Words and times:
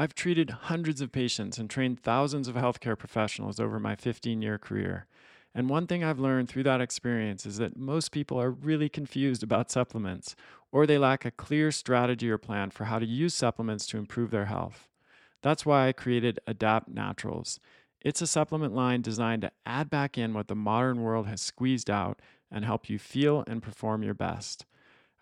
I've 0.00 0.14
treated 0.14 0.48
hundreds 0.48 1.02
of 1.02 1.12
patients 1.12 1.58
and 1.58 1.68
trained 1.68 2.00
thousands 2.00 2.48
of 2.48 2.54
healthcare 2.54 2.96
professionals 2.96 3.60
over 3.60 3.78
my 3.78 3.94
15 3.94 4.40
year 4.40 4.56
career. 4.56 5.06
And 5.54 5.68
one 5.68 5.86
thing 5.86 6.02
I've 6.02 6.18
learned 6.18 6.48
through 6.48 6.62
that 6.62 6.80
experience 6.80 7.44
is 7.44 7.58
that 7.58 7.76
most 7.76 8.10
people 8.10 8.40
are 8.40 8.50
really 8.50 8.88
confused 8.88 9.42
about 9.42 9.70
supplements, 9.70 10.34
or 10.72 10.86
they 10.86 10.96
lack 10.96 11.26
a 11.26 11.30
clear 11.30 11.70
strategy 11.70 12.30
or 12.30 12.38
plan 12.38 12.70
for 12.70 12.84
how 12.84 12.98
to 12.98 13.04
use 13.04 13.34
supplements 13.34 13.86
to 13.88 13.98
improve 13.98 14.30
their 14.30 14.46
health. 14.46 14.88
That's 15.42 15.66
why 15.66 15.88
I 15.88 15.92
created 15.92 16.40
Adapt 16.46 16.88
Naturals. 16.88 17.60
It's 18.00 18.22
a 18.22 18.26
supplement 18.26 18.74
line 18.74 19.02
designed 19.02 19.42
to 19.42 19.52
add 19.66 19.90
back 19.90 20.16
in 20.16 20.32
what 20.32 20.48
the 20.48 20.54
modern 20.54 21.02
world 21.02 21.26
has 21.26 21.42
squeezed 21.42 21.90
out 21.90 22.22
and 22.50 22.64
help 22.64 22.88
you 22.88 22.98
feel 22.98 23.44
and 23.46 23.62
perform 23.62 24.02
your 24.02 24.14
best. 24.14 24.64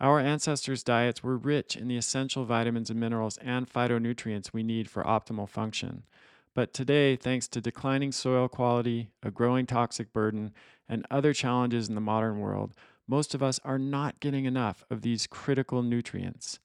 Our 0.00 0.20
ancestors' 0.20 0.84
diets 0.84 1.24
were 1.24 1.36
rich 1.36 1.76
in 1.76 1.88
the 1.88 1.96
essential 1.96 2.44
vitamins 2.44 2.88
and 2.88 3.00
minerals 3.00 3.36
and 3.38 3.68
phytonutrients 3.68 4.52
we 4.52 4.62
need 4.62 4.88
for 4.88 5.02
optimal 5.02 5.48
function. 5.48 6.04
But 6.54 6.72
today, 6.72 7.16
thanks 7.16 7.48
to 7.48 7.60
declining 7.60 8.12
soil 8.12 8.48
quality, 8.48 9.10
a 9.22 9.30
growing 9.30 9.66
toxic 9.66 10.12
burden, 10.12 10.52
and 10.88 11.04
other 11.10 11.32
challenges 11.32 11.88
in 11.88 11.96
the 11.96 12.00
modern 12.00 12.38
world, 12.38 12.74
most 13.08 13.34
of 13.34 13.42
us 13.42 13.58
are 13.64 13.78
not 13.78 14.20
getting 14.20 14.44
enough 14.44 14.84
of 14.88 15.02
these 15.02 15.26
critical 15.26 15.82
nutrients. 15.82 16.60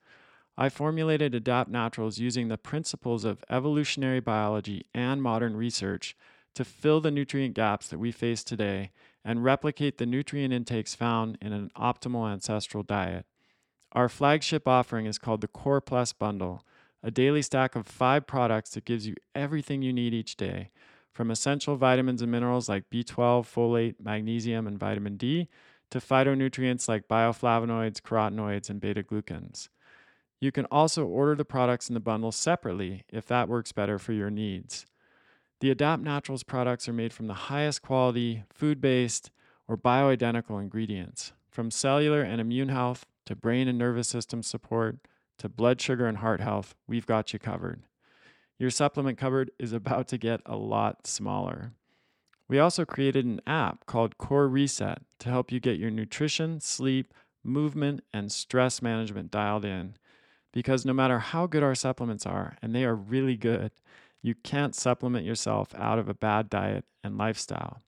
I 0.56 0.70
formulated 0.70 1.34
Adapt 1.34 1.72
Naturals 1.72 2.20
using 2.20 2.48
the 2.48 2.58
principles 2.58 3.26
of 3.26 3.44
evolutionary 3.50 4.20
biology 4.20 4.86
and 4.94 5.24
modern 5.24 5.58
research 5.58 6.16
to 6.54 6.64
fill 6.64 7.02
the 7.02 7.10
nutrient 7.10 7.56
gaps 7.56 7.88
that 7.88 7.98
we 7.98 8.12
face 8.12 8.44
today 8.44 8.92
and 9.26 9.44
replicate 9.44 9.98
the 9.98 10.06
nutrient 10.06 10.54
intakes 10.54 10.96
found 10.96 11.38
in 11.42 11.54
an 11.54 11.72
optimal 11.78 12.32
ancestral 12.32 12.84
diet. 12.84 13.26
Our 13.94 14.10
flagship 14.10 14.68
offering 14.68 15.06
is 15.06 15.18
called 15.18 15.42
the 15.42 15.48
Core 15.48 15.82
Plus 15.82 16.14
Bundle, 16.14 16.66
a 17.04 17.12
daily 17.12 17.42
stack 17.42 17.76
of 17.76 17.88
five 17.88 18.26
products 18.26 18.72
that 18.72 18.86
gives 18.86 19.06
you 19.06 19.16
everything 19.36 19.82
you 19.82 19.94
need 19.94 20.14
each 20.14 20.36
day, 20.36 20.72
from 21.12 21.30
essential 21.30 21.76
vitamins 21.76 22.22
and 22.22 22.32
minerals 22.32 22.68
like 22.68 22.90
B12, 22.90 23.46
folate, 23.46 23.96
magnesium, 24.00 24.66
and 24.66 24.80
vitamin 24.80 25.18
D, 25.18 25.48
to 25.92 26.00
phytonutrients 26.00 26.88
like 26.90 27.08
bioflavonoids, 27.08 28.02
carotenoids, 28.02 28.70
and 28.70 28.82
beta 28.82 29.04
glucans. 29.04 29.70
You 30.40 30.52
can 30.52 30.66
also 30.66 31.06
order 31.06 31.36
the 31.36 31.46
products 31.46 31.88
in 31.88 31.94
the 31.94 32.00
bundle 32.00 32.32
separately 32.32 33.04
if 33.10 33.28
that 33.28 33.48
works 33.48 33.72
better 33.72 34.00
for 34.00 34.12
your 34.12 34.30
needs. 34.32 34.86
The 35.64 35.72
Adapt 35.72 36.04
Naturals 36.04 36.44
products 36.44 36.90
are 36.90 36.94
made 36.94 37.14
from 37.14 37.28
the 37.28 37.34
highest 37.34 37.82
quality, 37.82 38.44
food 38.50 38.82
based, 38.82 39.32
or 39.66 39.78
bioidentical 39.78 40.62
ingredients. 40.62 41.32
From 41.50 41.72
cellular 41.72 42.22
and 42.22 42.42
immune 42.42 42.68
health 42.68 43.06
to 43.28 43.34
brain 43.38 43.70
and 43.70 43.78
nervous 43.78 44.10
system 44.10 44.44
support 44.44 44.98
to 45.38 45.48
blood 45.48 45.80
sugar 45.80 46.06
and 46.06 46.18
heart 46.18 46.42
health, 46.42 46.76
we've 46.86 47.06
got 47.06 47.32
you 47.32 47.40
covered. 47.40 47.84
Your 48.60 48.72
supplement 48.72 49.18
cupboard 49.18 49.52
is 49.58 49.72
about 49.72 50.10
to 50.10 50.18
get 50.18 50.42
a 50.46 50.58
lot 50.58 51.08
smaller. 51.08 51.72
We 52.50 52.60
also 52.60 52.84
created 52.84 53.24
an 53.24 53.40
app 53.48 53.86
called 53.86 54.18
Core 54.18 54.50
Reset 54.50 55.02
to 55.20 55.30
help 55.30 55.50
you 55.50 55.62
get 55.62 55.80
your 55.80 55.92
nutrition, 55.92 56.60
sleep, 56.60 57.14
movement, 57.42 58.04
and 58.14 58.34
stress 58.34 58.82
management 58.82 59.32
dialed 59.32 59.64
in. 59.64 59.96
Because 60.52 60.86
no 60.86 60.92
matter 60.92 61.20
how 61.20 61.48
good 61.48 61.64
our 61.64 61.74
supplements 61.74 62.26
are, 62.26 62.58
and 62.62 62.76
they 62.76 62.84
are 62.84 62.94
really 62.94 63.38
good, 63.38 63.72
you 64.24 64.34
can't 64.34 64.74
supplement 64.74 65.26
yourself 65.26 65.76
out 65.76 66.00
of 66.00 66.10
a 66.10 66.14
bad 66.16 66.50
diet 66.50 66.86
and 67.04 67.18
lifestyle. 67.18 67.84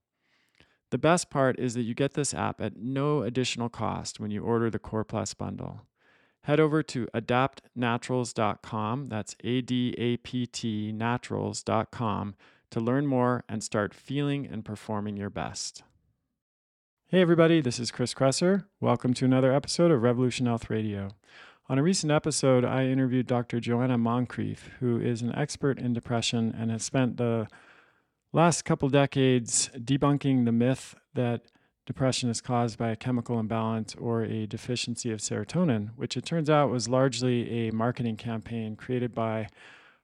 The 0.91 0.97
best 0.99 1.31
part 1.31 1.59
is 1.59 1.73
that 1.73 1.81
you 1.81 1.95
get 1.95 2.13
this 2.13 2.33
app 2.33 2.61
at 2.61 2.77
no 2.77 3.23
additional 3.23 3.69
cost 3.69 4.19
when 4.19 4.29
you 4.29 4.43
order 4.43 4.69
the 4.69 4.77
Core 4.77 5.03
Plus 5.03 5.33
bundle. 5.33 5.81
Head 6.43 6.59
over 6.59 6.83
to 6.83 7.07
adaptnaturals.com, 7.15 9.09
that's 9.09 9.35
A 9.43 9.61
D 9.61 9.95
A 9.97 10.17
P 10.17 10.45
T 10.45 10.91
naturals.com, 10.91 12.35
to 12.69 12.79
learn 12.79 13.07
more 13.07 13.43
and 13.49 13.63
start 13.63 13.95
feeling 13.95 14.45
and 14.45 14.63
performing 14.63 15.17
your 15.17 15.31
best. 15.31 15.83
Hey, 17.07 17.21
everybody, 17.21 17.61
this 17.61 17.79
is 17.79 17.91
Chris 17.91 18.13
Kresser. 18.13 18.65
Welcome 18.79 19.13
to 19.15 19.25
another 19.25 19.53
episode 19.53 19.89
of 19.89 20.03
Revolution 20.03 20.45
Health 20.45 20.69
Radio. 20.69 21.09
On 21.67 21.79
a 21.79 21.83
recent 21.83 22.11
episode, 22.11 22.63
I 22.63 22.85
interviewed 22.85 23.25
Dr. 23.25 23.59
Joanna 23.59 23.97
Moncrieff, 23.97 24.69
who 24.79 24.99
is 24.99 25.23
an 25.23 25.33
expert 25.33 25.79
in 25.79 25.93
depression 25.93 26.53
and 26.55 26.69
has 26.69 26.83
spent 26.83 27.17
the 27.17 27.47
last 28.31 28.65
couple 28.65 28.87
decades 28.87 29.71
debunking 29.75 30.45
the 30.45 30.51
myth 30.51 30.93
that 31.15 31.41
depression 31.87 32.29
is 32.29 32.39
caused 32.39 32.77
by 32.77 32.89
a 32.89 32.95
chemical 32.95 33.39
imbalance 33.39 33.95
or 33.95 34.21
a 34.21 34.45
deficiency 34.45 35.11
of 35.11 35.21
serotonin, 35.21 35.89
which 35.95 36.15
it 36.15 36.23
turns 36.23 36.51
out 36.51 36.69
was 36.69 36.87
largely 36.87 37.67
a 37.67 37.71
marketing 37.71 38.17
campaign 38.17 38.75
created 38.75 39.15
by 39.15 39.47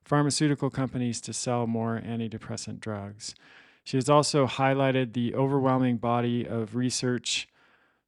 pharmaceutical 0.03 0.72
companies 0.72 1.22
to 1.22 1.31
sell 1.31 1.67
more 1.67 2.01
antidepressant 2.03 2.79
drugs. 2.79 3.35
She 3.83 3.97
has 3.97 4.09
also 4.09 4.47
highlighted 4.47 5.13
the 5.13 5.35
overwhelming 5.35 5.97
body 5.97 6.43
of 6.43 6.75
research 6.75 7.47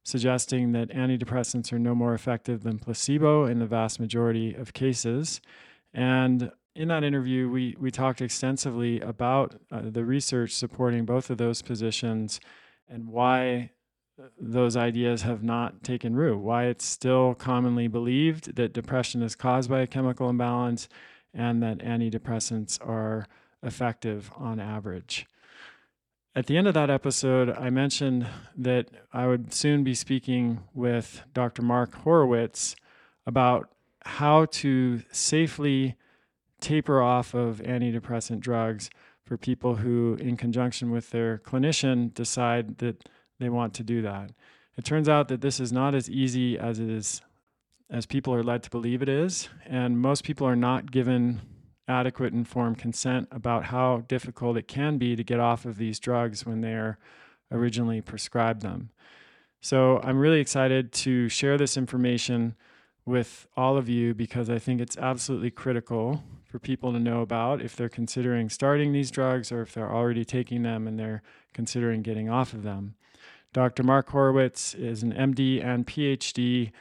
suggesting 0.04 0.72
that 0.72 0.90
antidepressants 0.90 1.72
are 1.72 1.78
no 1.78 1.94
more 1.94 2.14
effective 2.14 2.62
than 2.62 2.78
placebo 2.78 3.46
in 3.46 3.58
the 3.58 3.66
vast 3.66 3.98
majority 3.98 4.54
of 4.54 4.74
cases. 4.74 5.40
And 5.92 6.52
in 6.76 6.88
that 6.88 7.04
interview, 7.04 7.48
we, 7.48 7.74
we 7.80 7.90
talked 7.90 8.20
extensively 8.20 9.00
about 9.00 9.56
uh, 9.72 9.82
the 9.84 10.04
research 10.04 10.52
supporting 10.52 11.04
both 11.04 11.30
of 11.30 11.38
those 11.38 11.62
positions 11.62 12.38
and 12.88 13.08
why 13.08 13.70
uh, 14.22 14.26
those 14.38 14.76
ideas 14.76 15.22
have 15.22 15.42
not 15.42 15.82
taken 15.82 16.14
root, 16.14 16.38
why 16.38 16.66
it's 16.66 16.84
still 16.84 17.34
commonly 17.34 17.88
believed 17.88 18.56
that 18.56 18.74
depression 18.74 19.22
is 19.22 19.34
caused 19.34 19.70
by 19.70 19.80
a 19.80 19.86
chemical 19.86 20.28
imbalance 20.28 20.88
and 21.32 21.62
that 21.62 21.78
antidepressants 21.78 22.78
are 22.86 23.26
effective 23.62 24.30
on 24.36 24.60
average. 24.60 25.26
At 26.36 26.46
the 26.46 26.56
end 26.56 26.66
of 26.66 26.74
that 26.74 26.90
episode, 26.90 27.50
I 27.50 27.70
mentioned 27.70 28.26
that 28.56 28.88
I 29.12 29.28
would 29.28 29.54
soon 29.54 29.84
be 29.84 29.94
speaking 29.94 30.64
with 30.74 31.22
Dr. 31.32 31.62
Mark 31.62 31.94
Horowitz 31.94 32.74
about 33.24 33.70
how 34.04 34.46
to 34.46 35.02
safely 35.12 35.94
taper 36.60 37.00
off 37.00 37.34
of 37.34 37.62
antidepressant 37.64 38.40
drugs 38.40 38.90
for 39.24 39.36
people 39.36 39.76
who, 39.76 40.16
in 40.20 40.36
conjunction 40.36 40.90
with 40.90 41.10
their 41.10 41.38
clinician, 41.38 42.12
decide 42.12 42.78
that 42.78 43.08
they 43.38 43.48
want 43.48 43.72
to 43.74 43.84
do 43.84 44.02
that. 44.02 44.32
It 44.76 44.84
turns 44.84 45.08
out 45.08 45.28
that 45.28 45.40
this 45.40 45.60
is 45.60 45.72
not 45.72 45.94
as 45.94 46.10
easy 46.10 46.58
as 46.58 46.80
it 46.80 46.90
is 46.90 47.22
as 47.88 48.06
people 48.06 48.34
are 48.34 48.42
led 48.42 48.64
to 48.64 48.70
believe 48.70 49.02
it 49.02 49.08
is, 49.08 49.48
and 49.66 50.00
most 50.00 50.24
people 50.24 50.48
are 50.48 50.56
not 50.56 50.90
given 50.90 51.42
adequate 51.86 52.32
informed 52.32 52.78
consent 52.78 53.28
about 53.30 53.64
how 53.64 54.04
difficult 54.08 54.56
it 54.56 54.68
can 54.68 54.98
be 54.98 55.16
to 55.16 55.24
get 55.24 55.40
off 55.40 55.64
of 55.64 55.76
these 55.76 55.98
drugs 55.98 56.46
when 56.46 56.60
they're 56.60 56.98
originally 57.50 58.00
prescribed 58.00 58.62
them. 58.62 58.90
So 59.60 60.00
I'm 60.02 60.18
really 60.18 60.40
excited 60.40 60.92
to 60.92 61.28
share 61.28 61.56
this 61.56 61.76
information 61.76 62.54
with 63.06 63.46
all 63.56 63.76
of 63.76 63.88
you 63.88 64.14
because 64.14 64.48
I 64.48 64.58
think 64.58 64.80
it's 64.80 64.96
absolutely 64.96 65.50
critical 65.50 66.22
for 66.44 66.58
people 66.58 66.92
to 66.92 67.00
know 67.00 67.20
about 67.20 67.60
if 67.60 67.76
they're 67.76 67.88
considering 67.88 68.48
starting 68.48 68.92
these 68.92 69.10
drugs 69.10 69.50
or 69.50 69.62
if 69.62 69.74
they're 69.74 69.92
already 69.92 70.24
taking 70.24 70.62
them 70.62 70.86
and 70.86 70.98
they're 70.98 71.22
considering 71.52 72.02
getting 72.02 72.28
off 72.28 72.52
of 72.52 72.62
them. 72.62 72.94
Dr. 73.52 73.82
Mark 73.82 74.10
Horowitz 74.10 74.74
is 74.74 75.02
an 75.02 75.12
MD 75.12 75.64
and 75.64 75.86
PhD 75.86 76.72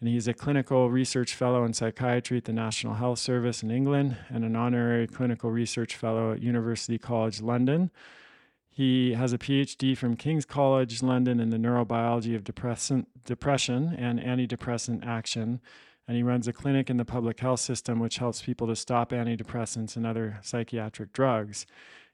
and 0.00 0.08
he's 0.08 0.28
a 0.28 0.34
clinical 0.34 0.90
research 0.90 1.34
fellow 1.34 1.64
in 1.64 1.72
psychiatry 1.72 2.36
at 2.36 2.44
the 2.44 2.52
National 2.52 2.94
Health 2.94 3.18
Service 3.18 3.62
in 3.62 3.70
England 3.70 4.16
and 4.28 4.44
an 4.44 4.54
honorary 4.54 5.06
clinical 5.06 5.50
research 5.50 5.96
fellow 5.96 6.32
at 6.32 6.42
University 6.42 6.98
College 6.98 7.40
London. 7.40 7.90
He 8.68 9.14
has 9.14 9.32
a 9.32 9.38
PhD 9.38 9.96
from 9.96 10.16
King's 10.16 10.44
College 10.44 11.02
London 11.02 11.40
in 11.40 11.48
the 11.48 11.56
neurobiology 11.56 12.36
of 12.36 12.44
depression 12.44 13.06
and 13.98 14.20
antidepressant 14.20 15.06
action. 15.06 15.62
And 16.06 16.16
he 16.16 16.22
runs 16.22 16.46
a 16.46 16.52
clinic 16.52 16.90
in 16.90 16.98
the 16.98 17.06
public 17.06 17.40
health 17.40 17.60
system 17.60 17.98
which 17.98 18.18
helps 18.18 18.42
people 18.42 18.66
to 18.66 18.76
stop 18.76 19.12
antidepressants 19.12 19.96
and 19.96 20.06
other 20.06 20.38
psychiatric 20.42 21.14
drugs. 21.14 21.64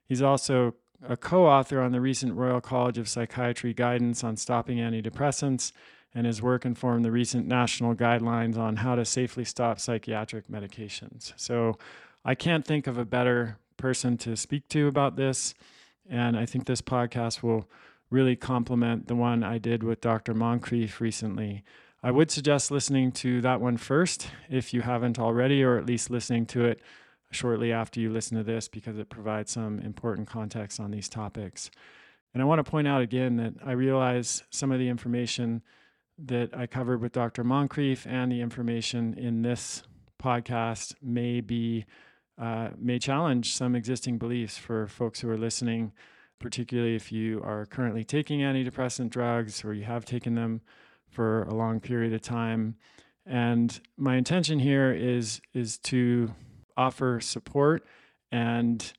He's 0.07 0.23
also 0.23 0.75
a 1.07 1.17
co 1.17 1.47
author 1.47 1.81
on 1.81 1.91
the 1.91 2.01
recent 2.01 2.35
Royal 2.35 2.61
College 2.61 2.97
of 2.97 3.09
Psychiatry 3.09 3.75
guidance 3.75 4.23
on 4.23 4.37
stopping 4.37 4.79
antidepressants 4.79 5.73
and 6.15 6.27
his 6.27 6.43
work 6.43 6.65
informed 6.65 7.05
the 7.05 7.11
recent 7.11 7.47
national 7.47 7.95
guidelines 7.95 8.57
on 8.57 8.77
how 8.77 8.95
to 8.95 9.05
safely 9.05 9.45
stop 9.45 9.81
psychiatric 9.81 10.49
medications. 10.49 11.33
So 11.37 11.79
I 12.25 12.35
can't 12.35 12.65
think 12.65 12.87
of 12.87 12.99
a 12.99 13.05
better 13.05 13.59
person 13.77 14.17
to 14.19 14.37
speak 14.37 14.69
to 14.69 14.87
about 14.89 15.17
this. 15.17 15.55
And 16.09 16.37
I 16.37 16.47
think 16.47 16.67
this 16.67 16.83
podcast 16.83 17.43
will 17.43 17.69
really 18.11 18.37
complement 18.37 19.09
the 19.09 19.17
one 19.17 19.43
I 19.43 19.59
did 19.59 19.83
with 19.83 20.01
Dr. 20.01 20.35
Moncrieff 20.35 21.01
recently. 21.01 21.65
I 22.03 22.11
would 22.11 22.31
suggest 22.31 22.71
listening 22.71 23.13
to 23.13 23.41
that 23.41 23.61
one 23.61 23.77
first 23.77 24.29
if 24.51 24.75
you 24.75 24.83
haven't 24.83 25.19
already, 25.19 25.63
or 25.63 25.79
at 25.79 25.87
least 25.87 26.11
listening 26.11 26.47
to 26.47 26.65
it 26.65 26.81
shortly 27.31 27.73
after 27.73 28.01
you 28.01 28.11
listen 28.11 28.37
to 28.37 28.45
this 28.45 28.69
because 28.69 28.99
it 28.99 29.09
provides 29.09 29.53
some 29.53 29.79
important 29.81 30.29
context 30.29 30.79
on 30.79 30.91
these 30.91 31.09
topics. 31.09 31.71
And 32.35 32.43
I 32.43 32.45
want 32.45 32.65
to 32.65 32.71
point 32.71 32.89
out 32.89 33.03
again 33.03 33.37
that 33.37 33.55
I 33.65 33.73
realize 33.73 34.43
some 34.51 34.73
of 34.73 34.79
the 34.79 34.89
information 34.89 35.63
that 36.19 36.57
I 36.57 36.67
covered 36.67 37.01
with 37.01 37.13
Dr. 37.13 37.45
Moncrieff 37.45 38.07
and 38.07 38.31
the 38.31 38.41
information 38.41 39.15
in 39.15 39.43
this 39.43 39.83
podcast 40.23 40.95
may 41.03 41.41
be 41.41 41.85
uh, 42.41 42.71
may 42.79 42.99
challenge 42.99 43.55
some 43.55 43.75
existing 43.75 44.19
beliefs 44.19 44.57
for 44.57 44.87
folks 44.87 45.21
who 45.21 45.29
are 45.29 45.37
listening, 45.37 45.93
particularly 46.41 46.97
if 46.97 47.13
you 47.13 47.41
are 47.45 47.67
currently 47.67 48.05
taking 48.05 48.41
antidepressant 48.41 49.11
drugs 49.11 49.65
or 49.65 49.75
you 49.75 49.85
have 49.85 50.05
taken 50.05 50.35
them 50.35 50.61
for 51.09 51.43
a 51.43 51.55
long 51.55 51.79
period 51.79 52.13
of 52.13 52.23
time. 52.23 52.77
And 53.27 53.79
my 53.97 54.17
intention 54.17 54.59
here 54.59 54.93
is 54.93 55.41
is 55.53 55.79
to 55.79 56.35
offer 56.77 57.21
support 57.21 57.85
and 58.31 58.93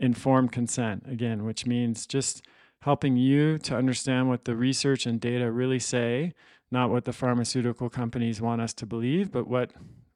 informed 0.00 0.52
consent 0.52 1.04
again, 1.06 1.44
which 1.44 1.66
means 1.66 2.06
just 2.06 2.42
helping 2.82 3.16
you 3.16 3.58
to 3.58 3.76
understand 3.76 4.28
what 4.28 4.44
the 4.44 4.56
research 4.56 5.04
and 5.04 5.20
data 5.20 5.50
really 5.50 5.78
say, 5.78 6.32
not 6.70 6.90
what 6.90 7.04
the 7.04 7.12
pharmaceutical 7.12 7.88
companies 7.88 8.40
want 8.40 8.60
us 8.60 8.74
to 8.74 8.86
believe, 8.86 9.30
but 9.30 9.46
what 9.48 9.72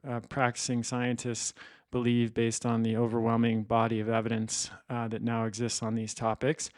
uh, 0.07 0.21
practicing 0.29 0.83
scientists 0.83 1.55
believe 1.91 2.35
based 2.35 2.67
on 2.67 2.83
the 2.83 2.97
overwhelming 2.97 3.63
body 3.63 4.01
of 4.01 4.09
evidence 4.09 4.71
uh, 4.91 5.07
that 5.09 5.23
now 5.23 5.45
exists 5.45 5.83
on 5.83 5.95
these 5.95 6.15
topics. 6.15 6.71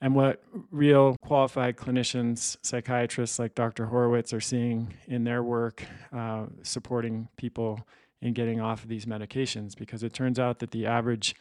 And 0.00 0.14
what 0.14 0.42
real 0.70 1.16
qualified 1.22 1.76
clinicians, 1.76 2.56
psychiatrists 2.62 3.38
like 3.38 3.54
Dr. 3.54 3.86
Horowitz, 3.86 4.32
are 4.32 4.40
seeing 4.40 4.94
in 5.08 5.24
their 5.24 5.42
work 5.42 5.84
uh, 6.12 6.46
supporting 6.62 7.28
people 7.36 7.80
in 8.20 8.32
getting 8.32 8.60
off 8.60 8.82
of 8.82 8.88
these 8.88 9.06
medications, 9.06 9.76
because 9.76 10.02
it 10.02 10.12
turns 10.12 10.38
out 10.38 10.58
that 10.58 10.72
the 10.72 10.86
average 10.86 11.34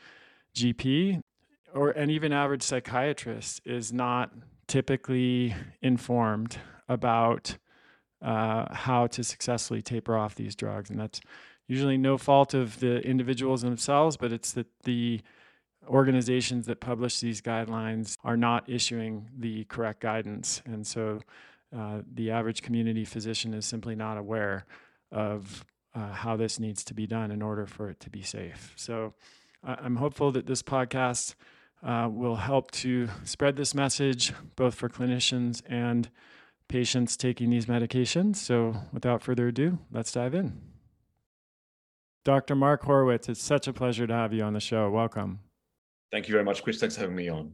GP 0.56 1.22
or 1.74 1.92
an 1.92 2.10
even 2.10 2.32
average 2.32 2.64
psychiatrist 2.64 3.62
is 3.66 3.92
not 3.92 4.32
typically 4.68 5.56
informed 5.82 6.58
about 6.88 7.58
uh, 8.22 8.74
how 8.74 9.08
to 9.08 9.24
successfully 9.24 9.82
taper 9.82 10.18
off 10.18 10.36
these 10.36 10.56
drugs, 10.56 10.90
and 10.90 11.00
that's 11.00 11.22
usually 11.68 11.98
no 11.98 12.18
fault 12.18 12.54
of 12.54 12.80
the 12.80 13.00
individuals 13.02 13.62
themselves, 13.62 14.18
but 14.18 14.32
it's 14.32 14.54
that 14.54 14.68
the 14.84 15.22
organizations 15.88 16.66
that 16.66 16.80
publish 16.80 17.20
these 17.20 17.42
guidelines 17.42 18.18
are 18.24 18.38
not 18.38 18.70
issuing 18.70 19.30
the 19.38 19.64
correct 19.66 20.02
guidance, 20.02 20.62
and 20.66 20.86
so 20.86 21.20
uh, 21.76 22.02
the 22.14 22.32
average 22.32 22.62
community 22.62 23.06
physician 23.06 23.54
is 23.54 23.66
simply 23.66 23.96
not 23.96 24.18
aware 24.18 24.66
of 25.12 25.66
uh, 25.94 26.12
how 26.12 26.36
this 26.38 26.60
needs 26.60 26.84
to 26.84 26.94
be 26.94 27.08
done 27.08 27.32
in 27.32 27.42
order 27.42 27.66
for 27.66 27.90
it 27.90 28.00
to 28.00 28.10
be 28.10 28.22
safe. 28.22 28.74
So 28.76 29.14
I'm 29.64 29.98
hopeful 29.98 30.32
that 30.32 30.46
this 30.46 30.62
podcast 30.62 31.36
uh, 31.84 32.08
will 32.12 32.36
help 32.36 32.72
to 32.72 33.10
spread 33.24 33.56
this 33.56 33.74
message 33.74 34.34
both 34.56 34.76
for 34.76 34.90
clinicians 34.90 35.62
and 35.68 36.10
patients 36.68 37.18
taking 37.18 37.50
these 37.50 37.66
medications. 37.66 38.38
So, 38.38 38.76
without 38.92 39.22
further 39.22 39.48
ado, 39.48 39.80
let's 39.92 40.12
dive 40.12 40.34
in. 40.34 40.60
Dr. 42.24 42.56
Mark 42.56 42.84
Horowitz, 42.84 43.30
it's 43.30 43.42
such 43.42 43.68
a 43.68 43.74
pleasure 43.74 44.06
to 44.06 44.14
have 44.14 44.34
you 44.34 44.44
on 44.44 44.54
the 44.54 44.60
show. 44.60 44.90
Welcome. 44.90 45.40
Thank 46.12 46.28
you 46.28 46.34
very 46.34 46.44
much, 46.44 46.64
Chris. 46.64 46.80
Thanks 46.80 46.96
for 46.96 47.02
having 47.02 47.16
me 47.16 47.30
on. 47.30 47.54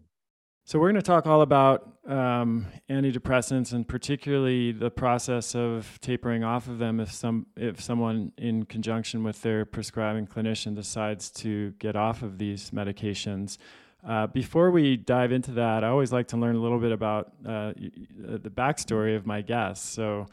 So, 0.65 0.80
we're 0.80 0.92
going 0.92 0.95
to 0.95 1.01
talk 1.01 1.27
all 1.27 1.42
about 1.42 1.94
um, 2.07 2.68
antidepressants 2.89 3.74
and 3.74 3.88
particularly 3.88 4.71
the 4.71 4.89
process 4.89 5.56
of 5.56 6.00
tapering 6.01 6.44
off 6.44 6.68
of 6.68 6.80
them 6.80 7.00
if, 7.00 7.12
some, 7.12 7.48
if 7.56 7.81
someone, 7.81 8.31
in 8.38 8.65
conjunction 8.65 9.24
with 9.24 9.42
their 9.42 9.65
prescribing 9.65 10.27
clinician, 10.27 10.75
decides 10.75 11.30
to 11.31 11.71
get 11.80 11.95
off 11.95 12.24
of 12.24 12.38
these 12.38 12.71
medications. 12.71 13.57
Uh, 14.06 14.28
before 14.28 14.70
we 14.70 14.98
dive 14.98 15.32
into 15.32 15.52
that, 15.52 15.84
I 15.84 15.88
always 15.88 16.12
like 16.12 16.28
to 16.30 16.38
learn 16.38 16.56
a 16.56 16.60
little 16.60 16.80
bit 16.80 16.92
about 16.92 17.32
uh, 17.46 17.72
the 17.78 18.50
backstory 18.50 19.16
of 19.16 19.26
my 19.26 19.42
guests. 19.42 19.90
So, 19.90 20.28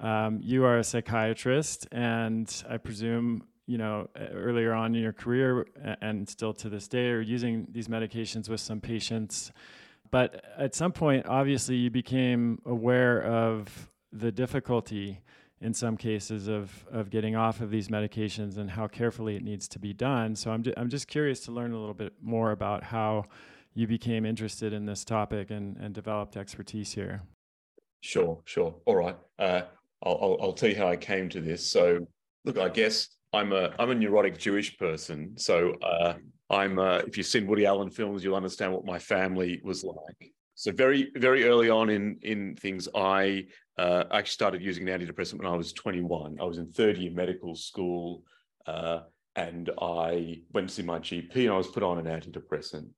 um, 0.00 0.40
you 0.42 0.64
are 0.64 0.78
a 0.78 0.84
psychiatrist, 0.84 1.86
and 1.92 2.52
I 2.68 2.76
presume 2.76 3.44
you 3.66 3.78
know 3.78 4.10
earlier 4.16 4.74
on 4.74 4.94
in 4.94 5.00
your 5.00 5.12
career, 5.12 5.66
and 6.02 6.28
still 6.28 6.52
to 6.54 6.68
this 6.68 6.86
day, 6.86 7.08
are 7.10 7.20
using 7.20 7.66
these 7.70 7.88
medications 7.88 8.48
with 8.48 8.60
some 8.60 8.80
patients. 8.80 9.52
But 10.10 10.44
at 10.58 10.74
some 10.74 10.92
point, 10.92 11.26
obviously, 11.26 11.76
you 11.76 11.90
became 11.90 12.60
aware 12.66 13.22
of 13.22 13.90
the 14.12 14.30
difficulty 14.30 15.20
in 15.64 15.72
some 15.72 15.96
cases 15.96 16.46
of, 16.46 16.84
of 16.92 17.08
getting 17.08 17.36
off 17.36 17.62
of 17.62 17.70
these 17.70 17.88
medications 17.88 18.58
and 18.58 18.70
how 18.70 18.86
carefully 18.86 19.34
it 19.34 19.42
needs 19.42 19.66
to 19.66 19.78
be 19.78 19.94
done. 19.94 20.36
So 20.36 20.50
I'm, 20.50 20.62
ju- 20.62 20.74
I'm 20.76 20.90
just 20.90 21.08
curious 21.08 21.40
to 21.46 21.52
learn 21.52 21.72
a 21.72 21.78
little 21.78 21.94
bit 21.94 22.12
more 22.22 22.50
about 22.50 22.84
how 22.84 23.24
you 23.72 23.86
became 23.86 24.26
interested 24.26 24.74
in 24.74 24.84
this 24.84 25.06
topic 25.06 25.50
and, 25.50 25.78
and 25.78 25.94
developed 25.94 26.36
expertise 26.36 26.92
here. 26.92 27.22
Sure, 28.02 28.42
sure. 28.44 28.74
All 28.84 28.96
right. 28.96 29.16
Uh, 29.38 29.62
I'll, 30.02 30.18
I'll, 30.20 30.38
I'll 30.42 30.52
tell 30.52 30.68
you 30.68 30.76
how 30.76 30.88
I 30.88 30.96
came 30.96 31.30
to 31.30 31.40
this. 31.40 31.66
So, 31.66 32.06
look, 32.44 32.58
I 32.58 32.68
guess 32.68 33.08
I'm 33.32 33.52
a 33.52 33.74
I'm 33.78 33.90
a 33.90 33.94
neurotic 33.94 34.38
Jewish 34.38 34.76
person. 34.76 35.32
So 35.38 35.72
uh, 35.82 36.14
I'm 36.50 36.78
uh, 36.78 36.98
if 37.06 37.16
you've 37.16 37.26
seen 37.26 37.46
Woody 37.46 37.64
Allen 37.64 37.90
films, 37.90 38.22
you'll 38.22 38.36
understand 38.36 38.72
what 38.74 38.84
my 38.84 38.98
family 38.98 39.60
was 39.64 39.82
like. 39.82 40.30
So 40.54 40.70
very 40.70 41.10
very 41.16 41.44
early 41.44 41.70
on 41.70 41.90
in 41.90 42.18
in 42.22 42.54
things, 42.54 42.86
I 42.94 43.46
uh, 43.76 44.04
I 44.10 44.18
actually 44.18 44.32
started 44.32 44.62
using 44.62 44.88
an 44.88 45.00
antidepressant 45.00 45.38
when 45.38 45.46
I 45.46 45.56
was 45.56 45.72
21. 45.72 46.38
I 46.40 46.44
was 46.44 46.58
in 46.58 46.70
third 46.70 46.96
year 46.96 47.10
medical 47.10 47.56
school, 47.56 48.22
uh, 48.66 49.00
and 49.34 49.70
I 49.80 50.42
went 50.52 50.68
to 50.68 50.74
see 50.74 50.82
my 50.82 51.00
GP, 51.00 51.34
and 51.36 51.50
I 51.50 51.56
was 51.56 51.66
put 51.66 51.82
on 51.82 51.98
an 51.98 52.06
antidepressant. 52.06 52.88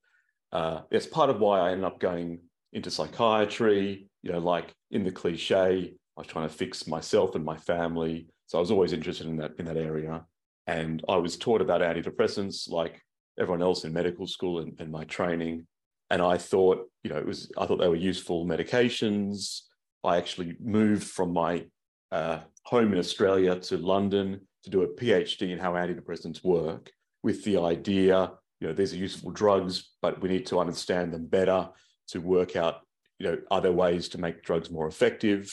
Uh, 0.52 0.82
that's 0.90 1.06
part 1.06 1.30
of 1.30 1.40
why 1.40 1.60
I 1.60 1.70
ended 1.70 1.84
up 1.84 1.98
going 1.98 2.40
into 2.72 2.90
psychiatry. 2.90 4.06
You 4.22 4.32
know, 4.32 4.38
like 4.38 4.74
in 4.90 5.02
the 5.02 5.12
cliche, 5.12 5.94
I 6.16 6.20
was 6.20 6.26
trying 6.26 6.48
to 6.48 6.54
fix 6.54 6.86
myself 6.86 7.34
and 7.34 7.44
my 7.44 7.56
family. 7.56 8.26
So 8.46 8.58
I 8.58 8.60
was 8.60 8.70
always 8.70 8.92
interested 8.92 9.26
in 9.26 9.38
that 9.38 9.52
in 9.58 9.64
that 9.64 9.78
area, 9.78 10.26
and 10.66 11.02
I 11.08 11.16
was 11.16 11.38
taught 11.38 11.62
about 11.62 11.80
antidepressants 11.80 12.70
like 12.70 13.00
everyone 13.38 13.62
else 13.62 13.84
in 13.84 13.92
medical 13.92 14.26
school 14.26 14.60
and, 14.60 14.78
and 14.78 14.90
my 14.90 15.04
training. 15.04 15.66
And 16.10 16.22
I 16.22 16.38
thought, 16.38 16.86
you 17.02 17.10
know, 17.10 17.18
it 17.18 17.26
was 17.26 17.50
I 17.56 17.64
thought 17.64 17.78
they 17.78 17.88
were 17.88 17.96
useful 17.96 18.44
medications 18.44 19.62
I 20.04 20.16
actually 20.16 20.56
moved 20.60 21.04
from 21.04 21.32
my 21.32 21.66
uh, 22.12 22.40
home 22.64 22.92
in 22.92 22.98
Australia 22.98 23.58
to 23.60 23.76
London 23.76 24.40
to 24.64 24.70
do 24.70 24.82
a 24.82 24.88
PhD 24.88 25.50
in 25.50 25.58
how 25.58 25.72
antidepressants 25.72 26.44
work 26.44 26.90
with 27.22 27.44
the 27.44 27.58
idea, 27.58 28.32
you 28.60 28.68
know, 28.68 28.72
these 28.72 28.92
are 28.92 28.98
useful 28.98 29.30
drugs, 29.30 29.94
but 30.00 30.20
we 30.20 30.28
need 30.28 30.46
to 30.46 30.58
understand 30.58 31.12
them 31.12 31.26
better 31.26 31.68
to 32.08 32.20
work 32.20 32.56
out, 32.56 32.82
you 33.18 33.26
know, 33.26 33.38
other 33.50 33.72
ways 33.72 34.08
to 34.08 34.18
make 34.18 34.44
drugs 34.44 34.70
more 34.70 34.86
effective. 34.86 35.52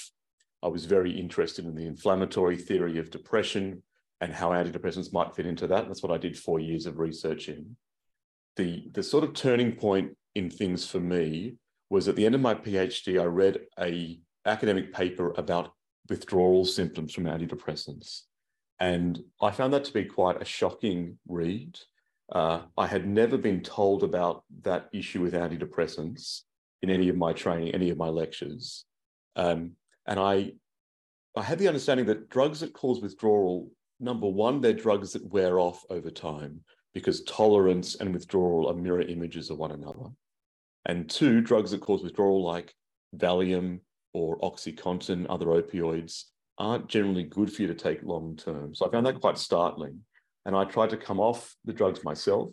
I 0.61 0.67
was 0.67 0.85
very 0.85 1.11
interested 1.11 1.65
in 1.65 1.75
the 1.75 1.85
inflammatory 1.85 2.57
theory 2.57 2.97
of 2.99 3.11
depression 3.11 3.83
and 4.21 4.31
how 4.31 4.51
antidepressants 4.51 5.11
might 5.11 5.35
fit 5.35 5.45
into 5.45 5.67
that. 5.67 5.87
That's 5.87 6.03
what 6.03 6.11
I 6.11 6.17
did 6.17 6.37
four 6.37 6.59
years 6.59 6.85
of 6.85 6.99
research 6.99 7.49
in. 7.49 7.75
The, 8.55 8.87
the 8.93 9.03
sort 9.03 9.23
of 9.23 9.33
turning 9.33 9.73
point 9.73 10.15
in 10.35 10.49
things 10.49 10.87
for 10.87 10.99
me 10.99 11.55
was 11.89 12.07
at 12.07 12.15
the 12.15 12.25
end 12.25 12.35
of 12.35 12.41
my 12.41 12.55
PhD, 12.55 13.19
I 13.19 13.25
read 13.25 13.59
a 13.79 14.19
academic 14.45 14.93
paper 14.93 15.33
about 15.37 15.73
withdrawal 16.09 16.65
symptoms 16.65 17.13
from 17.13 17.25
antidepressants. 17.25 18.21
And 18.79 19.19
I 19.41 19.51
found 19.51 19.73
that 19.73 19.85
to 19.85 19.93
be 19.93 20.05
quite 20.05 20.41
a 20.41 20.45
shocking 20.45 21.17
read. 21.27 21.79
Uh, 22.31 22.63
I 22.77 22.87
had 22.87 23.07
never 23.07 23.37
been 23.37 23.61
told 23.61 24.03
about 24.03 24.43
that 24.63 24.89
issue 24.93 25.21
with 25.21 25.33
antidepressants 25.33 26.41
in 26.81 26.89
any 26.89 27.09
of 27.09 27.15
my 27.15 27.31
training, 27.31 27.73
any 27.73 27.89
of 27.89 27.97
my 27.97 28.09
lectures. 28.09 28.85
Um, 29.35 29.73
and 30.05 30.19
I, 30.19 30.53
I 31.37 31.43
had 31.43 31.59
the 31.59 31.67
understanding 31.67 32.05
that 32.07 32.29
drugs 32.29 32.59
that 32.59 32.73
cause 32.73 33.01
withdrawal, 33.01 33.71
number 33.99 34.27
one, 34.27 34.59
they're 34.59 34.73
drugs 34.73 35.13
that 35.13 35.25
wear 35.25 35.59
off 35.59 35.83
over 35.89 36.09
time 36.09 36.61
because 36.93 37.23
tolerance 37.23 37.95
and 37.95 38.13
withdrawal 38.13 38.69
are 38.69 38.75
mirror 38.75 39.01
images 39.01 39.49
of 39.49 39.57
one 39.57 39.71
another. 39.71 40.09
And 40.85 41.09
two, 41.09 41.41
drugs 41.41 41.71
that 41.71 41.81
cause 41.81 42.03
withdrawal, 42.03 42.43
like 42.43 42.73
Valium, 43.15 43.79
or 44.13 44.39
Oxycontin, 44.39 45.25
other 45.29 45.47
opioids, 45.47 46.25
aren't 46.57 46.87
generally 46.87 47.23
good 47.23 47.51
for 47.51 47.63
you 47.63 47.67
to 47.67 47.73
take 47.73 48.03
long 48.03 48.35
term. 48.35 48.75
So 48.75 48.87
I 48.87 48.91
found 48.91 49.05
that 49.05 49.19
quite 49.19 49.37
startling. 49.37 50.01
And 50.45 50.55
I 50.55 50.65
tried 50.65 50.89
to 50.91 50.97
come 50.97 51.19
off 51.19 51.55
the 51.65 51.73
drugs 51.73 52.03
myself. 52.03 52.49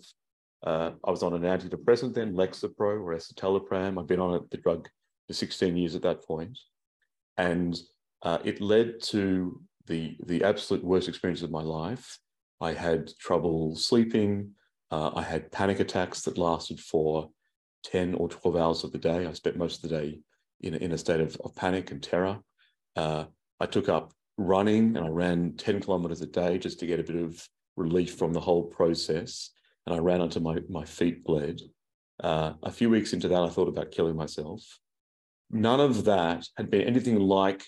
Uh, 0.65 0.93
I 1.05 1.11
was 1.11 1.23
on 1.23 1.35
an 1.35 1.43
antidepressant 1.43 2.15
then, 2.15 2.35
Lexapro 2.35 3.01
or 3.03 3.15
escitalopram. 3.15 4.01
I've 4.01 4.07
been 4.07 4.21
on 4.21 4.47
the 4.51 4.57
drug 4.57 4.89
for 5.27 5.33
16 5.33 5.77
years 5.77 5.95
at 5.95 6.03
that 6.03 6.25
point. 6.25 6.59
And 7.37 7.79
uh, 8.23 8.39
it 8.45 8.61
led 8.61 9.03
to 9.05 9.61
the, 9.87 10.17
the 10.27 10.45
absolute 10.45 10.85
worst 10.85 11.09
experience 11.09 11.43
of 11.43 11.51
my 11.51 11.63
life. 11.63 12.19
I 12.61 12.73
had 12.73 13.11
trouble 13.19 13.75
sleeping. 13.75 14.53
Uh, 14.91 15.11
I 15.15 15.23
had 15.23 15.51
panic 15.51 15.81
attacks 15.81 16.23
that 16.23 16.39
lasted 16.39 16.79
for 16.79 17.31
10 17.85 18.15
or 18.15 18.29
12 18.29 18.57
hours 18.57 18.85
of 18.85 18.93
the 18.93 18.99
day. 18.99 19.27
I 19.27 19.33
spent 19.33 19.57
most 19.57 19.83
of 19.83 19.91
the 19.91 19.97
day 20.01 20.21
in, 20.61 20.75
in 20.75 20.93
a 20.93 20.99
state 20.99 21.21
of, 21.21 21.37
of 21.45 21.55
panic 21.55 21.91
and 21.91 22.03
terror. 22.03 22.39
Uh, 22.97 23.25
I 23.59 23.67
took 23.67 23.89
up 23.89 24.13
running 24.37 24.97
and 24.97 25.05
I 25.05 25.09
ran 25.09 25.55
10 25.57 25.81
kilometers 25.81 26.21
a 26.21 26.27
day 26.27 26.59
just 26.59 26.81
to 26.81 26.87
get 26.87 27.01
a 27.01 27.05
bit 27.05 27.17
of 27.17 27.47
relief 27.77 28.17
from 28.17 28.33
the 28.33 28.41
whole 28.41 28.65
process. 28.65 29.51
And 29.87 29.95
I 29.95 29.99
ran 29.99 30.21
until 30.21 30.43
my, 30.43 30.59
my 30.69 30.85
feet 30.85 31.25
bled. 31.25 31.61
Uh, 32.23 32.53
a 32.63 32.71
few 32.71 32.91
weeks 32.91 33.13
into 33.13 33.29
that, 33.29 33.43
I 33.43 33.49
thought 33.49 33.69
about 33.69 33.93
killing 33.93 34.17
myself. 34.17 34.63
None 35.51 35.81
of 35.81 36.05
that 36.05 36.47
had 36.57 36.71
been 36.71 36.83
anything 36.83 37.19
like 37.19 37.65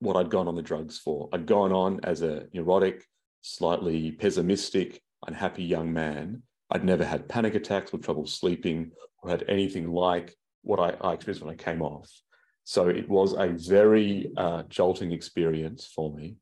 what 0.00 0.16
I'd 0.16 0.30
gone 0.30 0.48
on 0.48 0.56
the 0.56 0.62
drugs 0.62 0.98
for. 0.98 1.28
I'd 1.32 1.46
gone 1.46 1.72
on 1.72 2.00
as 2.02 2.22
a 2.22 2.46
neurotic, 2.52 3.04
slightly 3.42 4.12
pessimistic, 4.12 5.00
unhappy 5.26 5.64
young 5.64 5.92
man, 5.92 6.42
I'd 6.70 6.84
never 6.84 7.04
had 7.04 7.28
panic 7.28 7.54
attacks 7.54 7.92
or 7.92 7.98
trouble 7.98 8.26
sleeping 8.26 8.90
or 9.22 9.30
had 9.30 9.44
anything 9.48 9.92
like 9.92 10.34
what 10.64 10.80
I, 10.80 11.08
I 11.08 11.12
experienced 11.12 11.44
when 11.44 11.54
I 11.54 11.56
came 11.56 11.82
off. 11.82 12.10
So 12.64 12.88
it 12.88 13.08
was 13.08 13.34
a 13.34 13.48
very 13.48 14.32
uh, 14.36 14.64
jolting 14.68 15.12
experience 15.12 15.86
for 15.86 16.12
me. 16.14 16.36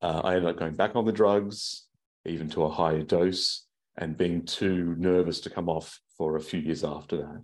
Uh, 0.00 0.22
I 0.24 0.34
ended 0.34 0.50
up 0.50 0.58
going 0.58 0.74
back 0.74 0.96
on 0.96 1.04
the 1.04 1.12
drugs, 1.12 1.86
even 2.24 2.48
to 2.50 2.64
a 2.64 2.70
higher 2.70 3.02
dose, 3.02 3.66
and 3.96 4.16
being 4.16 4.44
too 4.44 4.94
nervous 4.98 5.40
to 5.40 5.50
come 5.50 5.68
off 5.68 6.00
for 6.16 6.36
a 6.36 6.40
few 6.40 6.60
years 6.60 6.84
after 6.84 7.18
that. 7.18 7.42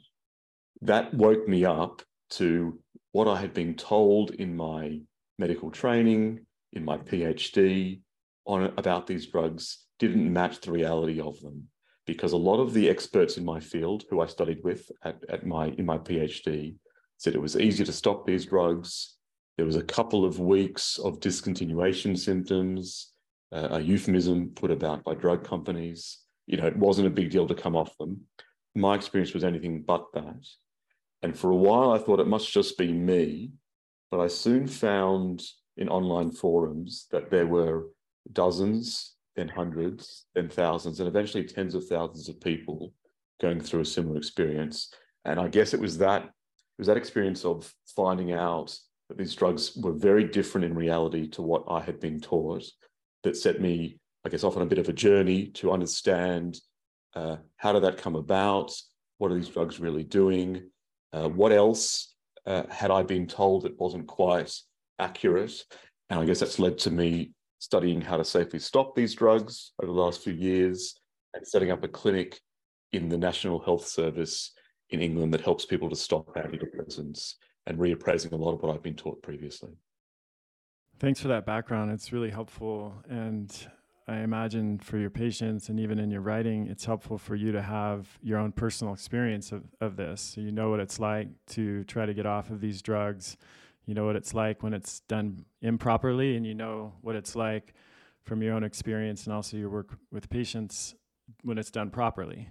That 0.80 1.12
woke 1.14 1.46
me 1.46 1.64
up 1.64 2.02
to 2.30 2.78
what 3.12 3.28
I 3.28 3.36
had 3.36 3.52
been 3.52 3.74
told 3.74 4.30
in 4.30 4.56
my 4.56 5.00
medical 5.38 5.70
training, 5.70 6.46
in 6.72 6.84
my 6.84 6.98
PhD, 6.98 8.00
on 8.46 8.72
about 8.76 9.06
these 9.06 9.26
drugs 9.26 9.86
didn't 9.98 10.32
match 10.32 10.60
the 10.60 10.72
reality 10.72 11.20
of 11.20 11.40
them 11.40 11.68
because 12.06 12.32
a 12.32 12.36
lot 12.36 12.60
of 12.60 12.74
the 12.74 12.88
experts 12.88 13.36
in 13.36 13.44
my 13.44 13.60
field 13.60 14.04
who 14.10 14.20
I 14.20 14.26
studied 14.26 14.62
with 14.62 14.90
at, 15.02 15.18
at 15.28 15.46
my 15.46 15.68
in 15.68 15.86
my 15.86 15.98
PhD 15.98 16.76
said 17.18 17.34
it 17.34 17.40
was 17.40 17.56
easier 17.56 17.86
to 17.86 17.92
stop 17.92 18.26
these 18.26 18.46
drugs. 18.46 19.16
There 19.56 19.66
was 19.66 19.76
a 19.76 19.82
couple 19.82 20.24
of 20.24 20.40
weeks 20.40 20.98
of 20.98 21.20
discontinuation 21.20 22.18
symptoms, 22.18 23.12
uh, 23.52 23.68
a 23.70 23.80
euphemism 23.80 24.50
put 24.54 24.70
about 24.70 25.04
by 25.04 25.14
drug 25.14 25.44
companies. 25.44 26.18
You 26.46 26.58
know, 26.58 26.66
it 26.66 26.76
wasn't 26.76 27.06
a 27.06 27.10
big 27.18 27.30
deal 27.30 27.46
to 27.46 27.54
come 27.54 27.76
off 27.76 27.96
them. 27.98 28.22
My 28.74 28.96
experience 28.96 29.32
was 29.32 29.44
anything 29.44 29.82
but 29.82 30.06
that. 30.14 30.44
And 31.22 31.38
for 31.38 31.50
a 31.50 31.56
while, 31.56 31.92
I 31.92 31.98
thought 31.98 32.20
it 32.20 32.26
must 32.26 32.52
just 32.52 32.76
be 32.76 32.92
me. 32.92 33.52
But 34.10 34.20
I 34.20 34.26
soon 34.26 34.66
found 34.66 35.42
in 35.76 35.88
online 35.88 36.30
forums 36.30 37.06
that 37.10 37.30
there 37.30 37.46
were 37.46 37.86
dozens, 38.30 39.13
then 39.36 39.48
hundreds, 39.48 40.26
then 40.34 40.48
thousands, 40.48 41.00
and 41.00 41.08
eventually 41.08 41.44
tens 41.44 41.74
of 41.74 41.86
thousands 41.86 42.28
of 42.28 42.40
people 42.40 42.92
going 43.40 43.60
through 43.60 43.80
a 43.80 43.84
similar 43.86 44.16
experience. 44.16 44.92
And 45.24 45.40
I 45.40 45.48
guess 45.48 45.74
it 45.74 45.80
was 45.80 45.98
that 45.98 46.24
it 46.24 46.78
was 46.78 46.86
that 46.86 46.96
experience 46.96 47.44
of 47.44 47.72
finding 47.96 48.32
out 48.32 48.76
that 49.08 49.18
these 49.18 49.34
drugs 49.34 49.76
were 49.76 49.92
very 49.92 50.24
different 50.24 50.64
in 50.64 50.74
reality 50.74 51.28
to 51.28 51.42
what 51.42 51.64
I 51.68 51.80
had 51.80 52.00
been 52.00 52.20
taught 52.20 52.64
that 53.22 53.36
set 53.36 53.60
me, 53.60 53.98
I 54.24 54.28
guess, 54.28 54.44
off 54.44 54.56
on 54.56 54.62
a 54.62 54.66
bit 54.66 54.78
of 54.78 54.88
a 54.88 54.92
journey 54.92 55.46
to 55.48 55.72
understand 55.72 56.58
uh, 57.14 57.36
how 57.56 57.72
did 57.72 57.84
that 57.84 57.98
come 57.98 58.16
about? 58.16 58.72
What 59.18 59.30
are 59.30 59.34
these 59.34 59.48
drugs 59.48 59.78
really 59.78 60.02
doing? 60.02 60.70
Uh, 61.12 61.28
what 61.28 61.52
else 61.52 62.14
uh, 62.46 62.64
had 62.68 62.90
I 62.90 63.02
been 63.02 63.26
told 63.26 63.62
that 63.62 63.78
wasn't 63.78 64.08
quite 64.08 64.52
accurate? 64.98 65.64
And 66.10 66.18
I 66.18 66.24
guess 66.24 66.40
that's 66.40 66.58
led 66.58 66.78
to 66.78 66.90
me 66.90 67.32
studying 67.64 67.98
how 67.98 68.18
to 68.18 68.24
safely 68.24 68.58
stop 68.58 68.94
these 68.94 69.14
drugs 69.14 69.72
over 69.82 69.90
the 69.90 69.98
last 69.98 70.22
few 70.22 70.34
years 70.34 71.00
and 71.32 71.46
setting 71.46 71.70
up 71.70 71.82
a 71.82 71.88
clinic 71.88 72.38
in 72.92 73.08
the 73.08 73.16
National 73.16 73.58
Health 73.58 73.86
Service 73.86 74.52
in 74.90 75.00
England 75.00 75.32
that 75.32 75.40
helps 75.40 75.64
people 75.64 75.88
to 75.88 75.96
stop 75.96 76.26
antidepressants 76.34 77.34
and 77.66 77.78
reappraising 77.78 78.32
a 78.32 78.36
lot 78.36 78.52
of 78.52 78.62
what 78.62 78.74
I've 78.74 78.82
been 78.82 78.94
taught 78.94 79.22
previously. 79.22 79.70
Thanks 80.98 81.20
for 81.20 81.28
that 81.28 81.46
background. 81.46 81.90
It's 81.90 82.12
really 82.12 82.28
helpful. 82.28 82.94
And 83.08 83.50
I 84.06 84.18
imagine 84.18 84.78
for 84.78 84.98
your 84.98 85.08
patients 85.08 85.70
and 85.70 85.80
even 85.80 85.98
in 85.98 86.10
your 86.10 86.20
writing, 86.20 86.66
it's 86.66 86.84
helpful 86.84 87.16
for 87.16 87.34
you 87.34 87.50
to 87.52 87.62
have 87.62 88.06
your 88.22 88.38
own 88.38 88.52
personal 88.52 88.92
experience 88.92 89.52
of, 89.52 89.64
of 89.80 89.96
this. 89.96 90.20
So 90.20 90.42
you 90.42 90.52
know 90.52 90.68
what 90.68 90.80
it's 90.80 91.00
like 91.00 91.28
to 91.52 91.82
try 91.84 92.04
to 92.04 92.12
get 92.12 92.26
off 92.26 92.50
of 92.50 92.60
these 92.60 92.82
drugs. 92.82 93.38
You 93.86 93.94
know 93.94 94.06
what 94.06 94.16
it's 94.16 94.34
like 94.34 94.62
when 94.62 94.72
it's 94.72 95.00
done 95.00 95.44
improperly, 95.60 96.36
and 96.36 96.46
you 96.46 96.54
know 96.54 96.92
what 97.02 97.16
it's 97.16 97.36
like 97.36 97.74
from 98.22 98.42
your 98.42 98.54
own 98.54 98.64
experience 98.64 99.24
and 99.24 99.34
also 99.34 99.56
your 99.56 99.68
work 99.68 99.98
with 100.10 100.30
patients 100.30 100.94
when 101.42 101.58
it's 101.58 101.70
done 101.70 101.90
properly. 101.90 102.48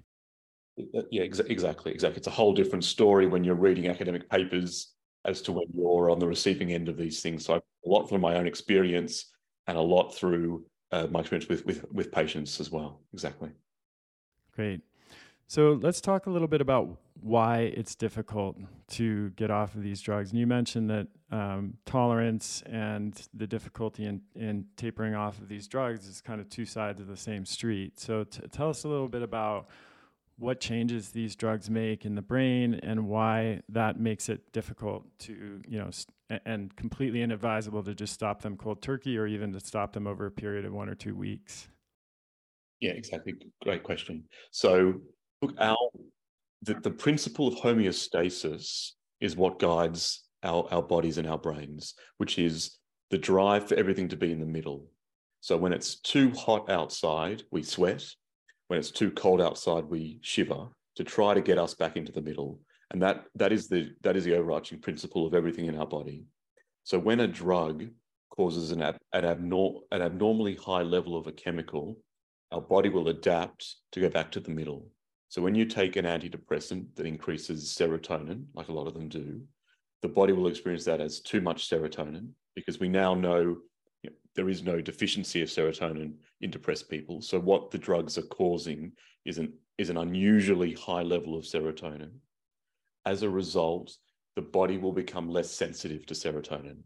Uh, 0.80 1.02
yeah, 1.12 1.24
ex- 1.24 1.40
exactly, 1.40 1.92
exactly. 1.92 2.18
It's 2.18 2.28
a 2.28 2.32
whole 2.32 2.54
different 2.54 2.84
story 2.84 3.28
when 3.28 3.44
you're 3.44 3.56
reading 3.56 3.88
academic 3.88 4.30
papers 4.30 4.94
as 5.26 5.42
to 5.44 5.52
when 5.52 5.66
you're 5.74 6.10
on 6.10 6.20
the 6.20 6.28
receiving 6.28 6.74
end 6.74 6.90
of 6.90 6.98
these 6.98 7.22
things. 7.22 7.46
So 7.46 7.56
a 7.56 7.62
lot 7.86 8.10
from 8.10 8.22
my 8.22 8.36
own 8.36 8.48
experience 8.48 9.32
and 9.68 9.78
a 9.78 9.82
lot 9.82 10.16
through 10.16 10.66
uh, 10.92 11.08
my 11.10 11.22
experience 11.22 11.50
with, 11.50 11.66
with 11.66 11.92
with 11.92 12.12
patients 12.12 12.60
as 12.60 12.72
well. 12.72 13.02
Exactly. 13.14 13.50
Great. 14.56 14.82
So 15.48 15.80
let's 15.82 16.02
talk 16.02 16.26
a 16.26 16.30
little 16.30 16.48
bit 16.48 16.62
about 16.62 16.98
why 17.22 17.72
it's 17.76 17.96
difficult 17.96 18.58
to 18.90 19.30
get 19.32 19.50
off 19.50 19.76
of 19.76 19.84
these 19.84 20.02
drugs. 20.02 20.32
And 20.32 20.40
you 20.40 20.48
mentioned 20.48 20.90
that 20.90 21.08
um, 21.32 21.76
tolerance 21.86 22.64
and 22.66 23.20
the 23.34 23.48
difficulty 23.48 24.06
in, 24.06 24.22
in 24.36 24.66
tapering 24.78 25.16
off 25.16 25.40
of 25.40 25.48
these 25.48 25.68
drugs 25.68 26.08
is 26.08 26.22
kind 26.22 26.42
of 26.42 26.50
two 26.50 26.66
sides 26.66 27.00
of 27.00 27.08
the 27.08 27.18
same 27.18 27.46
street. 27.46 28.00
So 28.00 28.24
t- 28.26 28.42
tell 28.52 28.70
us 28.70 28.84
a 28.84 28.88
little 28.88 29.08
bit 29.08 29.22
about 29.22 29.68
what 30.38 30.60
changes 30.60 31.10
these 31.10 31.36
drugs 31.36 31.70
make 31.70 32.06
in 32.06 32.16
the 32.16 32.22
brain 32.22 32.80
and 32.84 33.08
why 33.08 33.62
that 33.70 34.00
makes 34.00 34.30
it 34.30 34.52
difficult 34.52 35.06
to, 35.20 35.62
you 35.68 35.78
know, 35.78 35.92
st- 35.92 36.42
and 36.46 36.76
completely 36.76 37.22
inadvisable 37.22 37.84
to 37.84 37.94
just 37.94 38.14
stop 38.14 38.42
them 38.42 38.58
cold 38.58 38.82
turkey 38.82 39.18
or 39.18 39.28
even 39.28 39.54
to 39.54 39.60
stop 39.60 39.94
them 39.94 40.08
over 40.08 40.26
a 40.26 40.32
period 40.32 40.66
of 40.66 40.74
one 40.74 40.90
or 40.90 40.96
two 40.96 41.16
weeks. 41.16 41.68
Yeah, 42.82 42.92
exactly. 42.92 43.36
Great 43.62 43.84
question. 43.84 44.26
So, 44.52 45.02
look, 45.44 45.56
our 45.60 45.78
the, 46.62 46.76
the 46.76 46.92
principle 46.92 47.48
of 47.48 47.56
homeostasis 47.56 48.92
is 49.20 49.36
what 49.36 49.60
guides 49.60 50.24
our, 50.44 50.68
our 50.72 50.82
bodies 50.82 51.18
and 51.18 51.28
our 51.28 51.38
brains, 51.38 51.94
which 52.18 52.40
is 52.40 52.80
the 53.10 53.18
drive 53.18 53.68
for 53.68 53.76
everything 53.76 54.08
to 54.10 54.16
be 54.16 54.32
in 54.32 54.40
the 54.40 54.46
middle. 54.46 54.88
So 55.42 55.58
when 55.58 55.74
it's 55.74 55.96
too 55.96 56.32
hot 56.32 56.70
outside, 56.70 57.44
we 57.52 57.64
sweat 57.64 58.06
when 58.68 58.80
it's 58.80 58.92
too 58.92 59.12
cold 59.12 59.42
outside, 59.42 59.86
we 59.86 60.20
shiver 60.22 60.68
to 60.96 61.04
try 61.04 61.34
to 61.34 61.42
get 61.42 61.58
us 61.58 61.74
back 61.74 61.96
into 61.96 62.12
the 62.12 62.22
middle. 62.22 62.60
And 62.92 63.02
that 63.02 63.26
that 63.36 63.52
is 63.52 63.68
the 63.68 63.92
that 64.02 64.16
is 64.16 64.24
the 64.24 64.36
overarching 64.36 64.80
principle 64.80 65.28
of 65.28 65.34
everything 65.34 65.66
in 65.66 65.78
our 65.78 65.86
body. 65.86 66.26
So 66.84 66.98
when 67.00 67.20
a 67.20 67.28
drug 67.28 67.86
causes 68.30 68.72
an, 68.72 68.82
ab, 68.82 68.98
an, 69.14 69.24
abnor- 69.24 69.82
an 69.92 70.02
abnormally 70.02 70.56
high 70.56 70.82
level 70.82 71.16
of 71.16 71.28
a 71.28 71.32
chemical, 71.32 71.98
our 72.52 72.62
body 72.62 72.90
will 72.90 73.10
adapt 73.10 73.76
to 73.92 74.00
go 74.00 74.10
back 74.10 74.32
to 74.32 74.40
the 74.40 74.50
middle. 74.50 74.88
So 75.34 75.42
when 75.42 75.56
you 75.56 75.66
take 75.66 75.96
an 75.96 76.06
antidepressant 76.06 76.94
that 76.94 77.08
increases 77.08 77.76
serotonin, 77.76 78.44
like 78.54 78.68
a 78.68 78.72
lot 78.72 78.86
of 78.86 78.94
them 78.94 79.10
do, 79.10 79.42
the 80.04 80.08
body 80.08 80.32
will 80.32 80.46
experience 80.46 80.86
that 80.86 81.02
as 81.02 81.22
too 81.22 81.42
much 81.42 81.68
serotonin 81.68 82.28
because 82.54 82.80
we 82.80 82.88
now 82.88 83.16
know 83.16 83.58
there 84.36 84.48
is 84.48 84.62
no 84.62 84.80
deficiency 84.80 85.42
of 85.42 85.50
serotonin 85.50 86.14
in 86.42 86.52
depressed 86.52 86.88
people. 86.88 87.20
So 87.20 87.40
what 87.40 87.72
the 87.72 87.80
drugs 87.80 88.16
are 88.20 88.28
causing 88.38 88.92
is 89.26 89.40
an 89.40 89.54
is 89.80 89.90
an 89.90 89.98
unusually 89.98 90.74
high 90.74 91.02
level 91.02 91.36
of 91.36 91.46
serotonin. 91.46 92.12
As 93.08 93.24
a 93.24 93.30
result, 93.30 93.92
the 94.36 94.44
body 94.44 94.78
will 94.78 94.94
become 94.94 95.32
less 95.32 95.50
sensitive 95.50 96.06
to 96.06 96.14
serotonin. 96.14 96.78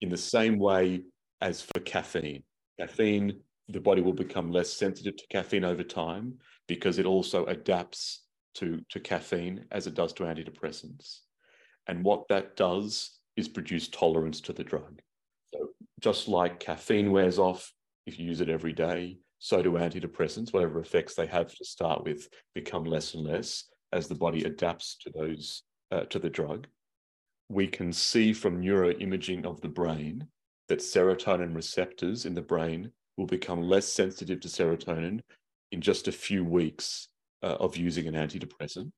In 0.00 0.08
the 0.08 0.16
same 0.16 0.58
way 0.58 1.02
as 1.42 1.60
for 1.60 1.80
caffeine, 1.80 2.44
caffeine, 2.80 3.40
the 3.68 3.80
body 3.80 4.02
will 4.02 4.12
become 4.12 4.50
less 4.50 4.72
sensitive 4.72 5.16
to 5.16 5.26
caffeine 5.28 5.64
over 5.64 5.82
time 5.82 6.34
because 6.66 6.98
it 6.98 7.06
also 7.06 7.44
adapts 7.46 8.22
to, 8.54 8.80
to 8.90 9.00
caffeine 9.00 9.64
as 9.70 9.86
it 9.86 9.94
does 9.94 10.12
to 10.14 10.24
antidepressants. 10.24 11.20
And 11.86 12.04
what 12.04 12.28
that 12.28 12.56
does 12.56 13.18
is 13.36 13.48
produce 13.48 13.88
tolerance 13.88 14.40
to 14.42 14.52
the 14.52 14.64
drug. 14.64 15.00
So 15.52 15.68
just 16.00 16.28
like 16.28 16.60
caffeine 16.60 17.10
wears 17.10 17.38
off 17.38 17.72
if 18.06 18.18
you 18.18 18.26
use 18.26 18.40
it 18.40 18.48
every 18.48 18.72
day, 18.72 19.18
so 19.38 19.62
do 19.62 19.72
antidepressants, 19.72 20.52
whatever 20.52 20.80
effects 20.80 21.14
they 21.14 21.26
have 21.26 21.54
to 21.54 21.64
start 21.64 22.04
with, 22.04 22.28
become 22.54 22.84
less 22.84 23.14
and 23.14 23.24
less 23.24 23.64
as 23.92 24.08
the 24.08 24.14
body 24.14 24.44
adapts 24.44 24.96
to 25.02 25.10
those 25.14 25.62
uh, 25.90 26.04
to 26.04 26.18
the 26.18 26.30
drug. 26.30 26.66
We 27.48 27.66
can 27.66 27.92
see 27.92 28.32
from 28.32 28.62
neuroimaging 28.62 29.44
of 29.44 29.60
the 29.60 29.68
brain 29.68 30.26
that 30.68 30.78
serotonin 30.78 31.54
receptors 31.54 32.24
in 32.24 32.34
the 32.34 32.42
brain 32.42 32.90
will 33.16 33.26
become 33.26 33.62
less 33.62 33.86
sensitive 33.86 34.40
to 34.40 34.48
serotonin 34.48 35.20
in 35.72 35.80
just 35.80 36.08
a 36.08 36.12
few 36.12 36.44
weeks 36.44 37.08
uh, 37.42 37.56
of 37.60 37.76
using 37.76 38.06
an 38.06 38.14
antidepressant. 38.14 38.90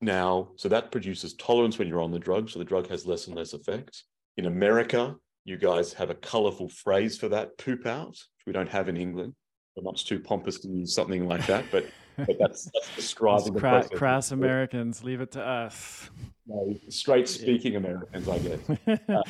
Now, 0.00 0.50
so 0.56 0.68
that 0.68 0.92
produces 0.92 1.34
tolerance 1.34 1.78
when 1.78 1.88
you're 1.88 2.00
on 2.00 2.12
the 2.12 2.18
drug, 2.18 2.48
so 2.48 2.58
the 2.58 2.64
drug 2.64 2.88
has 2.88 3.06
less 3.06 3.26
and 3.26 3.36
less 3.36 3.52
effect. 3.52 4.04
In 4.36 4.46
America, 4.46 5.16
you 5.44 5.56
guys 5.56 5.92
have 5.94 6.10
a 6.10 6.14
colorful 6.14 6.68
phrase 6.68 7.18
for 7.18 7.28
that, 7.30 7.58
poop 7.58 7.86
out, 7.86 8.10
which 8.10 8.46
we 8.46 8.52
don't 8.52 8.68
have 8.68 8.88
in 8.88 8.96
England. 8.96 9.34
We're 9.74 9.82
much 9.82 10.06
too 10.06 10.20
pompous 10.20 10.60
to 10.60 10.68
use 10.68 10.94
something 10.94 11.26
like 11.26 11.46
that, 11.46 11.64
but, 11.72 11.86
but 12.16 12.36
that's, 12.38 12.70
that's 12.72 12.94
describing 12.94 13.54
the 13.54 13.60
cra- 13.60 13.88
crass 13.88 14.30
Americans. 14.30 15.02
Leave 15.02 15.20
it 15.20 15.32
to 15.32 15.44
us. 15.44 16.10
No, 16.46 16.74
straight 16.88 17.28
speaking 17.28 17.76
Americans, 17.76 18.28
I 18.28 18.38
guess. 18.38 18.98
Uh, 19.08 19.22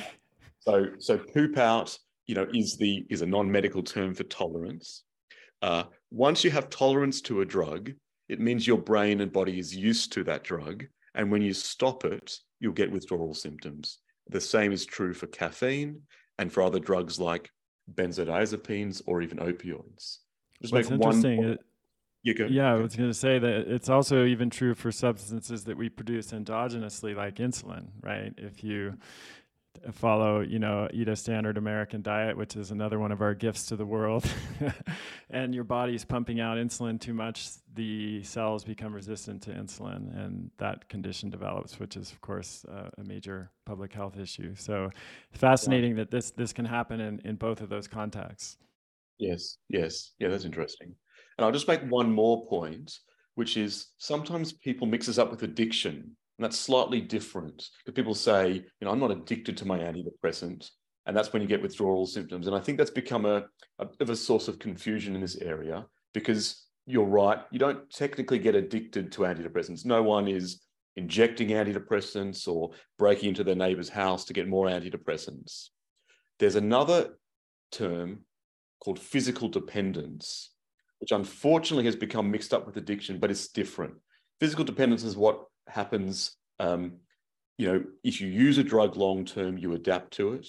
so, 0.61 0.87
so 0.99 1.17
poop 1.17 1.57
out, 1.57 1.99
you 2.29 2.35
know, 2.35 2.47
is 2.53 2.77
the 2.77 3.05
is 3.11 3.23
a 3.23 3.27
non-medical 3.27 3.83
term 3.83 4.15
for 4.15 4.23
tolerance. 4.25 5.03
Uh, 5.61 5.85
once 6.13 6.45
you 6.45 6.51
have 6.53 6.71
tolerance 6.71 7.21
to 7.23 7.41
a 7.41 7.45
drug, 7.45 7.91
it 8.29 8.39
means 8.39 8.67
your 8.67 8.79
brain 8.79 9.21
and 9.21 9.33
body 9.33 9.59
is 9.59 9.75
used 9.75 10.13
to 10.13 10.23
that 10.25 10.45
drug, 10.45 10.85
and 11.15 11.33
when 11.33 11.43
you 11.43 11.53
stop 11.53 12.05
it, 12.05 12.37
you'll 12.61 12.73
get 12.73 12.93
withdrawal 12.93 13.35
symptoms. 13.35 13.99
The 14.29 14.41
same 14.41 14.73
is 14.73 14.85
true 14.87 15.15
for 15.15 15.27
caffeine 15.27 16.03
and 16.39 16.53
for 16.53 16.63
other 16.63 16.79
drugs 16.79 17.19
like 17.19 17.51
benzodiazepines 17.95 19.03
or 19.07 19.23
even 19.23 19.39
opioids. 19.39 20.19
Just 20.61 20.73
What's 20.75 20.91
interesting, 20.91 21.57
You 22.23 22.35
go. 22.35 22.47
Yeah, 22.47 22.73
I 22.73 22.75
was 22.75 22.95
going 22.95 23.09
to 23.09 23.15
say 23.15 23.39
that 23.39 23.73
it's 23.73 23.89
also 23.89 24.27
even 24.27 24.51
true 24.51 24.75
for 24.75 24.93
substances 24.93 25.65
that 25.65 25.79
we 25.79 25.89
produce 25.89 26.33
endogenously, 26.33 27.17
like 27.17 27.37
insulin, 27.37 27.87
right? 28.03 28.35
If 28.37 28.63
you 28.63 28.95
follow, 29.93 30.41
you 30.41 30.59
know, 30.59 30.89
eat 30.93 31.09
a 31.09 31.17
standard 31.17 31.57
American 31.57 32.03
diet, 32.03 32.37
which 32.37 32.57
is 32.57 32.71
another 32.71 32.99
one 32.99 33.13
of 33.13 33.21
our 33.21 33.35
gifts 33.35 33.67
to 33.67 33.77
the 33.77 33.87
world, 33.87 34.25
and 35.31 35.55
your 35.55 35.65
body's 35.65 36.05
pumping 36.05 36.41
out 36.41 36.57
insulin 36.57 37.01
too 37.01 37.15
much, 37.15 37.49
the 37.75 38.23
cells 38.23 38.65
become 38.65 38.93
resistant 38.93 39.43
to 39.43 39.51
insulin, 39.51 40.17
and 40.17 40.51
that 40.59 40.89
condition 40.89 41.31
develops, 41.31 41.79
which 41.79 41.97
is, 41.97 42.13
of 42.13 42.21
course, 42.21 42.65
uh, 42.71 42.91
a 42.99 43.05
major 43.05 43.51
public 43.65 43.93
health 43.93 44.19
issue. 44.19 44.55
So, 44.55 44.91
fascinating 45.33 45.97
that 45.97 46.11
this 46.11 46.31
this 46.31 46.53
can 46.53 46.65
happen 46.65 47.01
in 47.01 47.21
in 47.25 47.37
both 47.37 47.61
of 47.61 47.69
those 47.69 47.87
contexts. 47.87 48.57
Yes, 49.19 49.59
yes, 49.69 50.13
yeah, 50.19 50.29
that's 50.29 50.45
interesting. 50.45 50.95
And 51.37 51.45
I'll 51.45 51.53
just 51.53 51.69
make 51.69 51.83
one 51.83 52.13
more 52.13 52.47
point, 52.47 52.99
which 53.35 53.57
is 53.57 53.89
sometimes 53.99 54.53
people 54.53 54.87
mix 54.87 55.07
this 55.07 55.19
up 55.19 55.31
with 55.31 55.43
addiction. 55.43 56.17
And 56.39 56.45
that's 56.45 56.59
slightly 56.59 57.01
different 57.01 57.69
because 57.85 57.97
people 57.97 58.15
say, 58.15 58.53
you 58.53 58.65
know, 58.81 58.91
I'm 58.91 59.01
not 59.01 59.11
addicted 59.11 59.57
to 59.59 59.65
my 59.65 59.79
antidepressant. 59.79 60.71
And 61.07 61.17
that's 61.17 61.33
when 61.33 61.43
you 61.43 61.49
get 61.49 61.63
withdrawal 61.63 62.07
symptoms. 62.07 62.47
And 62.47 62.55
I 62.55 62.61
think 62.61 62.79
that's 62.79 62.91
become 62.91 63.25
a, 63.25 63.45
a 63.79 63.87
bit 63.87 64.01
of 64.01 64.11
a 64.11 64.17
source 64.17 64.47
of 64.47 64.59
confusion 64.59 65.15
in 65.15 65.21
this 65.21 65.37
area 65.37 65.87
because 66.15 66.67
you're 66.87 67.05
right. 67.05 67.41
You 67.51 67.59
don't 67.59 67.91
technically 67.91 68.39
get 68.39 68.55
addicted 68.55 69.11
to 69.13 69.23
antidepressants. 69.23 69.85
No 69.85 70.03
one 70.03 70.29
is 70.29 70.61
injecting 70.97 71.49
antidepressants 71.49 72.47
or 72.47 72.71
breaking 72.99 73.31
into 73.31 73.43
their 73.43 73.55
neighbor's 73.55 73.89
house 73.89 74.25
to 74.27 74.33
get 74.33 74.49
more 74.49 74.67
antidepressants. 74.67 75.69
There's 76.39 76.57
another 76.57 77.19
term 77.73 78.21
called 78.81 79.01
physical 79.01 79.49
dependence, 79.49 80.51
which 81.01 81.11
unfortunately 81.11 81.85
has 81.87 81.97
become 81.97 82.31
mixed 82.31 82.55
up 82.55 82.67
with 82.67 82.77
addiction, 82.77 83.19
but 83.19 83.31
it's 83.31 83.49
different. 83.49 83.95
Physical 84.41 84.65
dependence 84.65 85.03
is 85.03 85.17
what 85.17 85.45
happens. 85.69 86.37
Um, 86.59 86.99
you 87.57 87.67
know, 87.67 87.85
if 88.05 88.21
you 88.21 88.29
use 88.29 88.59
a 88.59 88.65
drug 88.65 88.97
long 88.97 89.25
term, 89.25 89.59
you 89.59 89.75
adapt 89.75 90.13
to 90.15 90.35
it, 90.35 90.47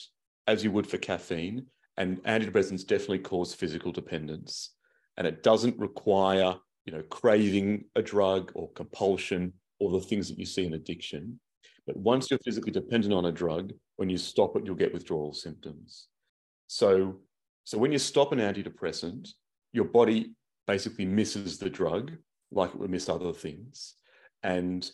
as 0.47 0.63
you 0.63 0.71
would 0.71 0.87
for 0.87 0.97
caffeine. 0.97 1.65
And 1.97 2.23
antidepressants 2.23 2.87
definitely 2.87 3.19
cause 3.19 3.53
physical 3.53 3.91
dependence, 3.91 4.73
and 5.17 5.27
it 5.27 5.43
doesn't 5.43 5.77
require 5.77 6.55
you 6.85 6.93
know 6.93 7.03
craving 7.03 7.85
a 7.95 8.01
drug 8.01 8.51
or 8.55 8.71
compulsion 8.71 9.53
or 9.79 9.91
the 9.91 10.01
things 10.01 10.29
that 10.29 10.39
you 10.39 10.45
see 10.45 10.65
in 10.65 10.73
addiction. 10.73 11.39
But 11.85 11.97
once 11.97 12.29
you're 12.29 12.39
physically 12.39 12.71
dependent 12.71 13.13
on 13.13 13.25
a 13.25 13.31
drug, 13.31 13.73
when 13.95 14.09
you 14.09 14.17
stop 14.17 14.55
it, 14.55 14.65
you'll 14.65 14.75
get 14.75 14.93
withdrawal 14.93 15.33
symptoms. 15.33 16.07
So, 16.67 17.19
so 17.63 17.77
when 17.77 17.91
you 17.91 17.97
stop 17.97 18.31
an 18.31 18.39
antidepressant, 18.39 19.29
your 19.73 19.85
body 19.85 20.33
basically 20.67 21.05
misses 21.05 21.57
the 21.57 21.69
drug 21.69 22.11
like 22.51 22.69
it 22.69 22.79
would 22.79 22.91
miss 22.91 23.09
other 23.09 23.33
things. 23.33 23.95
And 24.43 24.89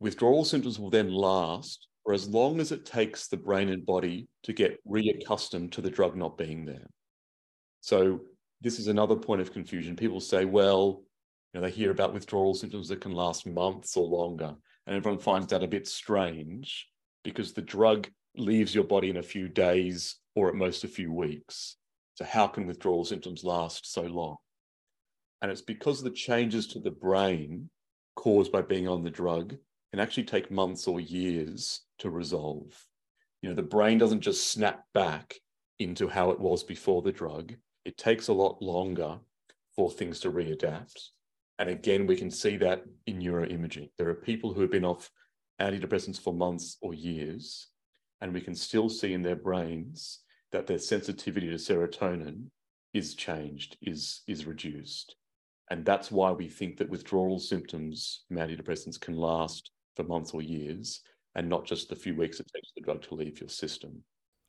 withdrawal 0.00 0.44
symptoms 0.44 0.78
will 0.78 0.90
then 0.90 1.10
last 1.10 1.88
for 2.04 2.14
as 2.14 2.28
long 2.28 2.60
as 2.60 2.72
it 2.72 2.86
takes 2.86 3.28
the 3.28 3.36
brain 3.36 3.68
and 3.68 3.84
body 3.84 4.28
to 4.42 4.52
get 4.52 4.78
reaccustomed 4.86 5.72
to 5.72 5.82
the 5.82 5.90
drug 5.90 6.16
not 6.16 6.38
being 6.38 6.64
there. 6.64 6.88
So 7.80 8.20
this 8.60 8.78
is 8.78 8.88
another 8.88 9.16
point 9.16 9.40
of 9.40 9.52
confusion. 9.52 9.94
People 9.94 10.20
say, 10.20 10.44
well, 10.44 11.02
you 11.52 11.60
know, 11.60 11.66
they 11.66 11.72
hear 11.72 11.90
about 11.90 12.14
withdrawal 12.14 12.54
symptoms 12.54 12.88
that 12.88 13.00
can 13.00 13.12
last 13.12 13.46
months 13.46 13.96
or 13.96 14.06
longer. 14.06 14.54
And 14.86 14.96
everyone 14.96 15.20
finds 15.20 15.48
that 15.48 15.62
a 15.62 15.68
bit 15.68 15.86
strange 15.86 16.88
because 17.24 17.52
the 17.52 17.62
drug 17.62 18.08
leaves 18.36 18.74
your 18.74 18.84
body 18.84 19.10
in 19.10 19.18
a 19.18 19.22
few 19.22 19.48
days 19.48 20.16
or 20.34 20.48
at 20.48 20.54
most 20.54 20.84
a 20.84 20.88
few 20.88 21.12
weeks. 21.12 21.76
So 22.14 22.24
how 22.24 22.46
can 22.46 22.66
withdrawal 22.66 23.04
symptoms 23.04 23.44
last 23.44 23.92
so 23.92 24.02
long? 24.02 24.36
And 25.42 25.50
it's 25.50 25.62
because 25.62 26.02
the 26.02 26.10
changes 26.10 26.66
to 26.68 26.80
the 26.80 26.90
brain 26.90 27.68
caused 28.16 28.50
by 28.50 28.62
being 28.62 28.88
on 28.88 29.04
the 29.04 29.10
drug 29.10 29.56
can 29.90 30.00
actually 30.00 30.24
take 30.24 30.50
months 30.50 30.86
or 30.86 31.00
years 31.00 31.82
to 31.98 32.10
resolve. 32.10 32.74
You 33.42 33.48
know, 33.48 33.54
the 33.54 33.62
brain 33.62 33.98
doesn't 33.98 34.20
just 34.20 34.50
snap 34.50 34.84
back 34.94 35.34
into 35.78 36.08
how 36.08 36.30
it 36.30 36.40
was 36.40 36.62
before 36.64 37.02
the 37.02 37.12
drug. 37.12 37.54
It 37.84 37.96
takes 37.96 38.28
a 38.28 38.32
lot 38.32 38.60
longer 38.60 39.18
for 39.74 39.90
things 39.90 40.20
to 40.20 40.32
readapt. 40.32 41.08
And 41.58 41.70
again, 41.70 42.06
we 42.06 42.16
can 42.16 42.30
see 42.30 42.56
that 42.58 42.84
in 43.06 43.18
neuroimaging. 43.20 43.90
There 43.96 44.08
are 44.08 44.14
people 44.14 44.52
who 44.52 44.60
have 44.60 44.70
been 44.70 44.84
off 44.84 45.10
antidepressants 45.60 46.20
for 46.20 46.32
months 46.32 46.76
or 46.80 46.94
years, 46.94 47.68
and 48.20 48.32
we 48.32 48.40
can 48.40 48.54
still 48.54 48.88
see 48.88 49.12
in 49.12 49.22
their 49.22 49.36
brains 49.36 50.20
that 50.52 50.66
their 50.66 50.78
sensitivity 50.78 51.48
to 51.48 51.54
serotonin 51.54 52.46
is 52.94 53.14
changed, 53.14 53.76
is, 53.82 54.22
is 54.26 54.46
reduced. 54.46 55.16
And 55.70 55.84
that's 55.84 56.10
why 56.10 56.30
we 56.32 56.48
think 56.48 56.78
that 56.78 56.88
withdrawal 56.88 57.38
symptoms 57.38 58.24
from 58.26 58.38
antidepressants 58.38 59.00
can 59.00 59.14
last 59.14 59.70
for 59.98 60.04
months 60.04 60.30
or 60.32 60.40
years 60.40 61.00
and 61.34 61.48
not 61.48 61.66
just 61.66 61.88
the 61.88 61.96
few 61.96 62.14
weeks 62.14 62.38
it 62.38 62.46
takes 62.54 62.70
the 62.74 62.80
drug 62.80 63.02
to 63.02 63.14
leave 63.14 63.40
your 63.40 63.48
system. 63.48 64.02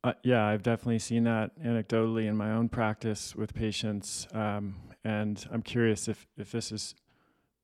Uh, 0.03 0.13
yeah, 0.23 0.45
I've 0.45 0.63
definitely 0.63 0.99
seen 0.99 1.23
that 1.25 1.59
anecdotally 1.61 2.27
in 2.27 2.37
my 2.37 2.51
own 2.51 2.69
practice 2.69 3.35
with 3.35 3.53
patients. 3.53 4.27
Um, 4.31 4.75
and 5.03 5.45
I'm 5.51 5.61
curious 5.61 6.07
if, 6.07 6.27
if 6.37 6.51
this 6.51 6.71
is 6.71 6.95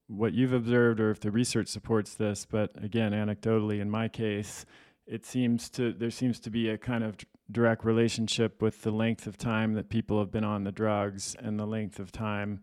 what 0.08 0.34
you've 0.34 0.52
observed 0.52 1.00
or 1.00 1.12
if 1.12 1.19
the 1.19 1.32
research 1.32 1.67
supports 1.67 2.15
this. 2.15 2.45
But 2.45 2.71
again, 2.84 3.13
anecdotally, 3.13 3.80
in 3.80 3.89
my 3.89 4.10
case, 4.10 4.65
it 5.08 5.26
seems 5.26 5.69
to 5.69 5.93
there 5.93 6.12
seems 6.12 6.39
to 6.41 6.50
be 6.50 6.69
a 6.69 6.78
kind 6.78 7.04
of 7.04 7.15
direct 7.52 7.86
relationship 7.86 8.62
with 8.62 8.82
the 8.82 8.91
length 8.91 9.28
of 9.28 9.38
time 9.38 9.74
that 9.76 9.89
people 9.89 10.19
have 10.19 10.32
been 10.32 10.43
on 10.43 10.63
the 10.63 10.71
drugs 10.71 11.36
and 11.39 11.60
the 11.60 11.67
length 11.67 12.00
of 12.00 12.12
time 12.12 12.60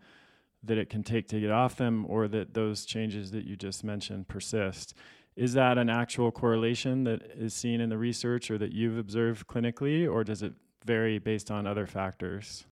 that 0.62 0.78
it 0.78 0.88
can 0.88 1.02
take 1.02 1.28
to 1.28 1.40
get 1.40 1.50
off 1.50 1.76
them 1.76 2.06
or 2.08 2.28
that 2.28 2.54
those 2.54 2.84
changes 2.84 3.30
that 3.32 3.44
you 3.44 3.56
just 3.56 3.82
mentioned 3.82 4.28
persist. 4.28 4.94
Is 5.34 5.54
that 5.54 5.78
an 5.78 5.88
actual 5.88 6.30
correlation 6.30 7.04
that 7.04 7.22
is 7.36 7.54
seen 7.54 7.80
in 7.80 7.88
the 7.88 7.98
research 7.98 8.50
or 8.50 8.58
that 8.58 8.72
you've 8.72 8.98
observed 8.98 9.46
clinically, 9.46 10.10
or 10.10 10.24
does 10.24 10.42
it 10.42 10.52
vary 10.84 11.18
based 11.18 11.50
on 11.50 11.66
other 11.66 11.86
factors? 11.86 12.66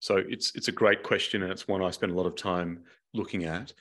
So 0.00 0.16
it's 0.16 0.54
it's 0.54 0.68
a 0.68 0.72
great 0.72 1.02
question, 1.02 1.42
and 1.42 1.52
it's 1.52 1.68
one 1.68 1.82
I 1.82 1.90
spend 1.90 2.12
a 2.12 2.14
lot 2.14 2.26
of 2.26 2.34
time 2.34 2.82
looking 3.14 3.44
at. 3.44 3.72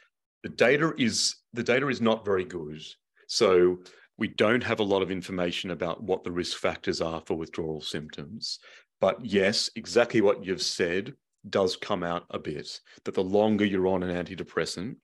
The 0.43 0.49
data 0.49 0.93
is 0.97 1.35
the 1.53 1.63
data 1.63 1.87
is 1.87 1.99
not 1.99 2.23
very 2.23 2.45
good. 2.45 2.81
So 3.27 3.79
we 4.17 4.27
don't 4.29 4.63
have 4.63 4.79
a 4.79 4.83
lot 4.83 5.01
of 5.01 5.11
information 5.11 5.71
about 5.71 6.03
what 6.03 6.23
the 6.23 6.31
risk 6.31 6.57
factors 6.57 7.01
are 7.01 7.21
for 7.25 7.35
withdrawal 7.35 7.81
symptoms. 7.81 8.59
But 9.01 9.23
yes, 9.25 9.69
exactly 9.75 10.21
what 10.21 10.45
you've 10.45 10.61
said 10.61 11.13
does 11.49 11.75
come 11.75 12.03
out 12.03 12.25
a 12.29 12.39
bit. 12.39 12.79
That 13.03 13.15
the 13.15 13.23
longer 13.23 13.65
you're 13.65 13.87
on 13.87 14.03
an 14.03 14.25
antidepressant, 14.25 14.95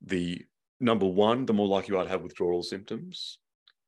the 0.00 0.44
number 0.80 1.06
one, 1.06 1.46
the 1.46 1.52
more 1.52 1.68
likely 1.68 1.94
you 1.94 1.98
are 1.98 2.04
to 2.04 2.10
have 2.10 2.22
withdrawal 2.22 2.62
symptoms. 2.62 3.38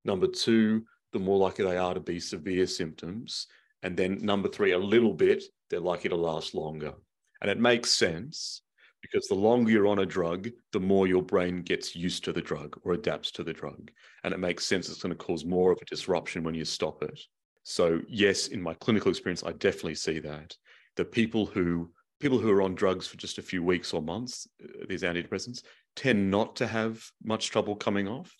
Number 0.04 0.26
two, 0.26 0.84
the 1.12 1.18
more 1.18 1.38
likely 1.38 1.64
they 1.64 1.76
are 1.76 1.94
to 1.94 2.00
be 2.00 2.20
severe 2.20 2.66
symptoms. 2.66 3.46
And 3.82 3.96
then 3.96 4.18
number 4.20 4.48
three, 4.48 4.72
a 4.72 4.78
little 4.78 5.14
bit, 5.14 5.44
they're 5.70 5.80
likely 5.80 6.10
to 6.10 6.16
last 6.16 6.54
longer. 6.54 6.94
And 7.40 7.50
it 7.50 7.58
makes 7.58 7.90
sense 7.92 8.62
because 9.02 9.28
the 9.28 9.34
longer 9.34 9.70
you're 9.70 9.86
on 9.86 10.00
a 10.00 10.06
drug, 10.06 10.48
the 10.72 10.80
more 10.80 11.06
your 11.06 11.22
brain 11.22 11.62
gets 11.62 11.94
used 11.94 12.24
to 12.24 12.32
the 12.32 12.42
drug 12.42 12.78
or 12.82 12.92
adapts 12.92 13.30
to 13.32 13.44
the 13.44 13.52
drug. 13.52 13.90
And 14.24 14.34
it 14.34 14.40
makes 14.40 14.64
sense 14.64 14.88
it's 14.88 15.02
going 15.02 15.16
to 15.16 15.24
cause 15.24 15.44
more 15.44 15.72
of 15.72 15.78
a 15.80 15.84
disruption 15.84 16.42
when 16.42 16.54
you 16.54 16.64
stop 16.64 17.02
it. 17.02 17.20
So, 17.62 18.00
yes, 18.08 18.48
in 18.48 18.62
my 18.62 18.74
clinical 18.74 19.10
experience, 19.10 19.44
I 19.44 19.52
definitely 19.52 19.94
see 19.94 20.18
that. 20.20 20.56
The 20.98 21.04
people 21.04 21.46
who 21.46 21.90
people 22.20 22.38
who 22.38 22.50
are 22.50 22.62
on 22.62 22.74
drugs 22.74 23.06
for 23.06 23.16
just 23.16 23.38
a 23.38 23.42
few 23.42 23.62
weeks 23.62 23.92
or 23.92 24.02
months, 24.02 24.46
uh, 24.62 24.84
these 24.88 25.02
antidepressants, 25.02 25.62
tend 25.94 26.30
not 26.30 26.56
to 26.56 26.66
have 26.66 27.02
much 27.24 27.50
trouble 27.50 27.76
coming 27.76 28.08
off. 28.08 28.34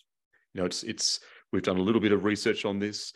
You 0.53 0.61
know, 0.61 0.65
it's 0.65 0.83
it's 0.83 1.19
we've 1.51 1.63
done 1.63 1.77
a 1.77 1.81
little 1.81 2.01
bit 2.01 2.11
of 2.11 2.23
research 2.25 2.65
on 2.65 2.79
this. 2.79 3.13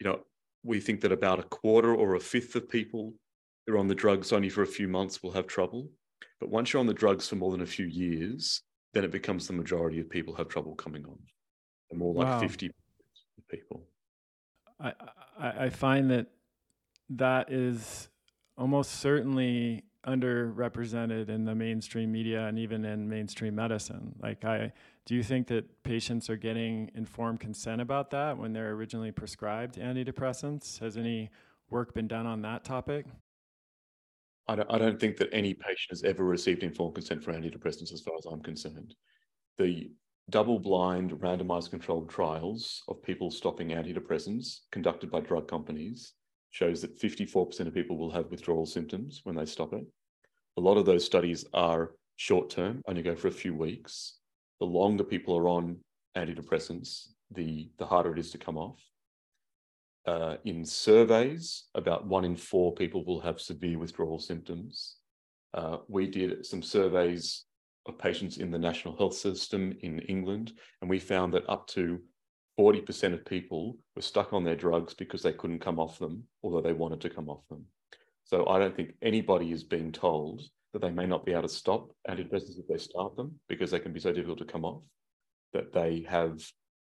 You 0.00 0.08
know, 0.08 0.20
we 0.62 0.80
think 0.80 1.00
that 1.02 1.12
about 1.12 1.40
a 1.40 1.44
quarter 1.44 1.94
or 1.94 2.14
a 2.14 2.20
fifth 2.20 2.54
of 2.54 2.68
people 2.68 3.12
who 3.66 3.74
are 3.74 3.78
on 3.78 3.88
the 3.88 3.94
drugs 3.94 4.32
only 4.32 4.48
for 4.48 4.62
a 4.62 4.66
few 4.66 4.88
months 4.88 5.22
will 5.22 5.32
have 5.32 5.46
trouble. 5.46 5.90
But 6.40 6.50
once 6.50 6.72
you're 6.72 6.80
on 6.80 6.86
the 6.86 6.94
drugs 6.94 7.28
for 7.28 7.36
more 7.36 7.52
than 7.52 7.62
a 7.62 7.66
few 7.66 7.86
years, 7.86 8.62
then 8.92 9.04
it 9.04 9.10
becomes 9.10 9.46
the 9.46 9.52
majority 9.52 10.00
of 10.00 10.08
people 10.08 10.34
have 10.36 10.48
trouble 10.48 10.74
coming 10.74 11.04
on. 11.04 11.18
And 11.90 11.98
more 11.98 12.14
like 12.14 12.26
wow. 12.26 12.40
50 12.40 12.70
people. 13.48 13.86
I, 14.80 14.92
I, 15.38 15.64
I 15.64 15.70
find 15.70 16.10
that 16.10 16.26
that 17.10 17.52
is 17.52 18.08
almost 18.56 19.00
certainly 19.00 19.84
underrepresented 20.06 21.28
in 21.28 21.44
the 21.44 21.54
mainstream 21.54 22.12
media 22.12 22.46
and 22.46 22.58
even 22.58 22.84
in 22.84 23.08
mainstream 23.08 23.54
medicine. 23.54 24.14
Like, 24.22 24.44
I 24.44 24.72
do 25.06 25.14
you 25.14 25.22
think 25.22 25.46
that 25.48 25.82
patients 25.82 26.30
are 26.30 26.36
getting 26.36 26.90
informed 26.94 27.40
consent 27.40 27.80
about 27.80 28.10
that 28.10 28.38
when 28.38 28.52
they're 28.52 28.72
originally 28.72 29.12
prescribed 29.12 29.76
antidepressants? 29.76 30.78
Has 30.80 30.96
any 30.96 31.30
work 31.70 31.94
been 31.94 32.08
done 32.08 32.26
on 32.26 32.42
that 32.42 32.64
topic? 32.64 33.06
I 34.46 34.56
don't, 34.56 34.70
I 34.70 34.78
don't 34.78 35.00
think 35.00 35.16
that 35.18 35.30
any 35.32 35.54
patient 35.54 35.90
has 35.90 36.04
ever 36.04 36.24
received 36.24 36.62
informed 36.62 36.94
consent 36.94 37.22
for 37.22 37.32
antidepressants, 37.32 37.92
as 37.92 38.02
far 38.02 38.14
as 38.18 38.26
I'm 38.26 38.40
concerned. 38.40 38.94
The 39.56 39.90
double 40.30 40.58
blind 40.58 41.12
randomized 41.12 41.70
controlled 41.70 42.10
trials 42.10 42.82
of 42.88 43.02
people 43.02 43.30
stopping 43.30 43.68
antidepressants 43.68 44.60
conducted 44.70 45.10
by 45.10 45.20
drug 45.20 45.48
companies 45.48 46.14
shows 46.54 46.80
that 46.80 46.96
54% 47.00 47.66
of 47.66 47.74
people 47.74 47.98
will 47.98 48.12
have 48.12 48.30
withdrawal 48.30 48.64
symptoms 48.64 49.22
when 49.24 49.34
they 49.34 49.44
stop 49.44 49.72
it. 49.72 49.84
A 50.56 50.60
lot 50.60 50.76
of 50.76 50.86
those 50.86 51.04
studies 51.04 51.44
are 51.52 51.90
short 52.14 52.48
term, 52.48 52.80
only 52.86 53.02
go 53.02 53.16
for 53.16 53.26
a 53.26 53.32
few 53.32 53.52
weeks. 53.52 54.18
The 54.60 54.66
longer 54.66 55.02
people 55.02 55.36
are 55.36 55.48
on 55.48 55.78
antidepressants, 56.16 57.08
the, 57.32 57.68
the 57.80 57.86
harder 57.86 58.12
it 58.12 58.20
is 58.20 58.30
to 58.30 58.38
come 58.38 58.56
off. 58.56 58.80
Uh, 60.06 60.36
in 60.44 60.64
surveys, 60.64 61.64
about 61.74 62.06
one 62.06 62.24
in 62.24 62.36
four 62.36 62.72
people 62.72 63.04
will 63.04 63.20
have 63.20 63.40
severe 63.40 63.76
withdrawal 63.76 64.20
symptoms. 64.20 64.98
Uh, 65.54 65.78
we 65.88 66.06
did 66.06 66.46
some 66.46 66.62
surveys 66.62 67.46
of 67.86 67.98
patients 67.98 68.36
in 68.36 68.52
the 68.52 68.58
national 68.58 68.96
health 68.96 69.14
system 69.14 69.76
in 69.80 69.98
England, 70.02 70.52
and 70.80 70.88
we 70.88 71.00
found 71.00 71.34
that 71.34 71.48
up 71.48 71.66
to 71.66 72.00
40% 72.58 73.14
of 73.14 73.24
people 73.24 73.76
were 73.96 74.02
stuck 74.02 74.32
on 74.32 74.44
their 74.44 74.56
drugs 74.56 74.94
because 74.94 75.22
they 75.22 75.32
couldn't 75.32 75.60
come 75.60 75.80
off 75.80 75.98
them, 75.98 76.24
although 76.42 76.60
they 76.60 76.72
wanted 76.72 77.00
to 77.00 77.10
come 77.10 77.28
off 77.28 77.46
them. 77.48 77.64
So 78.24 78.46
I 78.46 78.58
don't 78.58 78.74
think 78.74 78.94
anybody 79.02 79.52
is 79.52 79.64
being 79.64 79.92
told 79.92 80.42
that 80.72 80.82
they 80.82 80.90
may 80.90 81.06
not 81.06 81.24
be 81.24 81.32
able 81.32 81.42
to 81.42 81.48
stop 81.48 81.90
antidepressants 82.08 82.58
if 82.58 82.66
they 82.68 82.78
start 82.78 83.16
them 83.16 83.38
because 83.48 83.70
they 83.70 83.78
can 83.78 83.92
be 83.92 84.00
so 84.00 84.12
difficult 84.12 84.38
to 84.38 84.44
come 84.44 84.64
off 84.64 84.82
that 85.52 85.72
they 85.72 86.04
have 86.08 86.40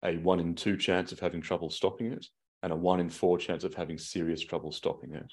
a 0.03 0.17
one 0.17 0.39
in 0.39 0.55
two 0.55 0.77
chance 0.77 1.11
of 1.11 1.19
having 1.19 1.41
trouble 1.41 1.69
stopping 1.69 2.11
it 2.11 2.25
and 2.63 2.73
a 2.73 2.75
one 2.75 2.99
in 2.99 3.09
four 3.09 3.37
chance 3.37 3.63
of 3.63 3.73
having 3.73 3.97
serious 3.97 4.41
trouble 4.41 4.71
stopping 4.71 5.13
it. 5.13 5.31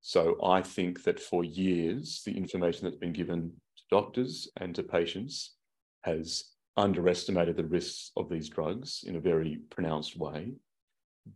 So 0.00 0.36
I 0.44 0.62
think 0.62 1.02
that 1.04 1.20
for 1.20 1.44
years, 1.44 2.22
the 2.24 2.36
information 2.36 2.84
that's 2.84 2.96
been 2.96 3.12
given 3.12 3.52
to 3.76 3.82
doctors 3.90 4.48
and 4.56 4.74
to 4.74 4.82
patients 4.82 5.54
has 6.02 6.52
underestimated 6.76 7.56
the 7.56 7.64
risks 7.64 8.10
of 8.16 8.28
these 8.28 8.48
drugs 8.48 9.04
in 9.06 9.16
a 9.16 9.20
very 9.20 9.60
pronounced 9.70 10.16
way. 10.16 10.52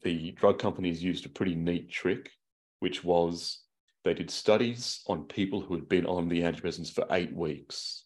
The 0.02 0.32
drug 0.32 0.58
companies 0.58 1.02
used 1.02 1.26
a 1.26 1.30
pretty 1.30 1.54
neat 1.54 1.90
trick, 1.90 2.30
which 2.80 3.02
was 3.02 3.60
they 4.04 4.14
did 4.14 4.30
studies 4.30 5.02
on 5.06 5.24
people 5.24 5.60
who 5.60 5.74
had 5.74 5.88
been 5.88 6.06
on 6.06 6.28
the 6.28 6.42
antidepressants 6.42 6.92
for 6.92 7.06
eight 7.10 7.34
weeks. 7.34 8.04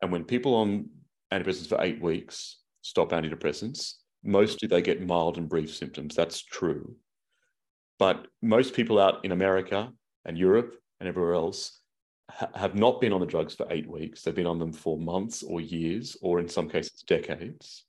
And 0.00 0.10
when 0.12 0.24
people 0.24 0.54
on 0.54 0.88
antidepressants 1.32 1.68
for 1.68 1.82
eight 1.82 2.00
weeks 2.00 2.58
stop 2.82 3.10
antidepressants, 3.10 3.94
mostly 4.22 4.68
they 4.68 4.82
get 4.82 5.06
mild 5.06 5.36
and 5.36 5.48
brief 5.48 5.74
symptoms. 5.74 6.14
That's 6.14 6.42
true. 6.42 6.96
But 7.98 8.26
most 8.42 8.74
people 8.74 8.98
out 8.98 9.24
in 9.24 9.32
America 9.32 9.92
and 10.24 10.38
Europe 10.38 10.76
and 11.00 11.08
everywhere 11.08 11.34
else 11.34 11.80
ha- 12.30 12.50
have 12.54 12.74
not 12.74 13.00
been 13.00 13.12
on 13.12 13.20
the 13.20 13.26
drugs 13.26 13.54
for 13.54 13.66
eight 13.70 13.88
weeks. 13.88 14.22
They've 14.22 14.34
been 14.34 14.46
on 14.46 14.58
them 14.58 14.72
for 14.72 14.98
months 14.98 15.42
or 15.42 15.60
years, 15.60 16.16
or 16.22 16.40
in 16.40 16.48
some 16.48 16.68
cases, 16.68 17.02
decades. 17.06 17.84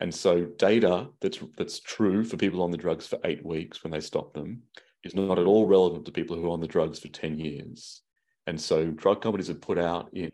And 0.00 0.14
so, 0.14 0.44
data 0.44 1.08
that's 1.20 1.38
that's 1.56 1.80
true 1.80 2.24
for 2.24 2.36
people 2.36 2.62
on 2.62 2.70
the 2.70 2.76
drugs 2.76 3.06
for 3.06 3.18
eight 3.24 3.44
weeks 3.44 3.82
when 3.82 3.92
they 3.92 4.00
stop 4.00 4.34
them 4.34 4.62
is 5.04 5.14
not 5.14 5.38
at 5.38 5.46
all 5.46 5.66
relevant 5.66 6.04
to 6.04 6.12
people 6.12 6.36
who 6.36 6.46
are 6.46 6.50
on 6.50 6.60
the 6.60 6.66
drugs 6.66 6.98
for 6.98 7.08
10 7.08 7.38
years. 7.38 8.02
And 8.46 8.60
so, 8.60 8.90
drug 8.90 9.22
companies 9.22 9.48
have 9.48 9.60
put 9.60 9.78
out 9.78 10.10
in 10.12 10.30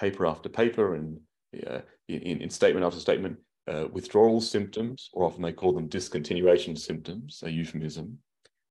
paper 0.00 0.26
after 0.26 0.48
paper 0.48 0.94
and 0.94 1.20
uh, 1.66 1.80
in, 2.08 2.42
in 2.42 2.50
statement 2.50 2.84
after 2.84 3.00
statement 3.00 3.38
uh, 3.66 3.86
withdrawal 3.92 4.40
symptoms, 4.40 5.10
or 5.12 5.24
often 5.24 5.42
they 5.42 5.52
call 5.52 5.72
them 5.72 5.88
discontinuation 5.88 6.78
symptoms, 6.78 7.42
a 7.44 7.50
euphemism, 7.50 8.18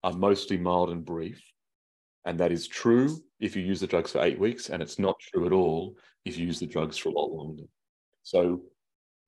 are 0.03 0.13
mostly 0.13 0.57
mild 0.57 0.89
and 0.89 1.05
brief. 1.05 1.41
And 2.27 2.37
that 2.41 2.51
is 2.51 2.67
true 2.67 3.23
if 3.39 3.55
you 3.55 3.63
use 3.63 3.79
the 3.79 3.87
drugs 3.87 4.11
for 4.11 4.21
eight 4.21 4.37
weeks, 4.37 4.69
and 4.69 4.83
it's 4.83 4.99
not 4.99 5.17
true 5.17 5.45
at 5.45 5.53
all 5.53 5.95
if 6.25 6.37
you 6.37 6.45
use 6.45 6.59
the 6.59 6.67
drugs 6.67 6.97
for 6.97 7.07
a 7.07 7.13
lot 7.13 7.31
longer. 7.31 7.63
So, 8.23 8.63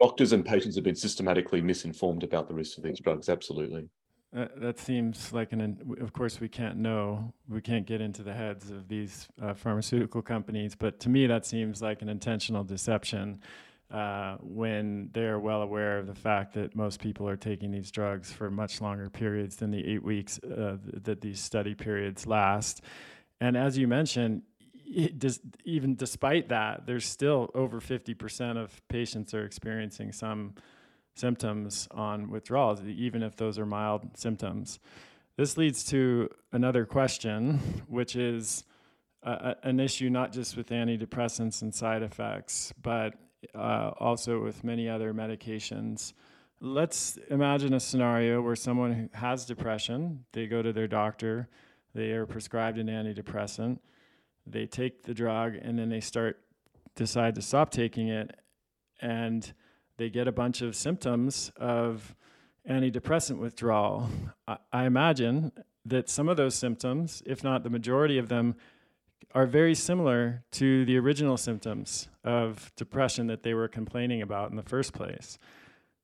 doctors 0.02 0.34
and 0.34 0.46
patients 0.46 0.76
have 0.76 0.84
been 0.84 0.96
systematically 0.96 1.62
misinformed 1.62 2.24
about 2.24 2.50
the 2.50 2.54
risks 2.54 2.78
of 2.78 2.84
these 2.84 3.00
drugs, 3.00 3.30
absolutely. 3.30 3.88
Uh, 4.36 4.48
that 4.58 4.80
seems 4.80 5.32
like 5.32 5.54
an. 5.54 5.96
Of 6.02 6.12
course, 6.12 6.42
we 6.42 6.50
can't 6.50 6.76
know. 6.76 7.34
We 7.48 7.62
can't 7.62 7.86
get 7.86 8.02
into 8.02 8.22
the 8.22 8.34
heads 8.34 8.70
of 8.70 8.90
these 8.90 9.30
uh, 9.42 9.54
pharmaceutical 9.54 10.22
companies, 10.22 10.76
but 10.76 11.00
to 11.00 11.10
me, 11.10 11.26
that 11.26 11.46
seems 11.46 11.82
like 11.82 12.02
an 12.02 12.10
intentional 12.10 12.66
deception 12.66 13.40
uh, 13.92 14.38
when 14.42 15.10
they're 15.14 15.40
well 15.40 15.62
aware 15.62 15.98
of 15.98 16.08
the 16.08 16.16
fact 16.16 16.54
that 16.54 16.76
most 16.76 17.00
people 17.00 17.28
are 17.28 17.38
taking 17.38 17.72
these 17.72 17.90
drugs 17.90 18.32
for 18.32 18.52
much 18.52 18.82
longer 18.82 19.10
periods 19.10 19.56
than 19.56 19.72
the 19.72 19.86
eight 19.86 20.04
weeks 20.04 20.40
uh, 20.44 20.78
that 20.94 21.22
these 21.22 21.40
study 21.40 21.74
periods 21.74 22.28
last. 22.28 22.82
And 23.42 23.58
as 23.58 23.78
you 23.78 23.88
mentioned, 23.88 24.44
does, 25.18 25.40
even 25.66 25.96
despite 25.96 26.50
that, 26.50 26.86
there's 26.86 27.06
still 27.06 27.50
over 27.54 27.80
50% 27.80 28.58
of 28.58 28.82
patients 28.90 29.34
are 29.34 29.44
experiencing 29.44 30.12
some 30.12 30.56
symptoms 31.16 31.88
on 31.92 32.30
withdrawals, 32.30 32.82
even 32.84 33.24
if 33.24 33.36
those 33.36 33.60
are 33.60 33.66
mild 33.66 34.18
symptoms. 34.18 34.80
This 35.38 35.58
leads 35.58 35.84
to 35.86 36.30
another 36.52 36.86
question, 36.86 37.60
which 37.88 38.16
is 38.16 38.66
uh, 39.24 39.56
an 39.64 39.80
issue 39.80 40.10
not 40.10 40.32
just 40.32 40.58
with 40.58 40.70
antidepressants 40.70 41.62
and 41.62 41.74
side 41.74 42.04
effects, 42.04 42.74
but 42.82 43.16
uh, 43.56 43.92
also 44.00 44.42
with 44.44 44.64
many 44.64 44.90
other 44.90 45.14
medications. 45.14 46.14
Let's 46.62 47.18
imagine 47.30 47.74
a 47.74 47.80
scenario 47.80 48.42
where 48.42 48.56
someone 48.56 49.10
has 49.14 49.46
depression, 49.46 50.26
they 50.34 50.46
go 50.48 50.62
to 50.62 50.74
their 50.74 50.88
doctor, 50.88 51.48
they 51.94 52.12
are 52.12 52.26
prescribed 52.26 52.78
an 52.78 52.88
antidepressant, 52.88 53.80
they 54.46 54.66
take 54.66 55.04
the 55.04 55.14
drug, 55.14 55.56
and 55.56 55.80
then 55.80 55.90
they 55.90 56.02
start 56.02 56.40
decide 56.96 57.36
to 57.36 57.42
stop 57.42 57.72
taking 57.72 58.10
it, 58.10 58.38
and 59.02 59.54
they 59.98 60.10
get 60.10 60.28
a 60.28 60.32
bunch 60.32 60.62
of 60.62 60.76
symptoms 60.76 61.52
of 61.56 62.14
antidepressant 62.70 63.38
withdrawal. 63.38 64.10
I, 64.48 64.58
I 64.74 64.86
imagine 64.86 65.52
that 65.86 66.10
some 66.10 66.28
of 66.28 66.38
those 66.38 66.56
symptoms, 66.56 67.24
if 67.26 67.44
not 67.44 67.64
the 67.64 67.70
majority 67.70 68.18
of 68.18 68.28
them, 68.28 68.56
are 69.34 69.46
very 69.46 69.76
similar 69.76 70.44
to 70.52 70.86
the 70.86 70.98
original 70.98 71.38
symptoms 71.38 72.08
of 72.24 72.72
depression 72.76 73.28
that 73.28 73.44
they 73.44 73.54
were 73.54 73.68
complaining 73.68 74.22
about 74.22 74.50
in 74.50 74.56
the 74.56 74.64
first 74.64 74.94
place. 74.94 75.38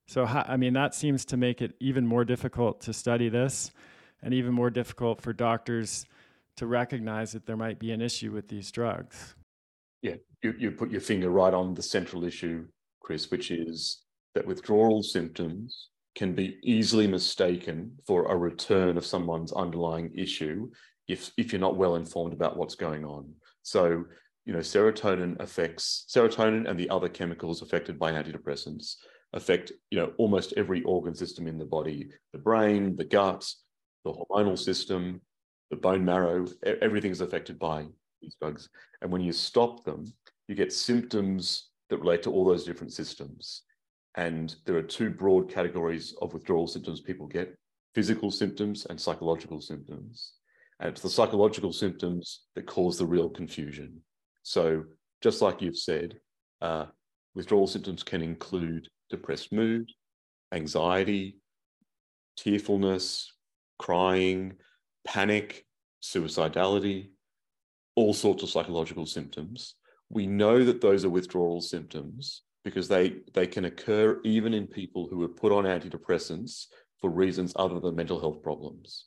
So, 0.07 0.25
I 0.25 0.57
mean, 0.57 0.73
that 0.73 0.93
seems 0.93 1.25
to 1.25 1.37
make 1.37 1.61
it 1.61 1.73
even 1.79 2.05
more 2.05 2.23
difficult 2.23 2.81
to 2.81 2.93
study 2.93 3.29
this 3.29 3.71
and 4.21 4.33
even 4.33 4.53
more 4.53 4.69
difficult 4.69 5.21
for 5.21 5.33
doctors 5.33 6.05
to 6.57 6.67
recognize 6.67 7.31
that 7.31 7.45
there 7.45 7.57
might 7.57 7.79
be 7.79 7.91
an 7.91 8.01
issue 8.01 8.31
with 8.31 8.47
these 8.47 8.71
drugs. 8.71 9.35
Yeah, 10.01 10.15
you, 10.43 10.53
you 10.57 10.71
put 10.71 10.91
your 10.91 11.01
finger 11.01 11.29
right 11.31 11.53
on 11.53 11.73
the 11.73 11.81
central 11.81 12.23
issue, 12.23 12.65
Chris, 13.01 13.31
which 13.31 13.49
is 13.49 14.03
that 14.35 14.45
withdrawal 14.45 15.01
symptoms 15.01 15.89
can 16.15 16.33
be 16.33 16.59
easily 16.63 17.07
mistaken 17.07 17.91
for 18.05 18.31
a 18.31 18.37
return 18.37 18.97
of 18.97 19.05
someone's 19.05 19.51
underlying 19.51 20.11
issue 20.15 20.69
if 21.07 21.31
if 21.37 21.51
you're 21.51 21.59
not 21.59 21.77
well 21.77 21.95
informed 21.95 22.33
about 22.33 22.57
what's 22.57 22.75
going 22.75 23.05
on. 23.05 23.33
So, 23.61 24.05
you 24.45 24.53
know, 24.53 24.59
serotonin 24.59 25.39
affects 25.39 26.05
serotonin 26.09 26.69
and 26.69 26.79
the 26.79 26.89
other 26.89 27.09
chemicals 27.09 27.61
affected 27.61 27.97
by 27.97 28.11
antidepressants 28.11 28.95
affect, 29.33 29.71
you 29.91 29.99
know, 29.99 30.13
almost 30.17 30.53
every 30.55 30.81
organ 30.83 31.13
system 31.13 31.47
in 31.47 31.57
the 31.57 31.65
body, 31.65 32.09
the 32.31 32.39
brain, 32.39 32.95
the 32.95 33.03
gut, 33.03 33.45
the 34.03 34.13
hormonal 34.13 34.57
system, 34.57 35.21
the 35.69 35.75
bone 35.75 36.05
marrow, 36.05 36.45
everything 36.81 37.11
is 37.11 37.21
affected 37.21 37.59
by 37.59 37.85
these 38.21 38.35
drugs. 38.39 38.69
And 39.01 39.11
when 39.11 39.21
you 39.21 39.33
stop 39.33 39.83
them, 39.83 40.05
you 40.47 40.55
get 40.55 40.71
symptoms 40.71 41.69
that 41.89 41.99
relate 41.99 42.23
to 42.23 42.31
all 42.31 42.45
those 42.45 42.63
different 42.63 42.93
systems. 42.93 43.63
And 44.15 44.55
there 44.65 44.77
are 44.77 44.83
two 44.83 45.09
broad 45.09 45.51
categories 45.51 46.15
of 46.21 46.33
withdrawal 46.33 46.67
symptoms 46.67 47.01
people 47.01 47.27
get 47.27 47.57
physical 47.93 48.31
symptoms 48.31 48.85
and 48.85 48.99
psychological 48.99 49.59
symptoms. 49.59 50.33
And 50.79 50.89
it's 50.89 51.01
the 51.01 51.09
psychological 51.09 51.71
symptoms 51.71 52.41
that 52.55 52.65
cause 52.65 52.97
the 52.97 53.05
real 53.05 53.29
confusion. 53.29 54.01
So, 54.43 54.83
just 55.21 55.41
like 55.41 55.61
you've 55.61 55.77
said, 55.77 56.15
uh, 56.61 56.85
withdrawal 57.33 57.67
symptoms 57.67 58.03
can 58.03 58.21
include 58.21 58.89
depressed 59.09 59.51
mood, 59.53 59.89
anxiety, 60.51 61.37
tearfulness, 62.37 63.31
crying, 63.79 64.53
panic, 65.05 65.65
suicidality, 66.03 67.09
all 67.95 68.13
sorts 68.13 68.43
of 68.43 68.49
psychological 68.49 69.05
symptoms. 69.05 69.75
We 70.09 70.27
know 70.27 70.63
that 70.63 70.81
those 70.81 71.05
are 71.05 71.09
withdrawal 71.09 71.61
symptoms 71.61 72.43
because 72.63 72.87
they, 72.87 73.17
they 73.33 73.47
can 73.47 73.65
occur 73.65 74.19
even 74.23 74.53
in 74.53 74.67
people 74.67 75.07
who 75.07 75.23
are 75.23 75.29
put 75.29 75.51
on 75.51 75.63
antidepressants 75.63 76.65
for 76.99 77.09
reasons 77.09 77.53
other 77.55 77.79
than 77.79 77.95
mental 77.95 78.19
health 78.19 78.41
problems. 78.41 79.05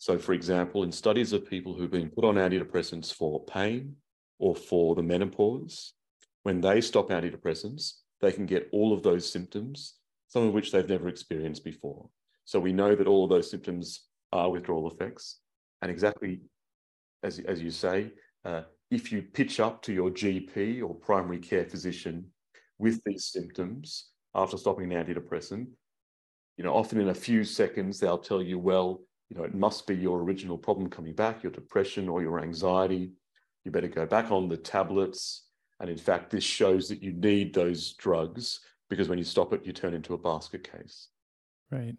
So, 0.00 0.16
for 0.16 0.32
example, 0.32 0.82
in 0.82 0.90
studies 0.90 1.34
of 1.34 1.44
people 1.44 1.74
who've 1.74 1.90
been 1.90 2.08
put 2.08 2.24
on 2.24 2.36
antidepressants 2.36 3.12
for 3.12 3.44
pain 3.44 3.96
or 4.38 4.56
for 4.56 4.94
the 4.94 5.02
menopause, 5.02 5.92
when 6.42 6.62
they 6.62 6.80
stop 6.80 7.10
antidepressants, 7.10 7.96
they 8.22 8.32
can 8.32 8.46
get 8.46 8.70
all 8.72 8.94
of 8.94 9.02
those 9.02 9.30
symptoms, 9.30 9.96
some 10.26 10.42
of 10.42 10.54
which 10.54 10.72
they've 10.72 10.88
never 10.88 11.08
experienced 11.08 11.64
before. 11.64 12.08
So, 12.46 12.58
we 12.58 12.72
know 12.72 12.94
that 12.94 13.06
all 13.06 13.24
of 13.24 13.30
those 13.30 13.50
symptoms 13.50 14.06
are 14.32 14.50
withdrawal 14.50 14.90
effects. 14.90 15.40
And 15.82 15.90
exactly 15.90 16.40
as, 17.22 17.38
as 17.40 17.60
you 17.60 17.70
say, 17.70 18.10
uh, 18.46 18.62
if 18.90 19.12
you 19.12 19.20
pitch 19.20 19.60
up 19.60 19.82
to 19.82 19.92
your 19.92 20.10
GP 20.10 20.82
or 20.82 20.94
primary 20.94 21.40
care 21.40 21.66
physician 21.66 22.24
with 22.78 23.02
these 23.04 23.26
symptoms 23.26 24.12
after 24.34 24.56
stopping 24.56 24.90
an 24.90 25.04
antidepressant, 25.04 25.66
you 26.56 26.64
know, 26.64 26.72
often 26.72 27.02
in 27.02 27.10
a 27.10 27.14
few 27.14 27.44
seconds, 27.44 28.00
they'll 28.00 28.16
tell 28.16 28.42
you, 28.42 28.58
well, 28.58 29.02
you 29.30 29.38
know, 29.38 29.44
it 29.44 29.54
must 29.54 29.86
be 29.86 29.94
your 29.94 30.22
original 30.22 30.58
problem 30.58 30.90
coming 30.90 31.14
back, 31.14 31.42
your 31.42 31.52
depression 31.52 32.08
or 32.08 32.20
your 32.20 32.40
anxiety. 32.40 33.12
You 33.64 33.70
better 33.70 33.88
go 33.88 34.04
back 34.04 34.32
on 34.32 34.48
the 34.48 34.56
tablets. 34.56 35.46
And 35.78 35.88
in 35.88 35.96
fact, 35.96 36.30
this 36.30 36.44
shows 36.44 36.88
that 36.88 37.02
you 37.02 37.12
need 37.12 37.54
those 37.54 37.92
drugs 37.92 38.60
because 38.88 39.08
when 39.08 39.18
you 39.18 39.24
stop 39.24 39.52
it, 39.52 39.64
you 39.64 39.72
turn 39.72 39.94
into 39.94 40.14
a 40.14 40.18
basket 40.18 40.68
case. 40.70 41.08
Right. 41.70 41.94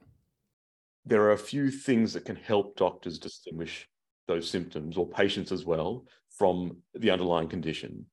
There 1.05 1.23
are 1.23 1.31
a 1.31 1.37
few 1.37 1.71
things 1.71 2.13
that 2.13 2.25
can 2.25 2.35
help 2.35 2.75
doctors 2.75 3.17
distinguish 3.17 3.87
those 4.27 4.49
symptoms 4.49 4.97
or 4.97 5.07
patients 5.07 5.51
as 5.51 5.65
well 5.65 6.05
from 6.37 6.77
the 6.93 7.09
underlying 7.09 7.47
condition. 7.47 8.05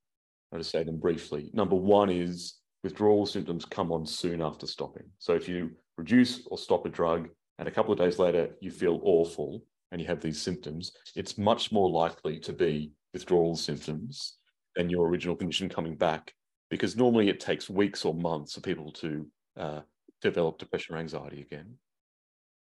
I'll 0.52 0.60
just 0.60 0.70
say 0.70 0.84
them 0.84 0.98
briefly. 0.98 1.50
Number 1.52 1.74
one 1.74 2.08
is 2.08 2.54
withdrawal 2.84 3.26
symptoms 3.26 3.64
come 3.64 3.90
on 3.92 4.06
soon 4.06 4.40
after 4.40 4.66
stopping. 4.66 5.04
So 5.18 5.34
if 5.34 5.48
you 5.48 5.72
reduce 5.96 6.46
or 6.46 6.56
stop 6.56 6.86
a 6.86 6.88
drug 6.88 7.28
and 7.58 7.66
a 7.66 7.70
couple 7.70 7.92
of 7.92 7.98
days 7.98 8.18
later 8.18 8.50
you 8.60 8.70
feel 8.70 9.00
awful 9.02 9.62
and 9.90 10.00
you 10.00 10.06
have 10.06 10.20
these 10.20 10.40
symptoms, 10.40 10.92
it's 11.16 11.38
much 11.38 11.72
more 11.72 11.90
likely 11.90 12.38
to 12.40 12.52
be 12.52 12.92
withdrawal 13.12 13.56
symptoms 13.56 14.36
than 14.76 14.90
your 14.90 15.08
original 15.08 15.36
condition 15.36 15.68
coming 15.68 15.96
back 15.96 16.34
because 16.70 16.96
normally 16.96 17.28
it 17.28 17.40
takes 17.40 17.70
weeks 17.70 18.04
or 18.04 18.14
months 18.14 18.54
for 18.54 18.60
people 18.60 18.92
to 18.92 19.26
uh, 19.56 19.80
develop 20.20 20.58
depression 20.58 20.94
or 20.94 20.98
anxiety 20.98 21.40
again. 21.40 21.74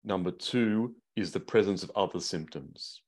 Number 0.04 0.30
two 0.30 0.94
is 1.16 1.32
the 1.32 1.40
presence 1.40 1.82
of 1.82 1.90
other 1.96 2.20
symptoms. 2.20 3.02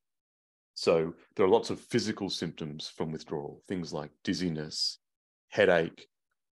So 0.74 1.14
there 1.37 1.44
are 1.44 1.50
lots 1.50 1.70
of 1.70 1.80
physical 1.80 2.30
symptoms 2.30 2.88
from 2.88 3.12
withdrawal, 3.12 3.62
things 3.68 3.92
like 3.92 4.11
dizziness, 4.24 4.98
headache, 5.50 6.06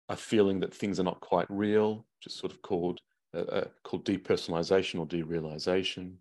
a 0.08 0.16
feeling 0.16 0.60
that 0.60 0.74
things 0.74 0.98
are 0.98 1.04
not 1.04 1.20
quite 1.20 1.46
real, 1.48 2.06
just 2.22 2.38
sort 2.38 2.52
of 2.52 2.60
called 2.62 3.00
uh, 3.36 3.52
uh, 3.52 3.64
called 3.84 4.04
depersonalization 4.04 4.98
or 4.98 5.06
derealization. 5.06 6.14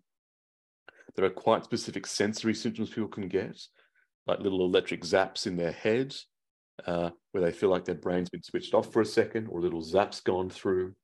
There 1.14 1.24
are 1.24 1.30
quite 1.30 1.64
specific 1.64 2.06
sensory 2.06 2.54
symptoms 2.54 2.90
people 2.90 3.08
can 3.08 3.28
get, 3.28 3.58
like 4.26 4.40
little 4.40 4.64
electric 4.64 5.02
zaps 5.02 5.46
in 5.46 5.56
their 5.56 5.72
head, 5.72 6.14
uh, 6.86 7.10
where 7.32 7.42
they 7.42 7.52
feel 7.52 7.70
like 7.70 7.84
their 7.84 7.94
brain's 7.94 8.28
been 8.28 8.42
switched 8.42 8.74
off 8.74 8.92
for 8.92 9.00
a 9.00 9.06
second, 9.06 9.46
or 9.48 9.60
little 9.60 9.82
zaps 9.82 10.22
gone 10.22 10.50
through, 10.50 10.94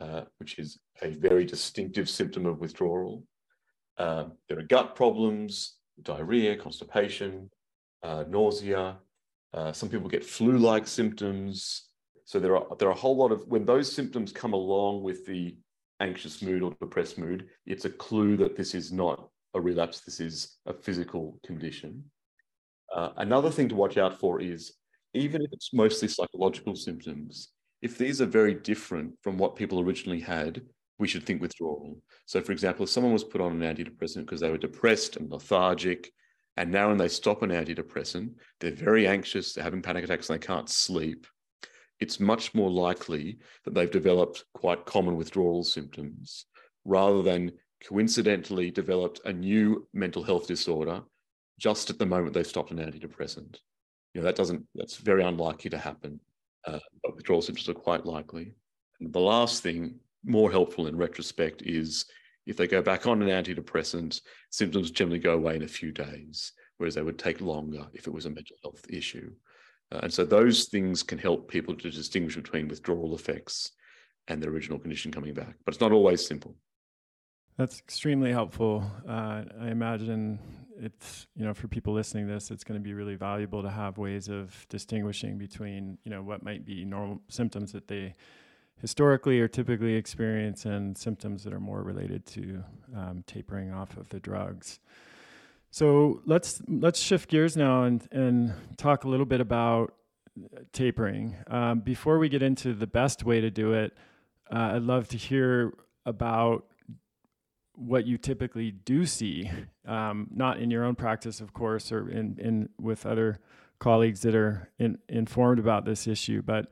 uh, 0.00 0.22
which 0.38 0.58
is 0.58 0.80
a 1.02 1.10
very 1.10 1.44
distinctive 1.44 2.08
symptom 2.08 2.44
of 2.46 2.58
withdrawal. 2.58 3.24
Uh, 3.98 4.24
there 4.48 4.58
are 4.58 4.64
gut 4.64 4.96
problems, 4.96 5.76
diarrhea, 6.02 6.56
constipation, 6.56 7.50
uh, 8.02 8.24
nausea. 8.28 8.98
Uh, 9.54 9.70
some 9.70 9.88
people 9.88 10.08
get 10.08 10.24
flu-like 10.24 10.88
symptoms. 10.88 11.90
So 12.32 12.40
there 12.40 12.56
are 12.56 12.64
there 12.78 12.88
are 12.88 12.92
a 12.92 13.04
whole 13.04 13.14
lot 13.14 13.30
of 13.30 13.46
when 13.46 13.66
those 13.66 13.94
symptoms 13.94 14.32
come 14.32 14.54
along 14.54 15.02
with 15.02 15.26
the 15.26 15.54
anxious 16.00 16.40
mood 16.40 16.62
or 16.62 16.74
depressed 16.80 17.18
mood, 17.18 17.50
it's 17.66 17.84
a 17.84 17.90
clue 17.90 18.38
that 18.38 18.56
this 18.56 18.74
is 18.74 18.90
not 18.90 19.28
a 19.52 19.60
relapse. 19.60 20.00
This 20.00 20.18
is 20.18 20.56
a 20.64 20.72
physical 20.72 21.38
condition. 21.44 22.04
Uh, 22.96 23.10
another 23.18 23.50
thing 23.50 23.68
to 23.68 23.74
watch 23.74 23.98
out 23.98 24.18
for 24.18 24.40
is 24.40 24.72
even 25.12 25.42
if 25.42 25.52
it's 25.52 25.74
mostly 25.74 26.08
psychological 26.08 26.74
symptoms, 26.74 27.50
if 27.82 27.98
these 27.98 28.22
are 28.22 28.38
very 28.40 28.54
different 28.54 29.12
from 29.20 29.36
what 29.36 29.54
people 29.54 29.80
originally 29.80 30.20
had, 30.20 30.62
we 30.98 31.08
should 31.08 31.26
think 31.26 31.42
withdrawal. 31.42 32.00
So, 32.24 32.40
for 32.40 32.52
example, 32.52 32.84
if 32.84 32.88
someone 32.88 33.12
was 33.12 33.24
put 33.24 33.42
on 33.42 33.60
an 33.60 33.76
antidepressant 33.76 34.20
because 34.24 34.40
they 34.40 34.50
were 34.50 34.56
depressed 34.56 35.18
and 35.18 35.30
lethargic, 35.30 36.10
and 36.56 36.70
now 36.70 36.88
when 36.88 36.96
they 36.96 37.08
stop 37.08 37.42
an 37.42 37.50
antidepressant, 37.50 38.30
they're 38.58 38.70
very 38.70 39.06
anxious, 39.06 39.52
they're 39.52 39.64
having 39.64 39.82
panic 39.82 40.04
attacks, 40.04 40.30
and 40.30 40.40
they 40.40 40.46
can't 40.46 40.70
sleep, 40.70 41.26
it's 42.02 42.18
much 42.18 42.52
more 42.52 42.68
likely 42.68 43.38
that 43.64 43.74
they've 43.74 43.92
developed 43.92 44.44
quite 44.54 44.84
common 44.84 45.16
withdrawal 45.16 45.62
symptoms 45.62 46.46
rather 46.84 47.22
than 47.22 47.52
coincidentally 47.86 48.72
developed 48.72 49.20
a 49.24 49.32
new 49.32 49.86
mental 49.94 50.24
health 50.24 50.48
disorder 50.48 51.00
just 51.60 51.90
at 51.90 52.00
the 52.00 52.06
moment 52.06 52.34
they've 52.34 52.44
stopped 52.44 52.72
an 52.72 52.78
antidepressant. 52.78 53.58
You 54.14 54.20
know, 54.20 54.24
that 54.24 54.34
doesn't, 54.34 54.66
that's 54.74 54.96
very 54.96 55.22
unlikely 55.22 55.70
to 55.70 55.78
happen. 55.78 56.18
Uh, 56.66 56.80
but 57.04 57.14
withdrawal 57.14 57.40
symptoms 57.40 57.68
are 57.68 57.74
quite 57.74 58.04
likely. 58.04 58.52
And 59.00 59.12
the 59.12 59.20
last 59.20 59.62
thing, 59.62 59.94
more 60.24 60.50
helpful 60.50 60.88
in 60.88 60.96
retrospect, 60.96 61.62
is 61.62 62.06
if 62.46 62.56
they 62.56 62.66
go 62.66 62.82
back 62.82 63.06
on 63.06 63.22
an 63.22 63.28
antidepressant, 63.28 64.22
symptoms 64.50 64.90
generally 64.90 65.20
go 65.20 65.34
away 65.34 65.54
in 65.54 65.62
a 65.62 65.68
few 65.68 65.92
days, 65.92 66.52
whereas 66.78 66.96
they 66.96 67.02
would 67.02 67.18
take 67.18 67.40
longer 67.40 67.86
if 67.92 68.08
it 68.08 68.12
was 68.12 68.26
a 68.26 68.30
mental 68.30 68.56
health 68.64 68.84
issue. 68.90 69.30
Uh, 69.92 70.00
and 70.04 70.12
so 70.12 70.24
those 70.24 70.64
things 70.64 71.02
can 71.02 71.18
help 71.18 71.48
people 71.48 71.74
to 71.76 71.90
distinguish 71.90 72.36
between 72.36 72.68
withdrawal 72.68 73.14
effects 73.14 73.72
and 74.28 74.42
the 74.42 74.48
original 74.48 74.78
condition 74.78 75.12
coming 75.12 75.34
back. 75.34 75.54
But 75.64 75.74
it's 75.74 75.80
not 75.80 75.92
always 75.92 76.24
simple. 76.24 76.54
That's 77.58 77.78
extremely 77.78 78.32
helpful. 78.32 78.90
Uh, 79.06 79.42
I 79.60 79.68
imagine 79.68 80.38
it's 80.80 81.26
you 81.36 81.44
know 81.44 81.52
for 81.52 81.68
people 81.68 81.92
listening 81.92 82.26
to 82.26 82.32
this, 82.32 82.50
it's 82.50 82.64
going 82.64 82.80
to 82.80 82.82
be 82.82 82.94
really 82.94 83.16
valuable 83.16 83.62
to 83.62 83.70
have 83.70 83.98
ways 83.98 84.28
of 84.28 84.66
distinguishing 84.70 85.36
between 85.36 85.98
you 86.04 86.10
know 86.10 86.22
what 86.22 86.42
might 86.42 86.64
be 86.64 86.84
normal 86.84 87.20
symptoms 87.28 87.72
that 87.72 87.88
they 87.88 88.14
historically 88.80 89.38
or 89.38 89.48
typically 89.48 89.94
experience 89.94 90.64
and 90.64 90.96
symptoms 90.96 91.44
that 91.44 91.52
are 91.52 91.60
more 91.60 91.82
related 91.82 92.24
to 92.26 92.64
um, 92.96 93.22
tapering 93.26 93.72
off 93.72 93.96
of 93.96 94.08
the 94.08 94.18
drugs. 94.18 94.80
So 95.72 96.20
let's 96.26 96.60
let's 96.68 97.00
shift 97.00 97.30
gears 97.30 97.56
now 97.56 97.84
and 97.84 98.06
and 98.12 98.52
talk 98.76 99.04
a 99.04 99.08
little 99.08 99.24
bit 99.24 99.40
about 99.40 99.94
tapering. 100.72 101.34
Um, 101.46 101.80
before 101.80 102.18
we 102.18 102.28
get 102.28 102.42
into 102.42 102.74
the 102.74 102.86
best 102.86 103.24
way 103.24 103.40
to 103.40 103.50
do 103.50 103.72
it, 103.72 103.96
uh, 104.54 104.72
I'd 104.74 104.82
love 104.82 105.08
to 105.08 105.16
hear 105.16 105.72
about 106.04 106.66
what 107.74 108.06
you 108.06 108.18
typically 108.18 108.70
do 108.70 109.06
see, 109.06 109.50
um, 109.86 110.28
not 110.30 110.58
in 110.60 110.70
your 110.70 110.84
own 110.84 110.94
practice, 110.94 111.40
of 111.40 111.54
course, 111.54 111.90
or 111.90 112.06
in, 112.10 112.38
in 112.38 112.68
with 112.78 113.06
other 113.06 113.38
colleagues 113.78 114.20
that 114.20 114.34
are 114.34 114.68
in, 114.78 114.98
informed 115.08 115.58
about 115.58 115.86
this 115.86 116.06
issue, 116.06 116.42
but 116.42 116.70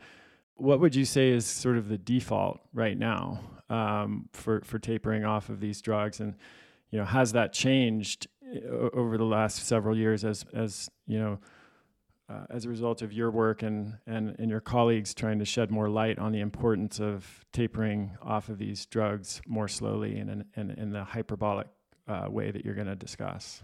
what 0.56 0.78
would 0.78 0.94
you 0.94 1.06
say 1.06 1.30
is 1.30 1.46
sort 1.46 1.78
of 1.78 1.88
the 1.88 1.96
default 1.96 2.60
right 2.74 2.98
now 2.98 3.40
um, 3.70 4.28
for 4.34 4.60
for 4.60 4.78
tapering 4.78 5.24
off 5.24 5.48
of 5.48 5.58
these 5.58 5.80
drugs, 5.80 6.20
and 6.20 6.34
you 6.90 6.98
know 6.98 7.06
has 7.06 7.32
that 7.32 7.54
changed 7.54 8.26
over 8.92 9.16
the 9.16 9.24
last 9.24 9.66
several 9.66 9.96
years 9.96 10.24
as 10.24 10.44
as 10.52 10.90
you 11.06 11.18
know 11.18 11.38
uh, 12.30 12.44
as 12.50 12.64
a 12.64 12.68
result 12.68 13.02
of 13.02 13.12
your 13.12 13.30
work 13.30 13.62
and, 13.62 13.98
and, 14.06 14.36
and 14.38 14.50
your 14.50 14.60
colleagues 14.60 15.14
trying 15.14 15.38
to 15.38 15.44
shed 15.44 15.70
more 15.70 15.88
light 15.88 16.18
on 16.18 16.30
the 16.30 16.40
importance 16.40 17.00
of 17.00 17.44
tapering 17.52 18.16
off 18.22 18.48
of 18.48 18.58
these 18.58 18.86
drugs 18.86 19.42
more 19.48 19.66
slowly 19.66 20.18
and 20.18 20.30
in, 20.30 20.44
in, 20.56 20.70
in 20.70 20.90
the 20.90 21.02
hyperbolic 21.02 21.66
uh, 22.06 22.26
way 22.28 22.50
that 22.50 22.64
you're 22.64 22.74
going 22.74 22.86
to 22.86 22.94
discuss? 22.94 23.62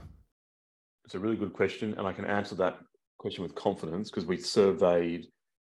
It's 1.04 1.14
a 1.14 1.18
really 1.20 1.36
good 1.36 1.52
question, 1.52 1.94
and 1.96 2.06
I 2.06 2.12
can 2.12 2.24
answer 2.24 2.56
that 2.56 2.78
question 3.18 3.44
with 3.44 3.54
confidence 3.54 4.10
because 4.10 4.26
we 4.26 4.36
surveyed 4.36 5.26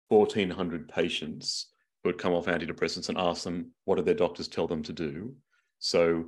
1,400 0.08 0.88
patients 0.88 1.72
who 2.02 2.08
had 2.08 2.18
come 2.18 2.32
off 2.32 2.46
antidepressants 2.46 3.10
and 3.10 3.18
asked 3.18 3.44
them 3.44 3.72
what 3.84 3.96
did 3.96 4.06
their 4.06 4.14
doctors 4.14 4.48
tell 4.48 4.66
them 4.66 4.82
to 4.82 4.92
do. 4.94 5.34
So 5.80 6.24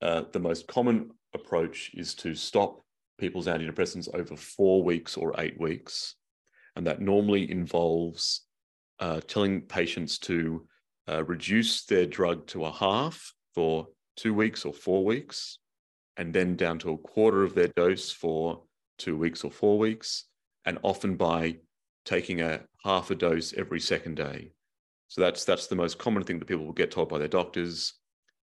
uh, 0.00 0.22
the 0.32 0.38
most 0.38 0.68
common 0.68 1.10
approach 1.34 1.90
is 1.94 2.14
to 2.14 2.34
stop 2.34 2.80
people's 3.18 3.46
antidepressants 3.46 4.08
over 4.14 4.36
four 4.36 4.82
weeks 4.82 5.16
or 5.16 5.34
eight 5.38 5.58
weeks. 5.60 6.16
And 6.76 6.86
that 6.86 7.00
normally 7.00 7.50
involves 7.50 8.42
uh, 8.98 9.20
telling 9.26 9.62
patients 9.62 10.18
to 10.20 10.66
uh, 11.08 11.24
reduce 11.24 11.84
their 11.84 12.06
drug 12.06 12.46
to 12.48 12.64
a 12.64 12.72
half 12.72 13.32
for 13.54 13.88
two 14.16 14.34
weeks 14.34 14.64
or 14.64 14.72
four 14.72 15.04
weeks, 15.04 15.58
and 16.16 16.32
then 16.32 16.56
down 16.56 16.78
to 16.78 16.92
a 16.92 16.98
quarter 16.98 17.42
of 17.42 17.54
their 17.54 17.68
dose 17.68 18.10
for 18.10 18.62
two 18.98 19.16
weeks 19.16 19.44
or 19.44 19.50
four 19.50 19.78
weeks, 19.78 20.26
and 20.64 20.78
often 20.82 21.16
by 21.16 21.56
taking 22.04 22.40
a 22.40 22.60
half 22.84 23.10
a 23.10 23.14
dose 23.14 23.52
every 23.54 23.80
second 23.80 24.16
day. 24.16 24.52
So 25.08 25.20
that's 25.20 25.44
that's 25.44 25.66
the 25.66 25.76
most 25.76 25.98
common 25.98 26.22
thing 26.22 26.38
that 26.38 26.46
people 26.46 26.64
will 26.64 26.72
get 26.72 26.90
told 26.90 27.08
by 27.08 27.18
their 27.18 27.28
doctors. 27.28 27.94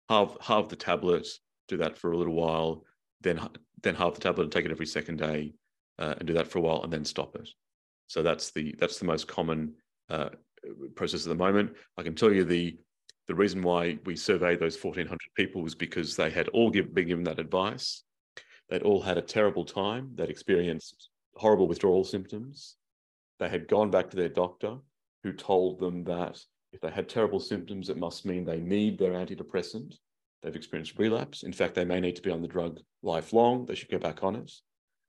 Halve 0.10 0.38
halve 0.42 0.70
the 0.70 0.76
tablet, 0.76 1.28
do 1.68 1.78
that 1.78 1.98
for 1.98 2.12
a 2.12 2.18
little 2.18 2.34
while, 2.34 2.84
then 3.22 3.40
then 3.82 3.96
halve 3.96 4.16
the 4.16 4.22
tablet 4.22 4.44
and 4.44 4.52
take 4.52 4.66
it 4.66 4.72
every 4.72 4.86
second 4.86 5.18
day 5.18 5.54
uh, 6.00 6.16
and 6.18 6.28
do 6.28 6.34
that 6.34 6.48
for 6.48 6.60
a 6.60 6.62
while 6.62 6.84
and 6.84 6.92
then 6.92 7.06
stop 7.06 7.36
it. 7.36 7.50
So 8.08 8.22
that's 8.24 8.52
the 8.52 8.76
that's 8.78 9.00
the 9.00 9.06
most 9.06 9.28
common 9.28 9.74
uh, 10.10 10.30
process 10.96 11.26
at 11.26 11.30
the 11.30 11.36
moment. 11.36 11.74
I 11.98 12.04
can 12.04 12.16
tell 12.16 12.32
you 12.32 12.44
the 12.44 12.78
the 13.28 13.36
reason 13.36 13.64
why 13.64 13.98
we 14.06 14.16
surveyed 14.16 14.60
those 14.60 14.82
1,400 14.82 15.20
people 15.36 15.64
was 15.64 15.74
because 15.74 16.16
they 16.16 16.30
had 16.30 16.48
all 16.50 16.70
give, 16.70 16.94
been 16.94 17.08
given 17.08 17.24
that 17.24 17.40
advice. 17.40 18.04
They'd 18.70 18.84
all 18.84 19.02
had 19.02 19.18
a 19.18 19.22
terrible 19.22 19.66
time. 19.66 20.12
They'd 20.14 20.30
experienced 20.30 21.10
horrible 21.36 21.68
withdrawal 21.68 22.04
symptoms. 22.04 22.76
They 23.40 23.50
had 23.50 23.68
gone 23.68 23.90
back 23.90 24.12
to 24.12 24.16
their 24.16 24.30
doctor, 24.30 24.78
who 25.24 25.34
told 25.34 25.80
them 25.80 26.04
that 26.04 26.40
if 26.72 26.82
they 26.82 26.92
had 26.92 27.10
terrible 27.10 27.40
symptoms, 27.40 27.90
it 27.90 27.98
must 27.98 28.26
mean 28.26 28.46
they 28.46 28.60
need 28.60 29.00
their 29.00 29.14
antidepressant 29.14 29.96
they've 30.46 30.56
experienced 30.56 31.00
relapse. 31.00 31.42
In 31.44 31.52
fact, 31.52 31.74
they 31.74 31.86
may 31.86 32.00
need 32.00 32.16
to 32.18 32.22
be 32.22 32.30
on 32.30 32.42
the 32.42 32.48
drug 32.48 32.80
lifelong. 33.02 33.66
They 33.66 33.74
should 33.74 33.90
go 33.90 33.98
back 33.98 34.24
on 34.24 34.36
it. 34.36 34.52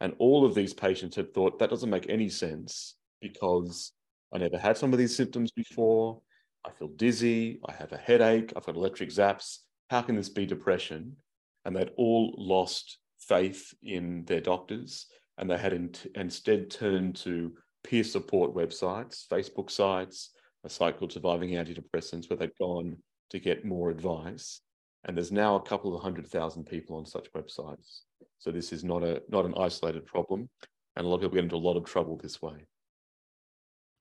And 0.00 0.14
all 0.18 0.46
of 0.46 0.54
these 0.54 0.72
patients 0.72 1.16
had 1.16 1.32
thought 1.34 1.58
that 1.58 1.70
doesn't 1.70 1.90
make 1.90 2.08
any 2.08 2.30
sense 2.30 2.94
because 3.20 3.92
I 4.32 4.38
never 4.38 4.58
had 4.58 4.78
some 4.78 4.92
of 4.92 4.98
these 4.98 5.14
symptoms 5.14 5.52
before. 5.52 6.20
I 6.66 6.70
feel 6.70 6.88
dizzy. 6.88 7.60
I 7.68 7.72
have 7.72 7.92
a 7.92 7.98
headache. 7.98 8.52
I've 8.56 8.64
got 8.64 8.76
electric 8.76 9.10
zaps. 9.10 9.58
How 9.90 10.02
can 10.02 10.16
this 10.16 10.30
be 10.30 10.46
depression? 10.46 11.16
And 11.64 11.76
they'd 11.76 11.92
all 11.96 12.34
lost 12.38 12.98
faith 13.18 13.74
in 13.82 14.24
their 14.24 14.40
doctors 14.40 15.06
and 15.38 15.50
they 15.50 15.58
had 15.58 15.72
in 15.72 15.92
instead 16.14 16.70
turned 16.70 17.16
to 17.16 17.52
peer 17.84 18.04
support 18.04 18.54
websites, 18.54 19.26
Facebook 19.28 19.70
sites, 19.70 20.30
a 20.64 20.92
called 20.92 21.12
Surviving 21.12 21.50
Antidepressants, 21.50 22.28
where 22.28 22.36
they've 22.36 22.58
gone 22.58 22.96
to 23.30 23.38
get 23.38 23.64
more 23.64 23.90
advice. 23.90 24.60
And 25.06 25.16
there's 25.16 25.32
now 25.32 25.54
a 25.54 25.62
couple 25.62 25.94
of 25.94 26.02
hundred 26.02 26.26
thousand 26.26 26.64
people 26.64 26.96
on 26.96 27.06
such 27.06 27.32
websites. 27.32 28.00
So 28.38 28.50
this 28.50 28.72
is 28.72 28.84
not 28.84 29.02
a 29.02 29.22
not 29.28 29.46
an 29.46 29.54
isolated 29.56 30.04
problem, 30.04 30.48
and 30.96 31.06
a 31.06 31.08
lot 31.08 31.16
of 31.16 31.20
people 31.22 31.36
get 31.36 31.44
into 31.44 31.56
a 31.56 31.58
lot 31.58 31.76
of 31.76 31.84
trouble 31.84 32.16
this 32.16 32.42
way. 32.42 32.66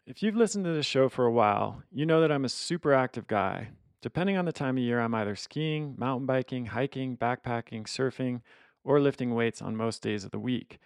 If 0.08 0.22
you've 0.22 0.36
listened 0.36 0.66
to 0.66 0.74
this 0.74 0.86
show 0.86 1.08
for 1.10 1.26
a 1.26 1.32
while, 1.32 1.84
you 1.92 2.06
know 2.06 2.22
that 2.22 2.32
I'm 2.32 2.46
a 2.46 2.50
super 2.50 2.94
active 2.94 3.28
guy. 3.28 3.70
Depending 4.02 4.38
on 4.38 4.46
the 4.46 4.52
time 4.52 4.78
of 4.78 4.84
year, 4.84 5.00
I'm 5.00 5.16
either 5.16 5.36
skiing, 5.36 5.96
mountain 5.98 6.28
biking, 6.28 6.68
hiking, 6.68 7.18
backpacking, 7.18 7.86
surfing, 7.86 8.42
or 8.84 9.00
lifting 9.00 9.34
weights 9.34 9.62
on 9.64 9.76
most 9.76 10.04
days 10.04 10.24
of 10.24 10.32
the 10.32 10.40
week. 10.40 10.80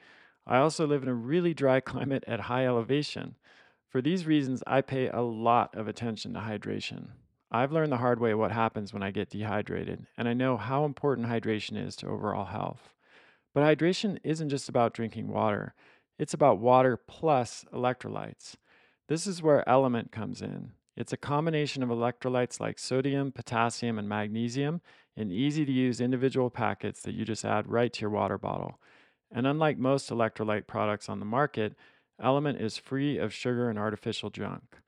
I 0.47 0.57
also 0.57 0.87
live 0.87 1.03
in 1.03 1.09
a 1.09 1.13
really 1.13 1.53
dry 1.53 1.79
climate 1.81 2.23
at 2.27 2.41
high 2.41 2.65
elevation. 2.65 3.35
For 3.89 4.01
these 4.01 4.25
reasons, 4.25 4.63
I 4.67 4.81
pay 4.81 5.09
a 5.09 5.21
lot 5.21 5.75
of 5.75 5.87
attention 5.87 6.33
to 6.33 6.39
hydration. 6.39 7.09
I've 7.51 7.71
learned 7.71 7.91
the 7.91 7.97
hard 7.97 8.19
way 8.19 8.33
what 8.35 8.51
happens 8.51 8.93
when 8.93 9.01
I 9.01 9.11
get 9.11 9.29
dehydrated, 9.29 10.05
and 10.17 10.27
I 10.27 10.33
know 10.33 10.55
how 10.55 10.85
important 10.85 11.27
hydration 11.27 11.83
is 11.83 11.95
to 11.97 12.07
overall 12.07 12.45
health. 12.45 12.93
But 13.55 13.63
hydration 13.63 14.19
isn't 14.23 14.49
just 14.49 14.69
about 14.69 14.93
drinking 14.93 15.29
water, 15.29 15.73
it's 16.19 16.33
about 16.33 16.59
water 16.59 16.97
plus 16.97 17.65
electrolytes. 17.73 18.55
This 19.07 19.25
is 19.25 19.41
where 19.41 19.67
Element 19.67 20.11
comes 20.11 20.41
in. 20.41 20.73
It's 20.95 21.13
a 21.13 21.17
combination 21.17 21.81
of 21.81 21.89
electrolytes 21.89 22.59
like 22.59 22.77
sodium, 22.77 23.31
potassium, 23.31 23.97
and 23.97 24.07
magnesium 24.07 24.81
in 25.15 25.31
easy 25.31 25.65
to 25.65 25.71
use 25.71 26.01
individual 26.01 26.49
packets 26.49 27.01
that 27.01 27.15
you 27.15 27.25
just 27.25 27.45
add 27.45 27.67
right 27.67 27.91
to 27.93 28.01
your 28.01 28.09
water 28.09 28.37
bottle. 28.37 28.79
And 29.31 29.47
unlike 29.47 29.77
most 29.77 30.09
electrolyte 30.09 30.67
products 30.67 31.09
on 31.09 31.19
the 31.19 31.25
market, 31.25 31.75
Element 32.21 32.59
is 32.59 32.77
free 32.77 33.17
of 33.17 33.33
sugar 33.33 33.69
and 33.69 33.79
artificial 33.79 34.29
junk. 34.29 34.81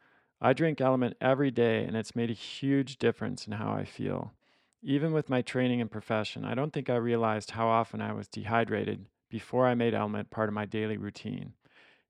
I 0.43 0.54
drink 0.54 0.82
Element 0.82 1.17
every 1.21 1.51
day, 1.51 1.84
and 1.84 1.95
it's 1.95 2.15
made 2.15 2.32
a 2.32 2.34
huge 2.34 2.97
difference 2.97 3.45
in 3.45 3.54
how 3.54 3.73
I 3.73 3.86
feel. 3.86 4.34
Even 4.82 5.13
with 5.13 5.30
my 5.30 5.43
training 5.43 5.82
and 5.82 5.91
profession, 5.91 6.43
I 6.43 6.56
don't 6.56 6.73
think 6.73 6.89
I 6.89 6.95
realized 6.95 7.51
how 7.51 7.67
often 7.67 8.01
I 8.01 8.13
was 8.13 8.27
dehydrated 8.27 9.06
before 9.30 9.67
I 9.67 9.75
made 9.75 9.93
Element 9.93 10.32
part 10.32 10.49
of 10.49 10.56
my 10.56 10.65
daily 10.65 10.97
routine. 10.97 11.54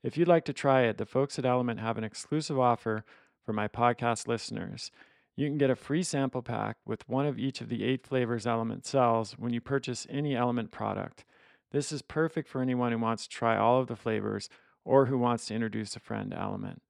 If 0.01 0.15
you'd 0.15 0.29
like 0.29 0.45
to 0.45 0.53
try 0.53 0.83
it, 0.83 0.97
the 0.97 1.05
folks 1.05 1.37
at 1.37 1.45
Element 1.45 1.81
have 1.81 1.97
an 1.97 2.05
exclusive 2.05 2.57
offer 2.57 3.03
for 3.45 3.51
my 3.51 3.67
podcast 3.67 4.29
listeners. 4.29 4.91
You 5.35 5.47
can 5.47 5.57
get 5.57 5.69
a 5.69 5.75
free 5.75 6.01
sample 6.01 6.41
pack 6.41 6.77
with 6.85 7.09
one 7.09 7.25
of 7.25 7.37
each 7.37 7.59
of 7.59 7.67
the 7.67 7.83
eight 7.83 8.07
flavors 8.07 8.47
Element 8.47 8.85
sells 8.85 9.33
when 9.33 9.51
you 9.51 9.59
purchase 9.59 10.07
any 10.09 10.37
Element 10.37 10.71
product. 10.71 11.25
This 11.71 11.91
is 11.91 12.01
perfect 12.01 12.47
for 12.47 12.61
anyone 12.61 12.93
who 12.93 12.97
wants 12.99 13.23
to 13.23 13.29
try 13.29 13.57
all 13.57 13.81
of 13.81 13.87
the 13.87 13.97
flavors 13.97 14.47
or 14.85 15.07
who 15.07 15.17
wants 15.17 15.47
to 15.47 15.53
introduce 15.53 15.97
a 15.97 15.99
friend 15.99 16.31
to 16.31 16.39
Element. 16.39 16.81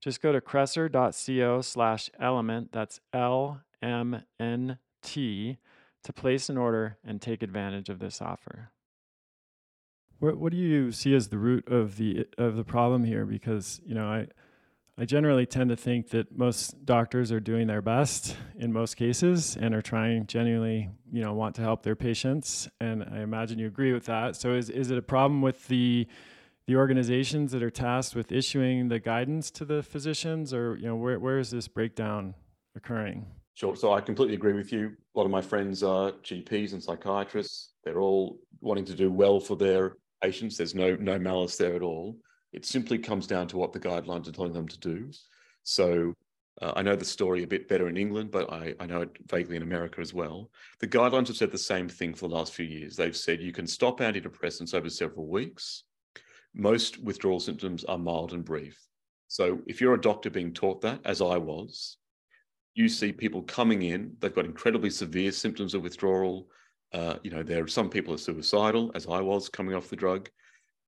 Just 0.00 0.22
go 0.22 0.32
to 0.32 0.40
kresser.co 0.40 1.60
slash 1.60 2.10
element, 2.18 2.72
that's 2.72 3.00
L 3.12 3.60
M 3.82 4.22
N 4.38 4.78
T, 5.02 5.58
to 6.02 6.12
place 6.12 6.48
an 6.48 6.56
order 6.56 6.96
and 7.04 7.20
take 7.20 7.42
advantage 7.42 7.88
of 7.88 7.98
this 7.98 8.22
offer. 8.22 8.70
What, 10.18 10.38
what 10.38 10.52
do 10.52 10.58
you 10.58 10.92
see 10.92 11.14
as 11.14 11.28
the 11.28 11.38
root 11.38 11.68
of 11.68 11.96
the 11.96 12.26
of 12.38 12.56
the 12.56 12.64
problem 12.64 13.04
here? 13.04 13.24
Because 13.24 13.80
you 13.84 13.94
know, 13.94 14.06
I 14.06 14.26
I 14.98 15.04
generally 15.06 15.46
tend 15.46 15.70
to 15.70 15.76
think 15.76 16.10
that 16.10 16.36
most 16.36 16.84
doctors 16.84 17.32
are 17.32 17.40
doing 17.40 17.66
their 17.66 17.80
best 17.80 18.36
in 18.58 18.72
most 18.72 18.96
cases 18.96 19.56
and 19.56 19.74
are 19.74 19.80
trying 19.80 20.26
genuinely, 20.26 20.90
you 21.10 21.22
know, 21.22 21.32
want 21.32 21.54
to 21.56 21.62
help 21.62 21.82
their 21.82 21.96
patients. 21.96 22.68
And 22.80 23.04
I 23.04 23.20
imagine 23.20 23.58
you 23.58 23.66
agree 23.66 23.92
with 23.92 24.04
that. 24.06 24.36
So 24.36 24.52
is 24.52 24.68
is 24.68 24.90
it 24.90 24.98
a 24.98 25.02
problem 25.02 25.40
with 25.40 25.68
the 25.68 26.06
the 26.70 26.76
organizations 26.76 27.50
that 27.50 27.64
are 27.64 27.70
tasked 27.70 28.14
with 28.14 28.30
issuing 28.30 28.86
the 28.86 29.00
guidance 29.00 29.50
to 29.50 29.64
the 29.64 29.82
physicians, 29.82 30.54
or 30.54 30.76
you 30.76 30.86
know, 30.86 30.94
where 30.94 31.18
where 31.18 31.40
is 31.40 31.50
this 31.50 31.66
breakdown 31.66 32.32
occurring? 32.76 33.26
Sure. 33.54 33.74
So 33.74 33.92
I 33.92 34.00
completely 34.00 34.36
agree 34.36 34.52
with 34.52 34.72
you. 34.72 34.92
A 35.12 35.18
lot 35.18 35.24
of 35.24 35.32
my 35.32 35.42
friends 35.42 35.82
are 35.82 36.12
GPs 36.12 36.72
and 36.72 36.80
psychiatrists. 36.80 37.72
They're 37.82 37.98
all 37.98 38.38
wanting 38.60 38.84
to 38.84 38.94
do 38.94 39.10
well 39.10 39.40
for 39.40 39.56
their 39.56 39.96
patients. 40.22 40.56
There's 40.56 40.76
no 40.76 40.94
no 40.94 41.18
malice 41.18 41.56
there 41.56 41.74
at 41.74 41.82
all. 41.82 42.16
It 42.52 42.64
simply 42.64 42.98
comes 42.98 43.26
down 43.26 43.48
to 43.48 43.56
what 43.56 43.72
the 43.72 43.80
guidelines 43.80 44.28
are 44.28 44.32
telling 44.32 44.52
them 44.52 44.68
to 44.68 44.78
do. 44.78 45.10
So 45.64 46.14
uh, 46.62 46.74
I 46.76 46.82
know 46.82 46.94
the 46.94 47.04
story 47.04 47.42
a 47.42 47.48
bit 47.48 47.66
better 47.66 47.88
in 47.88 47.96
England, 47.96 48.30
but 48.30 48.52
I, 48.52 48.76
I 48.78 48.86
know 48.86 49.00
it 49.00 49.10
vaguely 49.26 49.56
in 49.56 49.62
America 49.64 50.00
as 50.00 50.14
well. 50.14 50.52
The 50.78 50.86
guidelines 50.86 51.26
have 51.26 51.36
said 51.36 51.50
the 51.50 51.58
same 51.58 51.88
thing 51.88 52.14
for 52.14 52.28
the 52.28 52.36
last 52.36 52.54
few 52.54 52.66
years. 52.66 52.94
They've 52.94 53.16
said 53.16 53.40
you 53.40 53.52
can 53.52 53.66
stop 53.66 53.98
antidepressants 53.98 54.72
over 54.72 54.88
several 54.88 55.26
weeks 55.26 55.82
most 56.54 57.02
withdrawal 57.02 57.40
symptoms 57.40 57.84
are 57.84 57.98
mild 57.98 58.32
and 58.32 58.44
brief. 58.44 58.78
So 59.28 59.60
if 59.66 59.80
you're 59.80 59.94
a 59.94 60.00
doctor 60.00 60.30
being 60.30 60.52
taught 60.52 60.80
that, 60.82 61.00
as 61.04 61.22
I 61.22 61.36
was, 61.36 61.96
you 62.74 62.88
see 62.88 63.12
people 63.12 63.42
coming 63.42 63.82
in, 63.82 64.16
they've 64.20 64.34
got 64.34 64.44
incredibly 64.44 64.90
severe 64.90 65.32
symptoms 65.32 65.74
of 65.74 65.82
withdrawal. 65.82 66.48
Uh, 66.92 67.16
you 67.22 67.30
know, 67.30 67.42
there 67.42 67.64
are 67.64 67.68
some 67.68 67.88
people 67.88 68.14
are 68.14 68.18
suicidal, 68.18 68.90
as 68.94 69.06
I 69.06 69.20
was 69.20 69.48
coming 69.48 69.74
off 69.74 69.90
the 69.90 69.96
drug. 69.96 70.28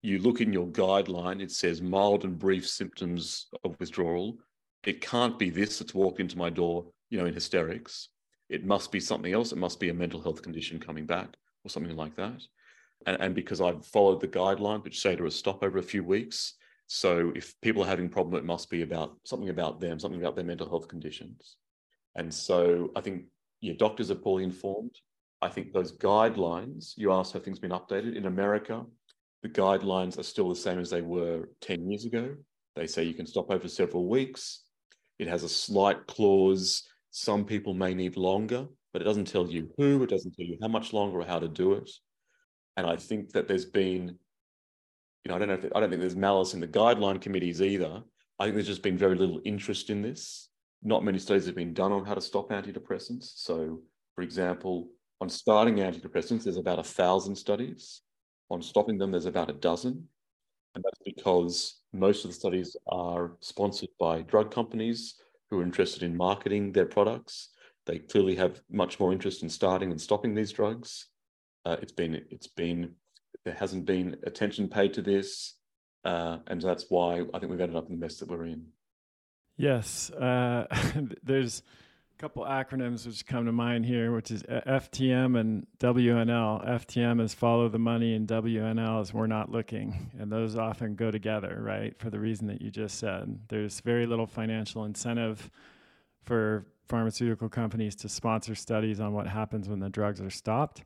You 0.03 0.18
look 0.18 0.40
in 0.40 0.53
your 0.53 0.66
guideline, 0.66 1.40
it 1.40 1.53
says 1.53 1.81
mild 1.81 2.25
and 2.25 2.38
brief 2.38 2.66
symptoms 2.68 3.46
of 3.62 3.77
withdrawal. 3.79 4.38
It 4.85 5.01
can't 5.01 5.38
be 5.38 5.51
this 5.51 5.79
that's 5.79 5.94
walked 5.94 6.18
into 6.18 6.37
my 6.37 6.51
door, 6.51 6.87
you 7.11 7.18
know, 7.18 7.27
in 7.27 7.35
hysterics. 7.35 8.09
It 8.48 8.64
must 8.64 8.90
be 8.90 8.98
something 8.98 9.33
else. 9.33 9.53
It 9.53 9.59
must 9.59 9.79
be 9.79 9.90
a 9.90 9.94
mental 9.94 10.20
health 10.20 10.42
condition 10.42 10.81
coming 10.81 11.07
back 11.07 11.29
or 11.64 11.70
something 11.70 11.96
like 11.96 12.16
that 12.16 12.42
and, 13.06 13.20
and 13.20 13.34
because 13.34 13.60
I've 13.60 13.84
followed 13.86 14.20
the 14.20 14.28
guidelines, 14.28 14.84
which 14.84 15.00
say 15.00 15.16
to 15.16 15.26
a 15.26 15.30
stop 15.30 15.62
over 15.62 15.78
a 15.78 15.82
few 15.82 16.04
weeks. 16.04 16.54
So 16.86 17.32
if 17.34 17.58
people 17.62 17.82
are 17.82 17.88
having 17.88 18.06
a 18.06 18.10
problem, 18.10 18.36
it 18.36 18.44
must 18.44 18.68
be 18.68 18.82
about 18.82 19.16
something 19.24 19.48
about 19.48 19.80
them, 19.80 19.98
something 19.98 20.20
about 20.20 20.36
their 20.36 20.44
mental 20.44 20.68
health 20.68 20.88
conditions. 20.88 21.56
And 22.16 22.32
so 22.32 22.90
I 22.94 23.00
think 23.00 23.24
yeah, 23.62 23.74
doctors 23.78 24.10
are 24.10 24.16
poorly 24.16 24.44
informed. 24.44 24.94
I 25.40 25.48
think 25.48 25.72
those 25.72 25.92
guidelines, 25.92 26.92
you 26.96 27.12
asked 27.12 27.32
have 27.32 27.44
things 27.44 27.58
been 27.58 27.70
updated? 27.70 28.16
In 28.16 28.26
America, 28.26 28.84
the 29.42 29.48
guidelines 29.48 30.18
are 30.18 30.22
still 30.24 30.48
the 30.48 30.56
same 30.56 30.78
as 30.78 30.90
they 30.90 31.00
were 31.00 31.48
10 31.62 31.88
years 31.88 32.04
ago. 32.04 32.36
They 32.76 32.86
say 32.86 33.04
you 33.04 33.14
can 33.14 33.26
stop 33.26 33.50
over 33.50 33.68
several 33.68 34.08
weeks. 34.08 34.62
It 35.18 35.28
has 35.28 35.42
a 35.42 35.48
slight 35.48 36.06
clause. 36.06 36.84
Some 37.10 37.44
people 37.44 37.74
may 37.74 37.94
need 37.94 38.16
longer, 38.16 38.66
but 38.92 39.02
it 39.02 39.04
doesn't 39.04 39.26
tell 39.26 39.48
you 39.48 39.70
who, 39.76 40.02
it 40.02 40.10
doesn't 40.10 40.34
tell 40.34 40.46
you 40.46 40.58
how 40.60 40.68
much 40.68 40.92
longer 40.92 41.20
or 41.20 41.24
how 41.24 41.38
to 41.38 41.48
do 41.48 41.74
it. 41.74 41.90
And 42.76 42.87
I 42.87 42.96
think 42.96 43.32
that 43.32 43.48
there's 43.48 43.64
been, 43.64 44.18
you 45.24 45.28
know, 45.28 45.37
I 45.37 45.38
don't 45.38 45.48
know 45.48 45.54
if 45.54 45.64
I 45.74 45.80
don't 45.80 45.90
think 45.90 46.00
there's 46.00 46.16
malice 46.16 46.54
in 46.54 46.61
the 46.61 46.68
guideline 46.68 47.20
committees 47.20 47.61
either. 47.61 48.02
I 48.38 48.44
think 48.44 48.54
there's 48.54 48.66
just 48.66 48.82
been 48.82 48.98
very 48.98 49.14
little 49.14 49.40
interest 49.44 49.90
in 49.90 50.02
this. 50.02 50.48
Not 50.82 51.04
many 51.04 51.18
studies 51.18 51.46
have 51.46 51.54
been 51.54 51.74
done 51.74 51.92
on 51.92 52.04
how 52.04 52.14
to 52.14 52.20
stop 52.20 52.50
antidepressants. 52.50 53.32
So, 53.37 53.80
for 54.14 54.22
example, 54.22 54.88
on 55.20 55.28
starting 55.28 55.76
antidepressants, 55.76 56.44
there's 56.44 56.56
about 56.56 56.80
a 56.80 56.85
thousand 56.85 57.37
studies. 57.37 58.00
On 58.50 58.61
stopping 58.61 58.98
them, 58.98 59.12
there's 59.12 59.26
about 59.26 59.50
a 59.50 59.54
dozen. 59.54 60.08
And 60.74 60.82
that's 60.82 61.00
because 61.04 61.82
most 61.92 62.24
of 62.24 62.30
the 62.30 62.35
studies 62.35 62.76
are 62.88 63.32
sponsored 63.40 63.90
by 64.00 64.22
drug 64.22 64.50
companies 64.50 65.14
who 65.50 65.61
are 65.61 65.62
interested 65.62 66.02
in 66.02 66.16
marketing 66.16 66.72
their 66.72 66.87
products. 66.87 67.50
They 67.87 67.98
clearly 67.98 68.35
have 68.37 68.62
much 68.70 68.98
more 68.98 69.12
interest 69.12 69.42
in 69.42 69.48
starting 69.48 69.90
and 69.90 70.00
stopping 70.00 70.35
these 70.35 70.52
drugs. 70.52 71.08
Uh, 71.64 71.77
it's 71.81 71.92
been 71.92 72.20
it's 72.31 72.46
been 72.46 72.94
there 73.44 73.55
hasn't 73.55 73.87
been 73.87 74.16
attention 74.25 74.68
paid 74.68 74.94
to 74.94 75.03
this, 75.03 75.55
uh, 76.05 76.38
and 76.46 76.61
that's 76.61 76.87
why 76.88 77.22
I 77.35 77.38
think 77.38 77.51
we've 77.51 77.61
ended 77.61 77.77
up 77.77 77.88
in 77.88 77.94
the 77.94 78.01
mess 78.01 78.16
that 78.18 78.29
we're 78.29 78.46
in. 78.46 78.66
Yes, 79.57 80.11
uh, 80.11 80.66
there's 81.22 81.62
a 82.16 82.20
couple 82.20 82.45
acronyms 82.45 83.07
which 83.07 83.26
come 83.26 83.47
to 83.47 83.53
mind 83.53 83.86
here, 83.86 84.12
which 84.12 84.30
is 84.30 84.43
FTM 84.43 85.39
and 85.39 85.66
WNL. 85.78 86.68
FTM 86.68 87.20
is 87.20 87.34
follow 87.34 87.68
the 87.68 87.78
money, 87.78 88.14
and 88.14 88.26
WNL 88.26 89.03
is 89.03 89.14
we're 89.14 89.26
not 89.26 89.51
looking, 89.51 90.11
and 90.18 90.32
those 90.32 90.57
often 90.57 90.95
go 90.95 91.11
together, 91.11 91.59
right? 91.61 91.97
For 91.99 92.11
the 92.11 92.20
reason 92.20 92.49
that 92.49 92.61
you 92.61 92.70
just 92.70 92.99
said, 92.99 93.39
there's 93.49 93.80
very 93.80 94.07
little 94.07 94.26
financial 94.26 94.84
incentive 94.84 95.51
for 96.22 96.66
pharmaceutical 96.89 97.49
companies 97.49 97.95
to 97.97 98.09
sponsor 98.09 98.55
studies 98.55 99.01
on 99.01 99.12
what 99.12 99.26
happens 99.26 99.68
when 99.68 99.80
the 99.80 99.89
drugs 99.89 100.20
are 100.20 100.30
stopped 100.30 100.82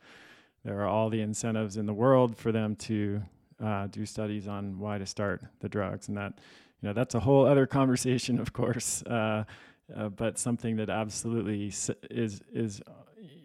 there 0.67 0.81
are 0.81 0.89
all 0.89 1.09
the 1.09 1.21
incentives 1.21 1.77
in 1.77 1.87
the 1.87 1.95
world 1.95 2.37
for 2.37 2.51
them 2.51 2.75
to 2.75 3.23
uh, 3.65 3.87
do 3.87 4.05
studies 4.05 4.49
on 4.49 4.81
why 4.81 4.99
to 4.99 5.07
start 5.07 5.41
the 5.61 5.69
drugs, 5.69 6.09
and 6.09 6.17
that 6.17 6.33
you 6.83 6.89
know 6.89 6.93
that's 6.93 7.15
a 7.15 7.21
whole 7.21 7.47
other 7.47 7.67
conversation, 7.79 8.41
of 8.41 8.53
course. 8.53 9.03
Uh, 9.05 9.45
uh, 9.97 10.09
but 10.09 10.39
something 10.39 10.77
that 10.77 10.91
absolutely 10.91 11.73
is 12.11 12.41
is 12.53 12.83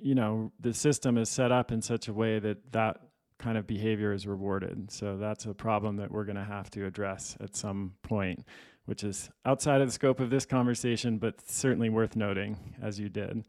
you 0.02 0.16
know 0.16 0.52
the 0.60 0.74
system 0.74 1.16
is 1.16 1.30
set 1.30 1.52
up 1.52 1.72
in 1.72 1.80
such 1.80 2.08
a 2.08 2.14
way 2.14 2.40
that 2.40 2.72
that 2.72 3.02
kind 3.38 3.56
of 3.56 3.68
behavior 3.68 4.14
is 4.14 4.26
rewarded. 4.26 4.90
So 4.92 5.18
that's 5.18 5.46
a 5.46 5.54
problem 5.54 5.98
that 5.98 6.10
we're 6.10 6.26
going 6.26 6.38
to 6.38 6.44
have 6.44 6.72
to 6.72 6.88
address 6.88 7.38
at 7.40 7.56
some 7.56 7.94
point, 8.02 8.44
which 8.86 9.04
is 9.04 9.30
outside 9.46 9.82
of 9.82 9.88
the 9.88 9.94
scope 9.94 10.20
of 10.20 10.32
this 10.32 10.46
conversation, 10.48 11.20
but 11.20 11.48
certainly 11.48 11.90
worth 11.90 12.16
noting, 12.16 12.58
as 12.82 13.00
you 13.00 13.10
did 13.10 13.44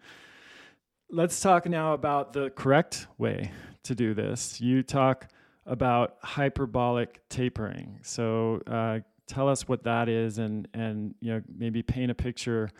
let's 1.12 1.38
talk 1.40 1.68
now 1.68 1.92
about 1.92 2.32
the 2.32 2.50
correct 2.50 3.06
way 3.18 3.52
to 3.84 3.94
do 3.94 4.14
this. 4.14 4.60
You 4.60 4.82
talk 4.82 5.28
about 5.66 6.16
hyperbolic 6.22 7.20
tapering. 7.28 8.00
So, 8.02 8.60
uh, 8.66 9.00
tell 9.26 9.48
us 9.48 9.68
what 9.68 9.84
that 9.84 10.08
is 10.08 10.38
and 10.38 10.68
and 10.74 11.14
you 11.20 11.32
know 11.32 11.42
maybe 11.56 11.82
paint 11.82 12.10
a 12.10 12.14
picture 12.14 12.70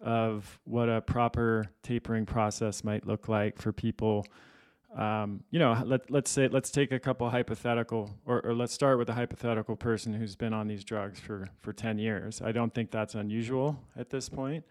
of 0.00 0.58
what 0.64 0.88
a 0.88 1.00
proper 1.00 1.64
tapering 1.82 2.26
process 2.26 2.82
might 2.82 3.06
look 3.06 3.28
like 3.28 3.58
for 3.58 3.72
people 3.72 4.26
um, 4.96 5.42
you 5.50 5.58
know 5.58 5.80
let, 5.86 6.10
let's 6.10 6.30
say 6.30 6.48
let's 6.48 6.70
take 6.70 6.92
a 6.92 6.98
couple 6.98 7.30
hypothetical 7.30 8.10
or, 8.26 8.44
or 8.44 8.52
let's 8.52 8.74
start 8.74 8.98
with 8.98 9.08
a 9.08 9.14
hypothetical 9.14 9.76
person 9.76 10.12
who's 10.12 10.36
been 10.36 10.52
on 10.52 10.66
these 10.66 10.84
drugs 10.84 11.18
for 11.20 11.48
for 11.60 11.72
10 11.72 11.98
years 11.98 12.42
i 12.42 12.52
don't 12.52 12.74
think 12.74 12.90
that's 12.90 13.14
unusual 13.14 13.78
at 13.96 14.10
this 14.10 14.28
point 14.28 14.64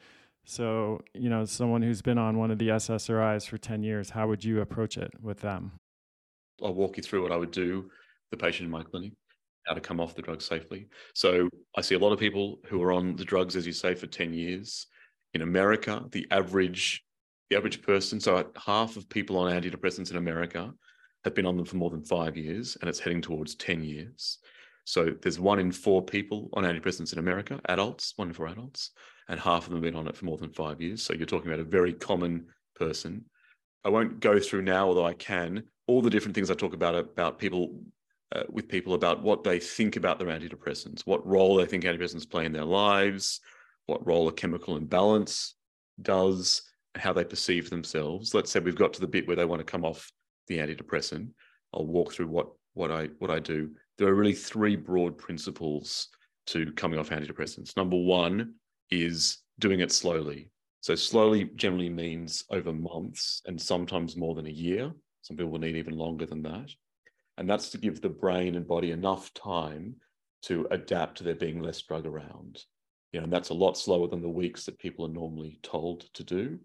so 0.46 1.02
you 1.14 1.30
know 1.30 1.46
someone 1.46 1.82
who's 1.82 2.02
been 2.02 2.18
on 2.18 2.38
one 2.38 2.52
of 2.52 2.58
the 2.58 2.68
ssris 2.70 3.48
for 3.48 3.58
10 3.58 3.84
years 3.84 4.10
how 4.10 4.28
would 4.28 4.44
you 4.44 4.62
approach 4.62 4.98
it 4.98 5.12
with 5.22 5.42
them? 5.42 5.72
I'll 6.64 6.74
walk 6.74 6.98
you 6.98 7.04
through 7.04 7.24
what 7.24 7.32
i 7.32 7.38
would 7.38 7.52
do 7.52 7.90
the 8.32 8.38
patient 8.38 8.66
in 8.66 8.72
my 8.72 8.84
clinic 8.84 9.14
how 9.68 9.76
to 9.76 9.82
come 9.82 10.00
off 10.00 10.16
the 10.16 10.24
drug 10.24 10.42
safely. 10.42 10.88
So 11.14 11.50
i 11.78 11.82
see 11.82 11.96
a 11.96 12.00
lot 12.00 12.14
of 12.14 12.20
people 12.20 12.60
who 12.66 12.82
are 12.82 12.92
on 12.92 13.16
the 13.16 13.26
drugs 13.26 13.56
as 13.56 13.68
you 13.68 13.74
say 13.74 13.94
for 13.96 14.08
10 14.08 14.34
years. 14.34 14.88
In 15.34 15.42
america 15.42 16.04
the 16.12 16.28
average 16.32 17.04
the 17.52 17.58
average 17.58 17.82
person, 17.82 18.20
so 18.20 18.50
half 18.56 18.96
of 18.96 19.10
people 19.10 19.38
on 19.38 19.52
antidepressants 19.52 20.10
in 20.10 20.16
America 20.16 20.74
have 21.26 21.36
been 21.36 21.46
on 21.46 21.58
them 21.58 21.66
for 21.66 21.76
more 21.76 21.90
than 21.90 22.02
five 22.02 22.38
years, 22.38 22.78
and 22.80 22.90
it's 22.90 23.00
heading 23.00 23.22
towards 23.22 23.56
10 23.56 23.84
years. 23.84 24.40
So 24.92 25.16
there's 25.22 25.40
one 25.40 25.60
in 25.60 25.72
four 25.72 26.04
people 26.04 26.50
on 26.52 26.66
antidepressants 26.66 27.14
in 27.14 27.20
America, 27.20 27.62
adults, 27.70 28.12
one 28.18 28.28
in 28.28 28.34
four 28.34 28.50
adults, 28.50 28.92
and 29.30 29.40
half 29.40 29.64
of 29.64 29.70
them 29.70 29.76
have 29.76 29.84
been 29.84 29.96
on 29.96 30.06
it 30.06 30.18
for 30.18 30.26
more 30.26 30.38
than 30.38 30.52
five 30.52 30.82
years. 30.82 31.02
So 31.02 31.14
you're 31.14 31.26
talking 31.26 31.50
about 31.50 31.62
a 31.62 31.64
very 31.64 31.94
common 31.94 32.48
person. 32.76 33.24
I 33.86 33.90
won't 33.90 34.20
go 34.20 34.38
through 34.38 34.64
now, 34.64 34.88
although 34.88 35.06
I 35.06 35.14
can, 35.14 35.64
all 35.88 36.02
the 36.02 36.10
different 36.10 36.36
things 36.36 36.52
I 36.52 36.56
talk 36.56 36.74
about 36.74 36.96
about 36.96 37.40
people 37.40 37.80
uh, 38.36 38.44
with 38.50 38.68
people 38.68 38.94
about 38.94 39.24
what 39.24 39.46
they 39.46 39.62
think 39.62 39.96
about 39.96 40.20
their 40.20 40.28
antidepressants, 40.28 41.04
what 41.06 41.26
role 41.26 41.56
they 41.56 41.66
think 41.66 41.86
antidepressants 41.86 42.30
play 42.30 42.44
in 42.44 42.52
their 42.52 42.66
lives, 42.66 43.40
what 43.86 44.06
role 44.06 44.28
a 44.28 44.34
chemical 44.34 44.76
imbalance 44.76 45.56
does, 46.02 46.64
how 46.96 47.14
they 47.14 47.24
perceive 47.24 47.70
themselves. 47.70 48.34
Let's 48.34 48.52
say 48.52 48.60
we've 48.60 48.76
got 48.76 48.92
to 48.96 49.00
the 49.00 49.08
bit 49.08 49.26
where 49.26 49.38
they 49.38 49.46
want 49.46 49.62
to 49.62 49.72
come 49.72 49.86
off 49.86 50.12
the 50.48 50.58
antidepressant. 50.58 51.30
I'll 51.74 51.88
walk 51.88 52.12
through 52.12 52.28
what 52.28 52.50
what 52.74 52.92
I 52.92 53.10
what 53.20 53.32
I 53.32 53.40
do. 53.40 53.72
There 53.98 54.08
are 54.08 54.16
really 54.16 54.34
three 54.34 54.76
broad 54.76 55.18
principles 55.18 56.10
to 56.48 56.72
coming 56.74 57.00
off 57.00 57.10
antidepressants. 57.10 57.78
Number 57.78 57.98
one 57.98 58.56
is 58.90 59.40
doing 59.60 59.80
it 59.80 59.92
slowly. 59.92 60.50
So 60.82 60.96
slowly 60.96 61.46
generally 61.56 61.90
means 61.90 62.44
over 62.50 62.74
months 62.74 63.42
and 63.46 63.62
sometimes 63.62 64.18
more 64.18 64.34
than 64.34 64.48
a 64.48 64.52
year. 64.52 64.92
Some 65.22 65.38
people 65.38 65.52
will 65.52 65.60
need 65.60 65.76
even 65.76 65.96
longer 65.96 66.26
than 66.26 66.42
that. 66.44 66.72
And 67.38 67.50
that's 67.50 67.70
to 67.70 67.78
give 67.78 68.02
the 68.02 68.10
brain 68.10 68.56
and 68.56 68.68
body 68.68 68.92
enough 68.92 69.32
time 69.34 69.96
to 70.44 70.68
adapt 70.72 71.18
to 71.18 71.24
there 71.24 71.36
being 71.36 71.62
less 71.62 71.82
drug 71.82 72.08
around. 72.08 72.64
You 73.12 73.20
know, 73.20 73.26
and 73.26 73.34
that's 73.34 73.50
a 73.50 73.54
lot 73.54 73.78
slower 73.78 74.08
than 74.08 74.22
the 74.22 74.30
weeks 74.30 74.66
that 74.66 74.80
people 74.80 75.06
are 75.06 75.14
normally 75.14 75.60
told 75.62 76.12
to 76.14 76.24
do. 76.24 76.60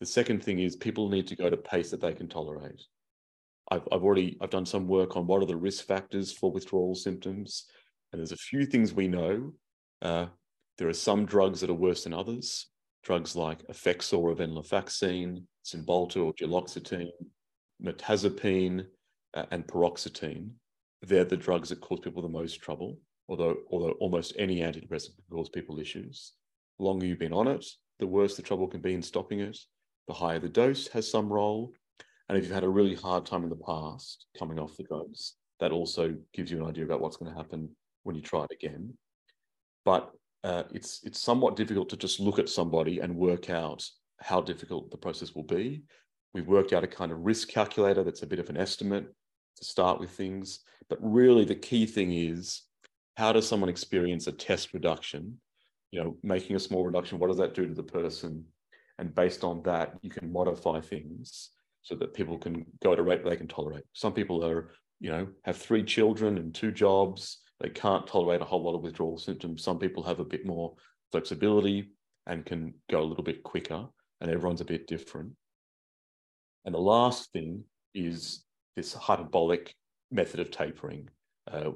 The 0.00 0.06
second 0.06 0.42
thing 0.42 0.60
is 0.60 0.76
people 0.76 1.08
need 1.08 1.26
to 1.28 1.36
go 1.36 1.50
to 1.50 1.56
a 1.56 1.60
pace 1.60 1.90
that 1.90 2.00
they 2.00 2.12
can 2.12 2.28
tolerate. 2.28 2.82
I've, 3.70 3.86
I've 3.90 4.04
already 4.04 4.36
I've 4.40 4.50
done 4.50 4.66
some 4.66 4.86
work 4.86 5.16
on 5.16 5.26
what 5.26 5.42
are 5.42 5.46
the 5.46 5.56
risk 5.56 5.86
factors 5.86 6.32
for 6.32 6.50
withdrawal 6.50 6.94
symptoms, 6.94 7.66
and 8.12 8.20
there's 8.20 8.32
a 8.32 8.36
few 8.36 8.66
things 8.66 8.92
we 8.92 9.08
know. 9.08 9.52
Uh, 10.02 10.26
there 10.78 10.88
are 10.88 10.94
some 10.94 11.26
drugs 11.26 11.60
that 11.60 11.70
are 11.70 11.74
worse 11.74 12.04
than 12.04 12.12
others. 12.12 12.68
Drugs 13.02 13.36
like 13.36 13.66
Effexor 13.68 14.18
or 14.18 14.34
venlafaxine, 14.34 15.44
Cymbalta 15.64 16.24
or 16.24 16.32
duloxetine, 16.34 17.10
mirtazapine, 17.82 18.86
uh, 19.34 19.46
and 19.50 19.66
paroxetine. 19.66 20.50
They're 21.02 21.24
the 21.24 21.36
drugs 21.36 21.68
that 21.68 21.80
cause 21.80 22.00
people 22.00 22.22
the 22.22 22.28
most 22.28 22.60
trouble. 22.60 22.98
Although, 23.28 23.56
although 23.70 23.92
almost 24.00 24.34
any 24.38 24.60
antidepressant 24.60 25.16
can 25.16 25.24
cause 25.30 25.48
people 25.48 25.80
issues. 25.80 26.32
The 26.78 26.84
longer 26.84 27.06
you've 27.06 27.18
been 27.18 27.32
on 27.32 27.48
it, 27.48 27.64
the 27.98 28.06
worse 28.06 28.36
the 28.36 28.42
trouble 28.42 28.68
can 28.68 28.80
be 28.80 28.94
in 28.94 29.02
stopping 29.02 29.40
it 29.40 29.58
the 30.06 30.14
higher 30.14 30.38
the 30.38 30.48
dose 30.48 30.88
has 30.88 31.10
some 31.10 31.32
role. 31.32 31.72
And 32.28 32.36
if 32.36 32.44
you've 32.44 32.54
had 32.54 32.64
a 32.64 32.68
really 32.68 32.94
hard 32.94 33.24
time 33.24 33.44
in 33.44 33.50
the 33.50 33.56
past 33.56 34.26
coming 34.38 34.58
off 34.58 34.76
the 34.76 34.82
drugs, 34.82 35.34
that 35.60 35.72
also 35.72 36.14
gives 36.32 36.50
you 36.50 36.58
an 36.58 36.68
idea 36.68 36.84
about 36.84 37.00
what's 37.00 37.16
going 37.16 37.30
to 37.30 37.36
happen 37.36 37.70
when 38.02 38.16
you 38.16 38.22
try 38.22 38.44
it 38.44 38.52
again. 38.52 38.94
But 39.84 40.10
uh, 40.44 40.64
it's 40.72 41.00
it's 41.04 41.20
somewhat 41.20 41.56
difficult 41.56 41.88
to 41.90 41.96
just 41.96 42.20
look 42.20 42.38
at 42.38 42.48
somebody 42.48 43.00
and 43.00 43.16
work 43.16 43.50
out 43.50 43.84
how 44.20 44.40
difficult 44.40 44.90
the 44.90 44.96
process 44.96 45.34
will 45.34 45.44
be. 45.44 45.82
We've 46.34 46.48
worked 46.48 46.72
out 46.72 46.84
a 46.84 46.88
kind 46.88 47.12
of 47.12 47.20
risk 47.20 47.48
calculator 47.48 48.02
that's 48.02 48.22
a 48.22 48.26
bit 48.26 48.38
of 48.38 48.50
an 48.50 48.56
estimate 48.56 49.06
to 49.56 49.64
start 49.64 50.00
with 50.00 50.10
things. 50.10 50.60
But 50.88 50.98
really, 51.00 51.44
the 51.44 51.54
key 51.54 51.86
thing 51.86 52.12
is 52.12 52.62
how 53.16 53.32
does 53.32 53.48
someone 53.48 53.70
experience 53.70 54.26
a 54.26 54.32
test 54.32 54.74
reduction? 54.74 55.40
You 55.92 56.02
know, 56.02 56.16
making 56.22 56.56
a 56.56 56.60
small 56.60 56.84
reduction, 56.84 57.18
what 57.18 57.28
does 57.28 57.38
that 57.38 57.54
do 57.54 57.66
to 57.66 57.74
the 57.74 57.82
person? 57.82 58.44
And 58.98 59.14
based 59.14 59.44
on 59.44 59.62
that, 59.62 59.94
you 60.02 60.10
can 60.10 60.32
modify 60.32 60.80
things 60.80 61.50
so 61.86 61.94
that 61.94 62.14
people 62.14 62.36
can 62.36 62.66
go 62.82 62.92
at 62.92 62.98
a 62.98 63.02
rate 63.02 63.24
they 63.24 63.36
can 63.36 63.46
tolerate. 63.46 63.84
Some 63.92 64.12
people 64.12 64.44
are, 64.44 64.72
you 64.98 65.08
know, 65.08 65.28
have 65.44 65.56
three 65.56 65.84
children 65.84 66.36
and 66.36 66.52
two 66.52 66.72
jobs. 66.72 67.42
They 67.60 67.68
can't 67.68 68.08
tolerate 68.08 68.40
a 68.40 68.44
whole 68.44 68.64
lot 68.64 68.74
of 68.74 68.82
withdrawal 68.82 69.18
symptoms. 69.18 69.62
Some 69.62 69.78
people 69.78 70.02
have 70.02 70.18
a 70.18 70.24
bit 70.24 70.44
more 70.44 70.74
flexibility 71.12 71.92
and 72.26 72.44
can 72.44 72.74
go 72.90 73.00
a 73.00 73.06
little 73.06 73.22
bit 73.22 73.44
quicker, 73.44 73.86
and 74.20 74.28
everyone's 74.28 74.60
a 74.60 74.64
bit 74.64 74.88
different. 74.88 75.30
And 76.64 76.74
the 76.74 76.80
last 76.80 77.30
thing 77.32 77.62
is 77.94 78.44
this 78.74 78.92
hyperbolic 78.92 79.72
method 80.10 80.40
of 80.40 80.50
tapering, 80.50 81.08
uh, 81.48 81.70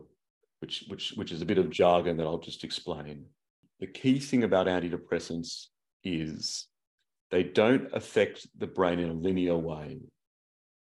which, 0.58 0.86
which, 0.88 1.12
which 1.14 1.30
is 1.30 1.40
a 1.40 1.46
bit 1.46 1.58
of 1.58 1.70
jargon 1.70 2.16
that 2.16 2.26
I'll 2.26 2.38
just 2.38 2.64
explain. 2.64 3.26
The 3.78 3.86
key 3.86 4.18
thing 4.18 4.42
about 4.42 4.66
antidepressants 4.66 5.66
is 6.02 6.66
they 7.31 7.43
don't 7.43 7.89
affect 7.93 8.47
the 8.59 8.66
brain 8.66 8.99
in 8.99 9.11
a 9.11 9.14
linear 9.14 9.57
way. 9.57 9.99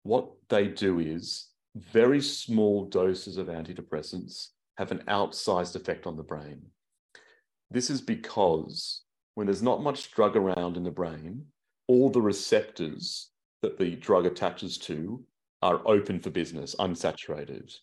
What 0.03 0.31
they 0.49 0.69
do 0.69 1.01
is 1.01 1.49
very 1.75 2.21
small 2.21 2.87
doses 2.87 3.37
of 3.37 3.49
antidepressants 3.49 4.49
have 4.79 4.93
an 4.93 5.03
outsized 5.09 5.77
effect 5.77 6.07
on 6.07 6.17
the 6.17 6.23
brain. 6.23 6.61
This 7.71 7.91
is 7.91 8.01
because 8.01 9.03
when 9.35 9.47
there's 9.47 9.63
not 9.63 9.83
much 9.83 10.13
drug 10.13 10.37
around 10.37 10.77
in 10.77 10.85
the 10.85 10.91
brain, 10.91 11.47
all 11.89 12.11
the 12.11 12.21
receptors 12.21 13.31
that 13.63 13.79
the 13.79 13.97
drug 13.97 14.27
attaches 14.27 14.79
to 14.79 15.25
are 15.63 15.81
open 15.87 16.21
for 16.21 16.31
business, 16.31 16.75
unsaturated. 16.79 17.75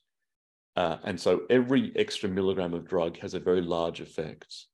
Uh, 0.76 0.98
and 1.04 1.20
so 1.20 1.42
every 1.50 1.92
extra 1.96 2.30
milligram 2.30 2.74
of 2.74 2.88
drug 2.88 3.18
has 3.20 3.34
a 3.34 3.40
very 3.40 3.62
large 3.62 4.00
effect. 4.00 4.66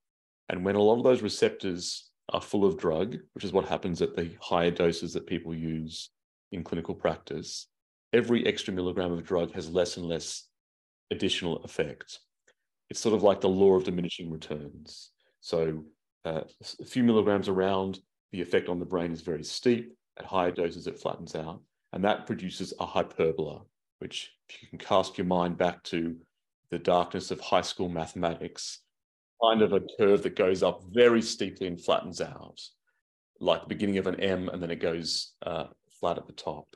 And 0.49 0.63
when 0.63 0.75
a 0.75 0.81
lot 0.81 0.97
of 0.97 1.03
those 1.03 1.21
receptors 1.21 2.08
are 2.29 2.41
full 2.41 2.65
of 2.65 2.77
drug, 2.77 3.17
which 3.33 3.43
is 3.43 3.53
what 3.53 3.67
happens 3.67 4.01
at 4.01 4.15
the 4.15 4.31
higher 4.41 4.71
doses 4.71 5.13
that 5.13 5.27
people 5.27 5.53
use 5.53 6.09
in 6.51 6.63
clinical 6.63 6.95
practice, 6.95 7.67
every 8.13 8.45
extra 8.45 8.73
milligram 8.73 9.11
of 9.11 9.23
drug 9.23 9.53
has 9.53 9.69
less 9.69 9.97
and 9.97 10.05
less 10.05 10.47
additional 11.11 11.57
effect. 11.63 12.19
It's 12.89 12.99
sort 12.99 13.15
of 13.15 13.23
like 13.23 13.41
the 13.41 13.49
law 13.49 13.75
of 13.75 13.83
diminishing 13.83 14.31
returns. 14.31 15.11
So 15.41 15.85
uh, 16.25 16.41
a 16.79 16.85
few 16.85 17.03
milligrams 17.03 17.47
around, 17.47 17.99
the 18.31 18.41
effect 18.41 18.69
on 18.69 18.79
the 18.79 18.85
brain 18.85 19.11
is 19.11 19.21
very 19.21 19.43
steep. 19.43 19.95
At 20.17 20.25
higher 20.25 20.51
doses, 20.51 20.87
it 20.87 20.99
flattens 20.99 21.35
out. 21.35 21.61
And 21.93 22.03
that 22.03 22.27
produces 22.27 22.73
a 22.79 22.85
hyperbola, 22.85 23.61
which, 23.99 24.31
if 24.49 24.61
you 24.61 24.67
can 24.67 24.79
cast 24.79 25.17
your 25.17 25.25
mind 25.25 25.57
back 25.57 25.83
to 25.83 26.15
the 26.69 26.79
darkness 26.79 27.31
of 27.31 27.39
high 27.39 27.61
school 27.61 27.89
mathematics, 27.89 28.79
kind 29.43 29.61
of 29.61 29.73
a 29.73 29.81
curve 29.97 30.23
that 30.23 30.35
goes 30.35 30.63
up 30.63 30.83
very 30.91 31.21
steeply 31.21 31.67
and 31.67 31.81
flattens 31.81 32.21
out, 32.21 32.59
like 33.39 33.61
the 33.61 33.67
beginning 33.67 33.97
of 33.97 34.07
an 34.07 34.19
M, 34.19 34.49
and 34.49 34.61
then 34.61 34.71
it 34.71 34.79
goes 34.81 35.33
uh, 35.45 35.65
flat 35.99 36.17
at 36.17 36.27
the 36.27 36.33
top. 36.33 36.67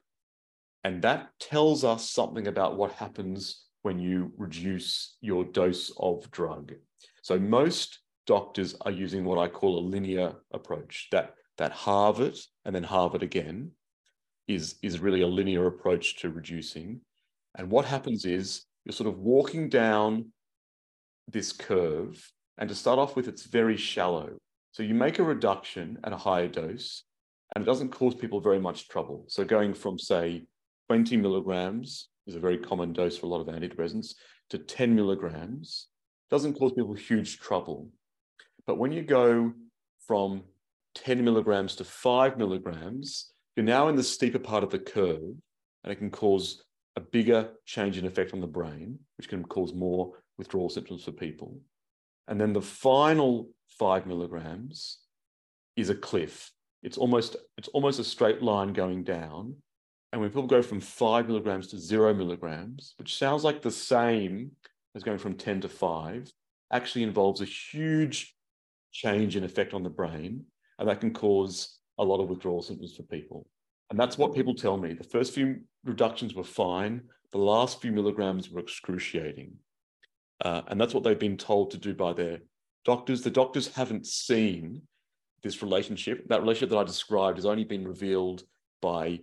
And 0.83 1.01
that 1.01 1.29
tells 1.39 1.83
us 1.83 2.09
something 2.09 2.47
about 2.47 2.77
what 2.77 2.91
happens 2.93 3.65
when 3.83 3.99
you 3.99 4.31
reduce 4.37 5.17
your 5.21 5.43
dose 5.43 5.91
of 5.97 6.29
drug. 6.31 6.73
So 7.21 7.39
most 7.39 7.99
doctors 8.25 8.75
are 8.81 8.91
using 8.91 9.23
what 9.23 9.37
I 9.37 9.47
call 9.47 9.77
a 9.77 9.87
linear 9.87 10.33
approach. 10.51 11.07
That 11.11 11.35
that 11.57 11.71
halve 11.71 12.19
it 12.19 12.39
and 12.65 12.75
then 12.75 12.83
halve 12.83 13.15
it 13.15 13.23
again 13.23 13.71
is, 14.47 14.75
is 14.81 14.99
really 14.99 15.21
a 15.21 15.27
linear 15.27 15.67
approach 15.67 16.17
to 16.17 16.29
reducing. 16.29 17.01
And 17.55 17.69
what 17.69 17.85
happens 17.85 18.25
is 18.25 18.65
you're 18.83 18.93
sort 18.93 19.09
of 19.09 19.19
walking 19.19 19.69
down 19.69 20.31
this 21.27 21.51
curve 21.51 22.27
and 22.57 22.69
to 22.69 22.75
start 22.75 22.99
off 22.99 23.15
with, 23.15 23.27
it's 23.27 23.43
very 23.43 23.77
shallow. 23.77 24.37
So 24.71 24.83
you 24.83 24.93
make 24.93 25.19
a 25.19 25.23
reduction 25.23 25.99
at 26.03 26.13
a 26.13 26.17
higher 26.17 26.47
dose, 26.47 27.03
and 27.55 27.63
it 27.63 27.65
doesn't 27.65 27.89
cause 27.89 28.15
people 28.15 28.41
very 28.41 28.59
much 28.59 28.89
trouble. 28.89 29.25
So 29.27 29.43
going 29.43 29.73
from, 29.73 29.99
say, 29.99 30.45
20 30.89 31.17
milligrams 31.17 32.09
is 32.27 32.35
a 32.35 32.39
very 32.39 32.57
common 32.57 32.93
dose 32.93 33.17
for 33.17 33.25
a 33.25 33.29
lot 33.29 33.41
of 33.41 33.47
antidepressants 33.47 34.15
to 34.49 34.57
10 34.57 34.95
milligrams 34.95 35.87
doesn't 36.29 36.53
cause 36.53 36.73
people 36.73 36.93
huge 36.93 37.39
trouble. 37.39 37.89
But 38.65 38.77
when 38.77 38.91
you 38.91 39.03
go 39.03 39.53
from 40.07 40.43
10 40.95 41.23
milligrams 41.23 41.75
to 41.75 41.83
5 41.83 42.37
milligrams, 42.37 43.31
you're 43.55 43.65
now 43.65 43.87
in 43.87 43.95
the 43.95 44.03
steeper 44.03 44.39
part 44.39 44.63
of 44.63 44.69
the 44.69 44.79
curve, 44.79 45.21
and 45.83 45.91
it 45.91 45.97
can 45.97 46.09
cause 46.09 46.63
a 46.95 47.01
bigger 47.01 47.49
change 47.65 47.97
in 47.97 48.05
effect 48.05 48.33
on 48.33 48.41
the 48.41 48.47
brain, 48.47 48.99
which 49.17 49.29
can 49.29 49.43
cause 49.43 49.73
more 49.73 50.13
withdrawal 50.37 50.69
symptoms 50.69 51.03
for 51.03 51.11
people. 51.11 51.59
And 52.27 52.39
then 52.39 52.53
the 52.53 52.61
final 52.61 53.49
five 53.79 54.05
milligrams 54.05 54.99
is 55.75 55.89
a 55.89 55.95
cliff. 55.95 56.51
It's 56.81 56.97
almost, 56.97 57.35
it's 57.57 57.69
almost 57.69 57.99
a 57.99 58.03
straight 58.03 58.41
line 58.41 58.73
going 58.73 59.03
down. 59.03 59.55
And 60.11 60.21
when 60.21 60.29
people 60.29 60.47
go 60.47 60.61
from 60.61 60.79
five 60.79 61.27
milligrams 61.27 61.67
to 61.67 61.79
zero 61.79 62.13
milligrams, 62.13 62.93
which 62.97 63.17
sounds 63.17 63.43
like 63.43 63.61
the 63.61 63.71
same 63.71 64.51
as 64.95 65.03
going 65.03 65.17
from 65.17 65.35
10 65.35 65.61
to 65.61 65.69
five, 65.69 66.31
actually 66.71 67.03
involves 67.03 67.41
a 67.41 67.45
huge 67.45 68.35
change 68.91 69.35
in 69.35 69.43
effect 69.43 69.73
on 69.73 69.83
the 69.83 69.89
brain. 69.89 70.45
And 70.77 70.87
that 70.87 71.01
can 71.01 71.13
cause 71.13 71.79
a 71.97 72.03
lot 72.03 72.21
of 72.21 72.29
withdrawal 72.29 72.61
symptoms 72.61 72.95
for 72.95 73.03
people. 73.03 73.47
And 73.89 73.99
that's 73.99 74.17
what 74.17 74.33
people 74.33 74.55
tell 74.55 74.77
me. 74.77 74.93
The 74.93 75.03
first 75.03 75.33
few 75.33 75.61
reductions 75.83 76.33
were 76.33 76.43
fine. 76.43 77.01
The 77.31 77.37
last 77.37 77.81
few 77.81 77.91
milligrams 77.91 78.49
were 78.49 78.59
excruciating. 78.59 79.53
Uh, 80.41 80.61
and 80.67 80.79
that's 80.79 80.93
what 80.93 81.03
they've 81.03 81.19
been 81.19 81.37
told 81.37 81.71
to 81.71 81.77
do 81.77 81.93
by 81.93 82.13
their 82.13 82.39
doctors. 82.85 83.21
The 83.21 83.29
doctors 83.31 83.67
haven't 83.67 84.05
seen 84.05 84.81
this 85.41 85.61
relationship. 85.61 86.27
That 86.29 86.41
relationship 86.41 86.69
that 86.69 86.79
I 86.79 86.83
described 86.83 87.37
has 87.37 87.45
only 87.45 87.63
been 87.63 87.87
revealed 87.87 88.43
by 88.81 89.19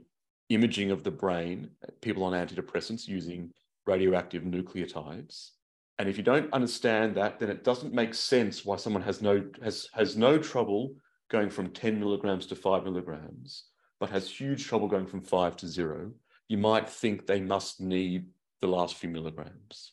imaging 0.48 0.90
of 0.90 1.02
the 1.04 1.10
brain, 1.10 1.70
people 2.00 2.24
on 2.24 2.32
antidepressants 2.32 3.06
using 3.08 3.52
radioactive 3.86 4.42
nucleotides. 4.42 5.50
And 5.98 6.08
if 6.08 6.16
you 6.16 6.22
don't 6.22 6.52
understand 6.52 7.14
that, 7.16 7.38
then 7.38 7.50
it 7.50 7.64
doesn't 7.64 7.92
make 7.92 8.14
sense 8.14 8.64
why 8.64 8.76
someone 8.76 9.02
has 9.02 9.20
no 9.20 9.44
has 9.62 9.88
has 9.92 10.16
no 10.16 10.38
trouble 10.38 10.94
going 11.30 11.50
from 11.50 11.70
10 11.70 12.00
milligrams 12.00 12.46
to 12.46 12.56
five 12.56 12.84
milligrams, 12.84 13.64
but 14.00 14.10
has 14.10 14.28
huge 14.28 14.66
trouble 14.66 14.88
going 14.88 15.06
from 15.06 15.20
five 15.20 15.56
to 15.56 15.66
zero. 15.66 16.10
You 16.48 16.58
might 16.58 16.88
think 16.88 17.26
they 17.26 17.40
must 17.40 17.80
need 17.80 18.26
the 18.60 18.66
last 18.66 18.96
few 18.96 19.10
milligrams. 19.10 19.92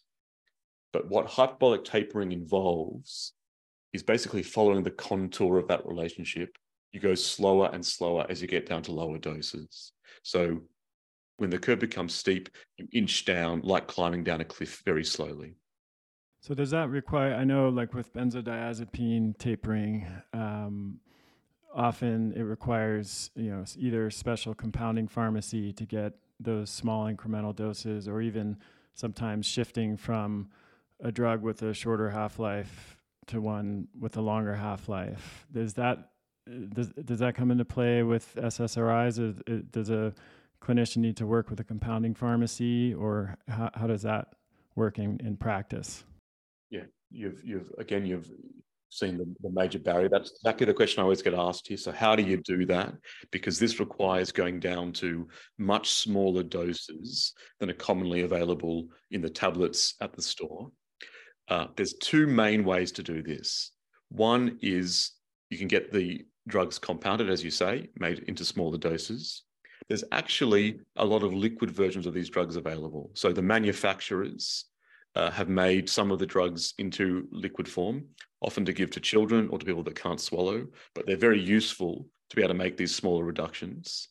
But 0.93 1.09
what 1.09 1.27
hyperbolic 1.27 1.83
tapering 1.83 2.31
involves 2.31 3.33
is 3.93 4.03
basically 4.03 4.43
following 4.43 4.83
the 4.83 4.91
contour 4.91 5.57
of 5.57 5.67
that 5.67 5.85
relationship. 5.85 6.57
You 6.91 6.99
go 6.99 7.15
slower 7.15 7.69
and 7.73 7.85
slower 7.85 8.25
as 8.29 8.41
you 8.41 8.47
get 8.47 8.67
down 8.67 8.81
to 8.83 8.91
lower 8.91 9.17
doses. 9.17 9.91
So 10.23 10.61
when 11.37 11.49
the 11.49 11.59
curve 11.59 11.79
becomes 11.79 12.13
steep, 12.13 12.49
you 12.77 12.87
inch 12.93 13.25
down 13.25 13.61
like 13.63 13.87
climbing 13.87 14.23
down 14.23 14.41
a 14.41 14.45
cliff 14.45 14.81
very 14.85 15.03
slowly. 15.03 15.55
So 16.41 16.53
does 16.53 16.71
that 16.71 16.89
require? 16.89 17.33
I 17.33 17.43
know, 17.43 17.69
like 17.69 17.93
with 17.93 18.13
benzodiazepine 18.13 19.37
tapering, 19.37 20.07
um, 20.33 20.99
often 21.75 22.33
it 22.33 22.43
requires 22.43 23.31
you 23.35 23.51
know 23.51 23.65
either 23.75 24.09
special 24.09 24.53
compounding 24.53 25.07
pharmacy 25.07 25.73
to 25.73 25.85
get 25.85 26.13
those 26.39 26.69
small 26.69 27.11
incremental 27.11 27.55
doses, 27.55 28.07
or 28.07 28.21
even 28.21 28.57
sometimes 28.93 29.45
shifting 29.45 29.97
from 29.97 30.49
a 31.01 31.11
drug 31.11 31.41
with 31.41 31.61
a 31.61 31.73
shorter 31.73 32.09
half 32.09 32.39
life 32.39 32.97
to 33.27 33.41
one 33.41 33.87
with 33.99 34.17
a 34.17 34.21
longer 34.21 34.55
half 34.55 34.89
life. 34.89 35.45
Does 35.51 35.73
that 35.75 36.11
does 36.73 36.89
does 37.03 37.19
that 37.19 37.35
come 37.35 37.51
into 37.51 37.65
play 37.65 38.03
with 38.03 38.35
SSRIs? 38.35 39.71
Does 39.71 39.89
a 39.89 40.13
clinician 40.61 40.97
need 40.97 41.17
to 41.17 41.27
work 41.27 41.49
with 41.49 41.59
a 41.59 41.63
compounding 41.63 42.13
pharmacy, 42.13 42.93
or 42.93 43.37
how, 43.47 43.69
how 43.73 43.87
does 43.87 44.01
that 44.03 44.33
work 44.75 44.97
in, 44.97 45.19
in 45.23 45.37
practice? 45.37 46.03
Yeah, 46.69 46.85
you've 47.11 47.43
you've 47.43 47.71
again 47.77 48.05
you've 48.05 48.31
seen 48.89 49.17
the, 49.17 49.25
the, 49.41 49.49
major 49.49 49.79
barrier. 49.79 50.07
That's 50.07 50.31
exactly 50.31 50.65
the 50.65 50.73
question 50.73 51.01
I 51.01 51.03
always 51.03 51.21
get 51.21 51.33
asked 51.33 51.67
here. 51.67 51.75
So 51.75 51.91
how 51.91 52.15
do 52.15 52.23
you 52.23 52.37
do 52.37 52.65
that? 52.67 52.93
Because 53.31 53.59
this 53.59 53.81
requires 53.81 54.31
going 54.31 54.61
down 54.61 54.93
to 54.93 55.27
much 55.57 55.91
smaller 55.91 56.41
doses 56.41 57.33
than 57.59 57.69
are 57.69 57.73
commonly 57.73 58.21
available 58.21 58.87
in 59.11 59.21
the 59.21 59.29
tablets 59.29 59.95
at 59.99 60.13
the 60.13 60.21
store. 60.21 60.71
Uh, 61.47 61.67
there's 61.75 61.93
two 61.93 62.27
main 62.27 62.63
ways 62.63 62.91
to 62.93 63.03
do 63.03 63.21
this. 63.21 63.71
One 64.09 64.57
is 64.61 65.11
you 65.49 65.57
can 65.57 65.67
get 65.67 65.91
the 65.91 66.25
drugs 66.47 66.77
compounded, 66.77 67.29
as 67.29 67.43
you 67.43 67.51
say, 67.51 67.89
made 67.99 68.19
into 68.27 68.43
smaller 68.45 68.77
doses. 68.77 69.43
There's 69.87 70.03
actually 70.11 70.79
a 70.97 71.05
lot 71.05 71.23
of 71.23 71.33
liquid 71.33 71.71
versions 71.71 72.05
of 72.05 72.13
these 72.13 72.29
drugs 72.29 72.55
available. 72.55 73.11
So 73.13 73.31
the 73.31 73.41
manufacturers 73.41 74.65
uh, 75.15 75.31
have 75.31 75.49
made 75.49 75.89
some 75.89 76.11
of 76.11 76.19
the 76.19 76.25
drugs 76.25 76.73
into 76.77 77.27
liquid 77.31 77.67
form, 77.67 78.05
often 78.41 78.65
to 78.65 78.73
give 78.73 78.91
to 78.91 78.99
children 78.99 79.47
or 79.49 79.57
to 79.57 79.65
people 79.65 79.83
that 79.83 79.95
can't 79.95 80.21
swallow, 80.21 80.67
but 80.93 81.05
they're 81.05 81.17
very 81.17 81.41
useful 81.41 82.05
to 82.29 82.35
be 82.35 82.41
able 82.41 82.53
to 82.53 82.57
make 82.57 82.75
these 82.75 82.93
smaller 82.93 83.23
reductions. 83.23 84.09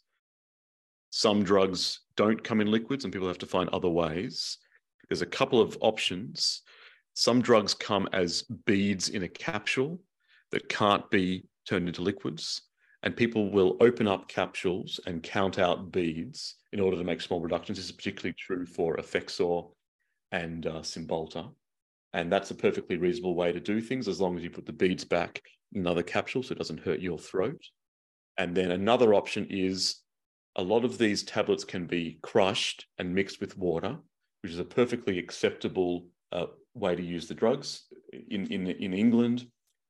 Some 1.10 1.44
drugs 1.44 2.00
don't 2.16 2.42
come 2.42 2.60
in 2.60 2.70
liquids 2.70 3.04
and 3.04 3.12
people 3.12 3.28
have 3.28 3.38
to 3.38 3.46
find 3.46 3.68
other 3.70 3.88
ways. 3.88 4.58
There's 5.08 5.22
a 5.22 5.26
couple 5.26 5.60
of 5.60 5.78
options 5.80 6.62
some 7.16 7.40
drugs 7.40 7.72
come 7.72 8.06
as 8.12 8.42
beads 8.66 9.08
in 9.08 9.22
a 9.22 9.28
capsule 9.28 9.98
that 10.50 10.68
can't 10.68 11.08
be 11.10 11.46
turned 11.66 11.88
into 11.88 12.02
liquids. 12.02 12.60
And 13.02 13.16
people 13.16 13.50
will 13.50 13.78
open 13.80 14.06
up 14.06 14.28
capsules 14.28 15.00
and 15.06 15.22
count 15.22 15.58
out 15.58 15.90
beads 15.90 16.56
in 16.74 16.80
order 16.80 16.98
to 16.98 17.04
make 17.04 17.22
small 17.22 17.40
reductions. 17.40 17.78
This 17.78 17.86
is 17.86 17.92
particularly 17.92 18.34
true 18.38 18.66
for 18.66 18.96
Effexor 18.98 19.70
and 20.30 20.66
uh, 20.66 20.82
Cymbalta. 20.82 21.50
And 22.12 22.30
that's 22.30 22.50
a 22.50 22.54
perfectly 22.54 22.98
reasonable 22.98 23.34
way 23.34 23.50
to 23.50 23.60
do 23.60 23.80
things 23.80 24.08
as 24.08 24.20
long 24.20 24.36
as 24.36 24.44
you 24.44 24.50
put 24.50 24.66
the 24.66 24.72
beads 24.74 25.04
back 25.04 25.40
in 25.72 25.80
another 25.80 26.02
capsule 26.02 26.42
so 26.42 26.52
it 26.52 26.58
doesn't 26.58 26.84
hurt 26.84 27.00
your 27.00 27.18
throat. 27.18 27.62
And 28.36 28.54
then 28.54 28.72
another 28.72 29.14
option 29.14 29.46
is 29.48 30.02
a 30.56 30.62
lot 30.62 30.84
of 30.84 30.98
these 30.98 31.22
tablets 31.22 31.64
can 31.64 31.86
be 31.86 32.18
crushed 32.20 32.84
and 32.98 33.14
mixed 33.14 33.40
with 33.40 33.56
water, 33.56 33.96
which 34.42 34.52
is 34.52 34.58
a 34.58 34.64
perfectly 34.64 35.18
acceptable 35.18 36.08
uh, 36.30 36.46
way 36.76 36.94
to 36.94 37.02
use 37.02 37.26
the 37.26 37.34
drugs. 37.34 37.84
In, 38.30 38.46
in, 38.46 38.66
in 38.66 38.92
England, 38.94 39.46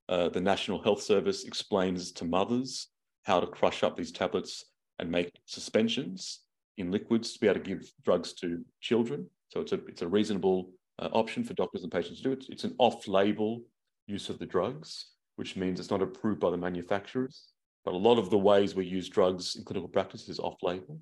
uh, 0.09 0.28
the 0.28 0.41
National 0.41 0.82
Health 0.82 1.03
Service 1.03 1.45
explains 1.45 2.12
to 2.12 2.24
mothers 2.24 2.89
how 3.24 3.41
to 3.41 3.47
crush 3.47 3.82
up 3.82 3.97
these 3.97 4.12
tablets 4.12 4.64
and 4.99 5.11
make 5.11 5.30
suspensions 5.47 6.41
in 6.78 6.91
liquids 6.91 7.32
to 7.32 7.41
be 7.41 7.49
able 7.49 7.61
to 7.61 7.68
give 7.68 7.91
drugs 8.05 8.32
to 8.34 8.64
children. 8.80 9.28
So 9.49 9.61
it's 9.61 9.72
a, 9.72 9.80
it's 9.87 10.03
a 10.03 10.09
reasonable 10.09 10.70
uh, 10.99 11.09
option 11.12 11.45
for 11.45 11.55
doctors 11.55 11.82
and 11.82 11.93
patients 11.93 12.18
to 12.18 12.24
do. 12.24 12.32
It's, 12.32 12.49
it's 12.49 12.64
an 12.64 12.74
off-label 12.78 13.62
use 14.07 14.28
of 14.28 14.39
the 14.39 14.47
drugs, 14.47 15.11
which 15.37 15.57
means 15.57 15.80
it's 15.80 15.91
not 15.91 16.03
approved 16.03 16.41
by 16.41 16.51
the 16.51 16.57
manufacturers. 16.57 17.45
But 17.84 17.95
a 17.95 17.99
lot 17.99 18.18
of 18.18 18.30
the 18.30 18.39
ways 18.39 18.74
we 18.74 18.87
use 18.87 19.09
drugs 19.09 19.57
in 19.57 19.64
clinical 19.64 19.89
practice 19.89 20.28
is 20.28 20.39
off-label. 20.39 20.99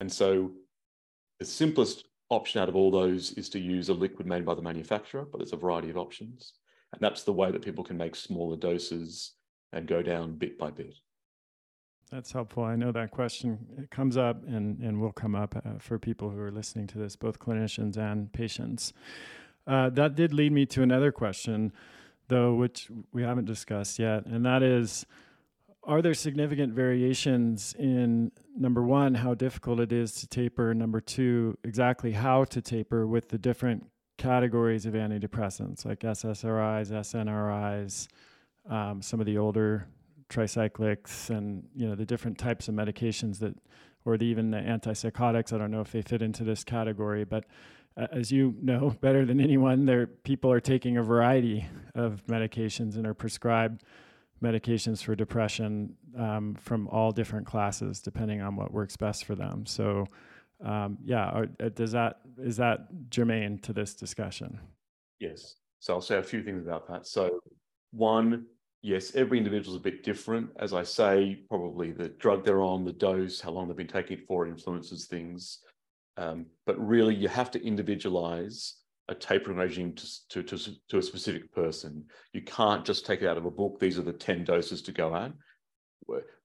And 0.00 0.10
so 0.10 0.52
the 1.38 1.44
simplest 1.44 2.04
option 2.32 2.60
out 2.60 2.68
of 2.68 2.76
all 2.76 2.90
those 2.90 3.32
is 3.32 3.48
to 3.50 3.58
use 3.58 3.88
a 3.88 3.94
liquid 3.94 4.26
made 4.26 4.44
by 4.44 4.54
the 4.54 4.62
manufacturer, 4.62 5.26
but 5.30 5.38
there's 5.38 5.52
a 5.52 5.56
variety 5.56 5.90
of 5.90 5.96
options. 5.96 6.54
And 6.92 7.00
that's 7.00 7.22
the 7.22 7.32
way 7.32 7.50
that 7.50 7.62
people 7.62 7.84
can 7.84 7.96
make 7.96 8.16
smaller 8.16 8.56
doses 8.56 9.32
and 9.72 9.86
go 9.86 10.02
down 10.02 10.36
bit 10.36 10.58
by 10.58 10.70
bit. 10.70 10.94
That's 12.10 12.32
helpful. 12.32 12.64
I 12.64 12.76
know 12.76 12.92
that 12.92 13.10
question 13.10 13.88
comes 13.90 14.16
up 14.16 14.46
and, 14.46 14.78
and 14.80 15.00
will 15.00 15.12
come 15.12 15.34
up 15.34 15.56
uh, 15.56 15.78
for 15.78 15.98
people 15.98 16.30
who 16.30 16.38
are 16.40 16.50
listening 16.50 16.86
to 16.88 16.98
this, 16.98 17.16
both 17.16 17.38
clinicians 17.38 17.96
and 17.96 18.30
patients. 18.32 18.92
Uh, 19.66 19.88
that 19.90 20.14
did 20.14 20.34
lead 20.34 20.52
me 20.52 20.66
to 20.66 20.82
another 20.82 21.12
question, 21.12 21.72
though, 22.28 22.54
which 22.54 22.88
we 23.12 23.22
haven't 23.22 23.46
discussed 23.46 23.98
yet, 23.98 24.26
and 24.26 24.44
that 24.44 24.62
is 24.62 25.06
are 25.84 26.00
there 26.00 26.14
significant 26.14 26.72
variations 26.72 27.74
in 27.78 28.30
number 28.56 28.82
one, 28.82 29.14
how 29.14 29.34
difficult 29.34 29.80
it 29.80 29.92
is 29.92 30.12
to 30.12 30.26
taper, 30.28 30.74
number 30.74 31.00
two, 31.00 31.58
exactly 31.64 32.12
how 32.12 32.44
to 32.44 32.60
taper 32.60 33.06
with 33.06 33.28
the 33.28 33.38
different 33.38 33.84
categories 34.16 34.86
of 34.86 34.94
antidepressants 34.94 35.84
like 35.84 36.00
SSRIs, 36.00 36.92
SNRIs, 36.92 38.06
um, 38.70 39.02
some 39.02 39.18
of 39.18 39.26
the 39.26 39.38
older 39.38 39.88
tricyclics, 40.28 41.30
and 41.30 41.64
you 41.74 41.88
know 41.88 41.96
the 41.96 42.06
different 42.06 42.38
types 42.38 42.68
of 42.68 42.74
medications 42.74 43.40
that, 43.40 43.54
or 44.04 44.16
the, 44.16 44.24
even 44.24 44.52
the 44.52 44.58
antipsychotics. 44.58 45.52
I 45.52 45.58
don't 45.58 45.72
know 45.72 45.80
if 45.80 45.90
they 45.90 46.02
fit 46.02 46.22
into 46.22 46.44
this 46.44 46.62
category, 46.62 47.24
but 47.24 47.44
uh, 47.96 48.06
as 48.12 48.30
you 48.30 48.54
know 48.62 48.90
better 49.00 49.24
than 49.24 49.40
anyone, 49.40 49.84
there 49.84 50.06
people 50.06 50.52
are 50.52 50.60
taking 50.60 50.96
a 50.96 51.02
variety 51.02 51.66
of 51.96 52.22
medications 52.28 52.94
and 52.94 53.04
are 53.04 53.14
prescribed 53.14 53.82
medications 54.42 55.02
for 55.02 55.14
depression 55.14 55.94
um, 56.18 56.54
from 56.60 56.88
all 56.88 57.12
different 57.12 57.46
classes, 57.46 58.00
depending 58.00 58.40
on 58.40 58.56
what 58.56 58.72
works 58.72 58.96
best 58.96 59.24
for 59.24 59.34
them. 59.34 59.64
So, 59.66 60.06
um, 60.64 60.98
yeah, 61.04 61.30
are, 61.30 61.48
uh, 61.60 61.68
does 61.70 61.92
that 61.92 62.20
is 62.38 62.56
that 62.56 62.88
germane 63.10 63.58
to 63.60 63.72
this 63.72 63.94
discussion? 63.94 64.58
Yes. 65.18 65.56
So 65.80 65.94
I'll 65.94 66.00
say 66.00 66.18
a 66.18 66.22
few 66.22 66.42
things 66.42 66.64
about 66.64 66.86
that. 66.88 67.06
So, 67.06 67.40
one, 67.92 68.46
yes, 68.82 69.14
every 69.14 69.38
individual 69.38 69.74
is 69.74 69.80
a 69.80 69.82
bit 69.82 70.04
different. 70.04 70.50
As 70.58 70.72
I 70.72 70.82
say, 70.82 71.40
probably 71.48 71.90
the 71.90 72.08
drug 72.08 72.44
they're 72.44 72.62
on, 72.62 72.84
the 72.84 72.92
dose, 72.92 73.40
how 73.40 73.50
long 73.50 73.66
they've 73.66 73.76
been 73.76 73.86
taking 73.86 74.18
it 74.18 74.26
for, 74.26 74.46
influences 74.46 75.06
things. 75.06 75.58
Um, 76.16 76.46
but 76.66 76.78
really, 76.78 77.14
you 77.14 77.28
have 77.28 77.50
to 77.52 77.64
individualize 77.64 78.81
a 79.08 79.14
tapering 79.14 79.58
regime 79.58 79.94
to, 79.94 80.06
to, 80.28 80.42
to, 80.42 80.70
to, 80.88 80.98
a 80.98 81.02
specific 81.02 81.52
person. 81.52 82.04
You 82.32 82.42
can't 82.42 82.84
just 82.84 83.04
take 83.04 83.22
it 83.22 83.28
out 83.28 83.36
of 83.36 83.44
a 83.44 83.50
book. 83.50 83.78
These 83.80 83.98
are 83.98 84.02
the 84.02 84.12
10 84.12 84.44
doses 84.44 84.80
to 84.82 84.92
go 84.92 85.14
at. 85.14 85.32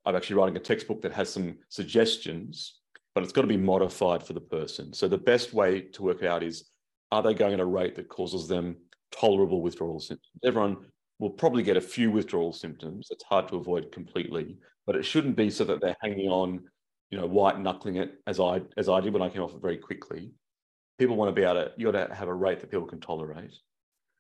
I'm 0.06 0.16
actually 0.16 0.38
writing 0.38 0.58
a 0.58 0.60
textbook 0.60 1.02
that 1.02 1.14
has 1.14 1.30
some 1.30 1.58
suggestions, 1.70 2.80
but 3.14 3.24
it's 3.24 3.34
got 3.34 3.42
to 3.42 3.48
be 3.48 3.58
modified 3.58 4.24
for 4.24 4.34
the 4.34 4.42
person. 4.42 4.94
So 4.94 5.08
the 5.08 5.18
best 5.18 5.54
way 5.54 5.82
to 5.82 6.04
work 6.04 6.24
out 6.24 6.44
is, 6.44 6.70
are 7.12 7.22
they 7.22 7.34
going 7.34 7.54
at 7.54 7.60
a 7.60 7.66
rate 7.66 7.96
that 7.96 8.10
causes 8.10 8.48
them 8.48 8.78
tolerable 9.12 9.62
withdrawal 9.62 10.00
symptoms. 10.00 10.32
Everyone 10.44 10.78
will 11.20 11.30
probably 11.30 11.64
get 11.64 11.78
a 11.78 11.82
few 11.82 12.12
withdrawal 12.12 12.54
symptoms. 12.54 13.08
It's 13.12 13.24
hard 13.24 13.48
to 13.50 13.56
avoid 13.56 13.92
completely, 13.92 14.58
but 14.86 14.96
it 14.96 15.04
shouldn't 15.04 15.36
be 15.36 15.50
so 15.50 15.64
that 15.66 15.82
they're 15.82 15.98
hanging 16.02 16.30
on, 16.30 16.64
you 17.10 17.20
know, 17.20 17.26
white 17.26 17.60
knuckling 17.60 17.98
it 17.98 18.16
as 18.28 18.40
I 18.40 18.62
as 18.78 18.90
I 18.90 19.02
did 19.02 19.14
when 19.14 19.22
I 19.22 19.30
came 19.30 19.42
off 19.42 19.54
it 19.54 19.62
very 19.62 19.78
quickly. 19.78 20.32
People 20.98 21.16
want 21.16 21.30
to 21.30 21.40
be 21.40 21.44
able 21.44 21.56
to 21.56 21.72
you 21.78 21.92
got 21.92 22.08
to 22.08 22.14
have 22.14 22.28
a 22.28 22.34
rate 22.34 22.60
that 22.62 22.72
people 22.72 22.88
can 22.88 23.00
tolerate. 23.00 23.54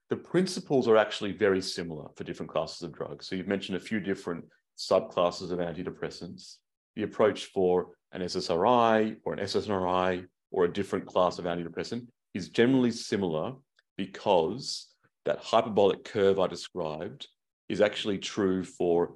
The 0.09 0.15
principles 0.15 0.87
are 0.87 0.97
actually 0.97 1.33
very 1.33 1.61
similar 1.61 2.07
for 2.15 2.23
different 2.23 2.51
classes 2.51 2.81
of 2.81 2.93
drugs. 2.93 3.27
So 3.27 3.35
you've 3.35 3.47
mentioned 3.47 3.77
a 3.77 3.81
few 3.81 3.99
different 3.99 4.45
subclasses 4.77 5.51
of 5.51 5.59
antidepressants. 5.59 6.57
The 6.95 7.03
approach 7.03 7.45
for 7.47 7.89
an 8.13 8.21
SSRI 8.21 9.17
or 9.25 9.33
an 9.33 9.39
SSRI 9.39 10.25
or 10.51 10.65
a 10.65 10.71
different 10.71 11.05
class 11.05 11.39
of 11.39 11.45
antidepressant 11.45 12.07
is 12.33 12.49
generally 12.49 12.91
similar 12.91 13.53
because 13.97 14.87
that 15.25 15.39
hyperbolic 15.39 16.05
curve 16.05 16.39
I 16.39 16.47
described 16.47 17.27
is 17.67 17.81
actually 17.81 18.19
true 18.19 18.63
for 18.63 19.15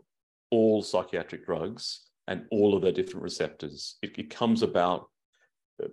all 0.49 0.81
psychiatric 0.81 1.45
drugs 1.45 2.07
and 2.27 2.45
all 2.51 2.75
of 2.75 2.81
their 2.81 2.91
different 2.91 3.23
receptors. 3.23 3.95
It, 4.01 4.17
it 4.17 4.29
comes 4.29 4.61
about 4.61 5.07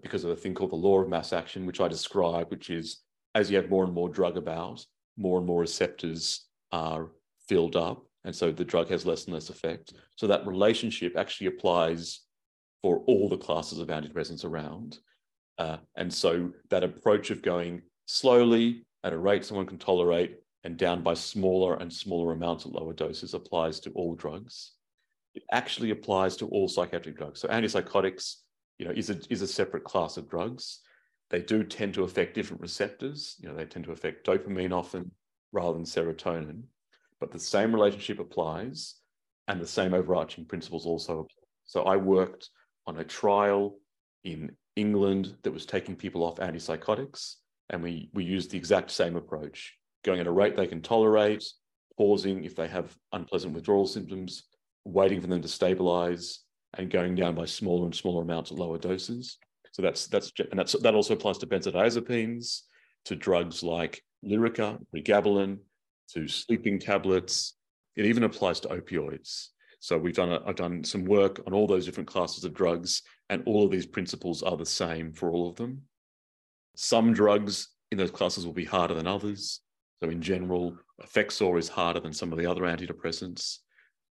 because 0.03 0.25
of 0.25 0.31
a 0.31 0.37
thing 0.37 0.55
called 0.55 0.73
the 0.73 0.77
law 0.77 1.01
of 1.01 1.09
mass 1.09 1.33
action, 1.33 1.67
which 1.67 1.81
I 1.81 1.89
described, 1.89 2.51
which 2.51 2.71
is 2.71 3.03
as 3.35 3.51
you 3.51 3.57
have 3.57 3.71
more 3.71 3.85
and 3.85 3.93
more 3.93 4.09
drug 4.09 4.37
about, 4.37 4.85
more 5.17 5.39
and 5.39 5.47
more 5.47 5.61
receptors 5.61 6.47
are 6.73 7.11
filled 7.49 7.77
up. 7.77 8.05
And 8.25 8.35
so 8.35 8.51
the 8.51 8.65
drug 8.65 8.89
has 8.89 9.07
less 9.07 9.25
and 9.25 9.35
less 9.35 9.49
effect. 9.49 9.95
So 10.17 10.27
that 10.27 10.47
relationship 10.47 11.17
actually 11.17 11.47
applies 11.49 12.21
for 12.83 12.99
all 13.07 13.29
the 13.29 13.37
classes 13.37 13.79
of 13.79 13.89
antidepressants 13.89 14.45
around. 14.45 14.99
Uh, 15.59 15.79
and 15.97 16.13
so 16.13 16.51
that 16.71 16.85
approach 16.85 17.31
of 17.31 17.43
going 17.43 17.83
slowly 18.07 18.85
at 19.05 19.13
a 19.13 19.19
rate 19.19 19.45
someone 19.45 19.67
can 19.67 19.79
tolerate 19.79 20.37
and 20.65 20.77
down 20.77 21.03
by 21.03 21.15
smaller 21.15 21.77
and 21.77 21.93
smaller 21.93 22.33
amounts 22.33 22.67
at 22.67 22.73
lower 22.73 22.93
doses 22.93 23.35
applies 23.35 23.81
to 23.81 23.91
all 23.93 24.15
drugs. 24.15 24.73
It 25.35 25.43
actually 25.53 25.91
applies 25.91 26.37
to 26.39 26.47
all 26.49 26.69
psychiatric 26.69 27.17
drugs. 27.17 27.41
So 27.41 27.49
antipsychotics, 27.49 28.37
you 28.79 28.87
know, 28.87 28.93
is 28.93 29.11
a, 29.11 29.19
is 29.29 29.43
a 29.43 29.47
separate 29.47 29.85
class 29.85 30.17
of 30.17 30.29
drugs. 30.29 30.81
They 31.31 31.43
do 31.43 31.63
tend 31.63 31.95
to 31.95 32.05
affect 32.05 32.35
different 32.35 32.63
receptors. 32.63 33.37
You 33.41 33.49
know, 33.49 33.55
they 33.55 33.67
tend 33.67 33.85
to 33.87 33.93
affect 33.93 34.27
dopamine 34.27 34.73
often 34.73 35.11
rather 35.53 35.75
than 35.75 35.85
serotonin, 35.85 36.63
but 37.21 37.31
the 37.31 37.39
same 37.39 37.75
relationship 37.75 38.19
applies 38.19 38.97
and 39.49 39.61
the 39.61 39.67
same 39.67 39.95
overarching 39.95 40.45
principles 40.45 40.87
also 40.87 41.21
apply. 41.21 41.43
So 41.65 41.83
I 41.83 41.97
worked 41.97 42.51
on 42.87 42.99
a 42.99 43.05
trial 43.05 43.79
in 44.25 44.53
England 44.77 45.37
that 45.43 45.53
was 45.53 45.67
taking 45.67 45.97
people 45.97 46.23
off 46.23 46.37
antipsychotics 46.37 47.35
and 47.71 47.83
we, 47.83 48.11
we 48.15 48.25
use 48.25 48.49
the 48.49 48.57
exact 48.57 48.91
same 48.91 49.17
approach, 49.17 49.75
going 50.05 50.21
at 50.21 50.27
a 50.27 50.33
rate 50.33 50.57
they 50.57 50.67
can 50.67 50.81
tolerate, 50.81 51.45
pausing 51.97 52.45
if 52.45 52.55
they 52.55 52.69
have 52.69 52.97
unpleasant 53.13 53.53
withdrawal 53.53 53.87
symptoms, 53.87 54.45
waiting 54.85 55.21
for 55.21 55.27
them 55.27 55.43
to 55.43 55.49
stabilize, 55.49 56.41
and 56.77 56.91
going 56.91 57.15
down 57.15 57.35
by 57.35 57.45
smaller 57.45 57.85
and 57.87 57.95
smaller 57.95 58.23
amounts 58.23 58.51
at 58.51 58.59
lower 58.59 58.79
doses. 58.79 59.39
So 59.73 59.83
that's 59.83 60.07
that's 60.07 60.33
and 60.51 60.59
that's 60.59 60.73
that 60.73 60.95
also 60.95 61.15
applies 61.15 61.39
to 61.39 61.47
benzodiazepines, 61.47 62.63
to 63.07 63.17
drugs 63.17 63.63
like 63.63 64.03
Lyrica, 64.25 64.79
pregabalin, 64.95 65.59
to 66.15 66.29
sleeping 66.29 66.79
tablets. 66.79 67.55
It 67.97 68.07
even 68.07 68.25
applies 68.25 68.61
to 68.61 68.69
opioids. 68.69 69.49
So 69.81 69.97
we've 69.97 70.15
done 70.15 70.33
a, 70.33 70.41
I've 70.47 70.57
done 70.57 70.83
some 70.83 71.05
work 71.05 71.41
on 71.47 71.53
all 71.53 71.67
those 71.67 71.87
different 71.87 72.09
classes 72.09 72.45
of 72.45 72.55
drugs, 72.55 73.03
and 73.31 73.43
all 73.47 73.65
of 73.65 73.71
these 73.71 73.87
principles 73.87 74.43
are 74.43 74.57
the 74.57 74.67
same 74.67 75.13
for 75.13 75.31
all 75.31 75.49
of 75.49 75.57
them. 75.57 75.83
Some 76.77 77.13
drugs 77.13 77.69
in 77.91 77.99
those 77.99 78.11
classes 78.11 78.45
will 78.45 78.53
be 78.53 78.65
harder 78.65 78.95
than 78.95 79.07
others. 79.07 79.61
So 80.03 80.11
in 80.11 80.23
general, 80.23 80.77
Effexor 81.03 81.59
is 81.59 81.69
harder 81.69 82.01
than 82.01 82.13
some 82.13 82.33
of 82.33 82.39
the 82.39 82.47
other 82.47 82.63
antidepressants, 82.63 83.59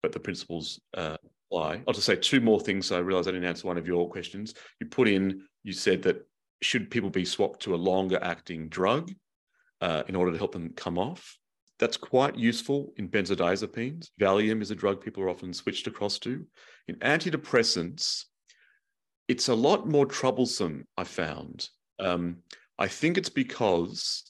but 0.01 0.11
the 0.11 0.19
principles 0.19 0.79
uh, 0.93 1.17
apply. 1.49 1.81
I'll 1.87 1.93
just 1.93 2.05
say 2.05 2.15
two 2.15 2.41
more 2.41 2.59
things. 2.59 2.87
So 2.87 2.97
I 2.97 2.99
realize 2.99 3.27
I 3.27 3.31
didn't 3.31 3.47
answer 3.47 3.67
one 3.67 3.77
of 3.77 3.87
your 3.87 4.09
questions. 4.09 4.53
You 4.79 4.87
put 4.87 5.07
in, 5.07 5.41
you 5.63 5.73
said 5.73 6.01
that 6.03 6.27
should 6.61 6.91
people 6.91 7.09
be 7.09 7.25
swapped 7.25 7.61
to 7.61 7.75
a 7.75 7.77
longer 7.77 8.19
acting 8.21 8.69
drug 8.69 9.11
uh, 9.81 10.03
in 10.07 10.15
order 10.15 10.31
to 10.31 10.37
help 10.37 10.51
them 10.51 10.73
come 10.75 10.97
off? 10.97 11.37
That's 11.79 11.97
quite 11.97 12.37
useful 12.37 12.93
in 12.97 13.07
benzodiazepines. 13.07 14.09
Valium 14.19 14.61
is 14.61 14.71
a 14.71 14.75
drug 14.75 15.01
people 15.01 15.23
are 15.23 15.29
often 15.29 15.53
switched 15.53 15.87
across 15.87 16.19
to. 16.19 16.45
In 16.87 16.95
antidepressants, 16.95 18.25
it's 19.29 19.47
a 19.47 19.55
lot 19.55 19.87
more 19.87 20.05
troublesome, 20.05 20.85
I 20.97 21.05
found. 21.05 21.69
Um, 21.99 22.37
I 22.77 22.87
think 22.87 23.17
it's 23.17 23.29
because 23.29 24.23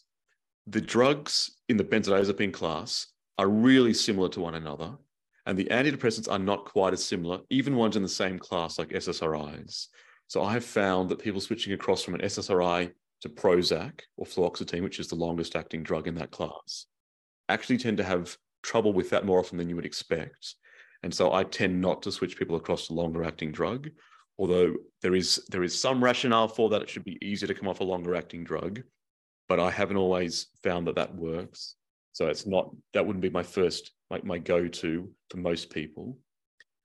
the 0.67 0.81
drugs 0.81 1.51
in 1.69 1.77
the 1.77 1.83
benzodiazepine 1.83 2.53
class 2.53 3.07
are 3.39 3.47
really 3.47 3.93
similar 3.93 4.29
to 4.29 4.41
one 4.41 4.55
another, 4.55 4.95
and 5.49 5.57
the 5.57 5.65
antidepressants 5.65 6.31
are 6.31 6.37
not 6.37 6.65
quite 6.65 6.93
as 6.93 7.03
similar, 7.03 7.39
even 7.49 7.75
ones 7.75 7.95
in 7.95 8.03
the 8.03 8.07
same 8.07 8.37
class 8.37 8.77
like 8.77 8.89
SSRIs. 8.89 9.87
So 10.27 10.43
I 10.43 10.53
have 10.53 10.63
found 10.63 11.09
that 11.09 11.17
people 11.17 11.41
switching 11.41 11.73
across 11.73 12.03
from 12.03 12.13
an 12.13 12.21
SSRI 12.21 12.91
to 13.21 13.29
Prozac 13.29 14.01
or 14.15 14.27
fluoxetine, 14.27 14.83
which 14.83 14.99
is 14.99 15.07
the 15.07 15.15
longest 15.15 15.55
acting 15.55 15.81
drug 15.81 16.07
in 16.07 16.13
that 16.15 16.29
class, 16.29 16.85
actually 17.49 17.79
tend 17.79 17.97
to 17.97 18.03
have 18.03 18.37
trouble 18.61 18.93
with 18.93 19.09
that 19.09 19.25
more 19.25 19.39
often 19.39 19.57
than 19.57 19.69
you 19.69 19.75
would 19.75 19.87
expect. 19.87 20.53
And 21.01 21.11
so 21.11 21.33
I 21.33 21.45
tend 21.45 21.81
not 21.81 22.03
to 22.03 22.11
switch 22.11 22.37
people 22.37 22.55
across 22.55 22.85
to 22.85 22.93
longer 22.93 23.23
acting 23.23 23.51
drug 23.51 23.89
although 24.37 24.73
there 25.01 25.15
is 25.15 25.45
there 25.49 25.63
is 25.63 25.79
some 25.79 26.01
rationale 26.01 26.47
for 26.47 26.69
that 26.69 26.81
it 26.81 26.89
should 26.89 27.03
be 27.03 27.17
easier 27.21 27.45
to 27.45 27.53
come 27.53 27.67
off 27.67 27.81
a 27.81 27.83
longer 27.83 28.15
acting 28.15 28.41
drug 28.41 28.81
but 29.49 29.59
i 29.59 29.69
haven't 29.69 29.97
always 29.97 30.47
found 30.63 30.87
that 30.87 30.95
that 30.95 31.13
works 31.13 31.75
so 32.13 32.27
it's 32.27 32.47
not 32.47 32.73
that 32.93 33.05
wouldn't 33.05 33.21
be 33.21 33.29
my 33.29 33.43
first 33.43 33.91
like 34.09 34.23
my 34.23 34.37
go-to 34.37 35.09
for 35.29 35.37
most 35.37 35.69
people. 35.69 36.17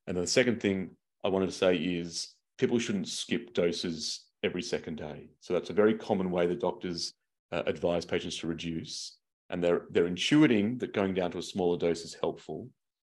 And 0.06 0.16
the 0.16 0.26
second 0.26 0.60
thing 0.60 0.90
i 1.24 1.28
wanted 1.28 1.46
to 1.46 1.52
say 1.52 1.76
is 1.76 2.34
people 2.58 2.78
shouldn't 2.78 3.08
skip 3.08 3.54
doses 3.54 4.26
every 4.42 4.62
second 4.62 4.96
day. 4.96 5.30
So 5.40 5.54
that's 5.54 5.70
a 5.70 5.74
very 5.74 5.94
common 5.94 6.30
way 6.30 6.46
that 6.46 6.60
doctors 6.60 7.14
uh, 7.50 7.62
advise 7.66 8.04
patients 8.04 8.38
to 8.38 8.46
reduce. 8.46 9.16
And 9.50 9.62
they're 9.62 9.82
they're 9.90 10.08
intuiting 10.08 10.78
that 10.80 10.94
going 10.94 11.14
down 11.14 11.30
to 11.32 11.38
a 11.38 11.42
smaller 11.42 11.78
dose 11.78 12.04
is 12.04 12.16
helpful. 12.20 12.68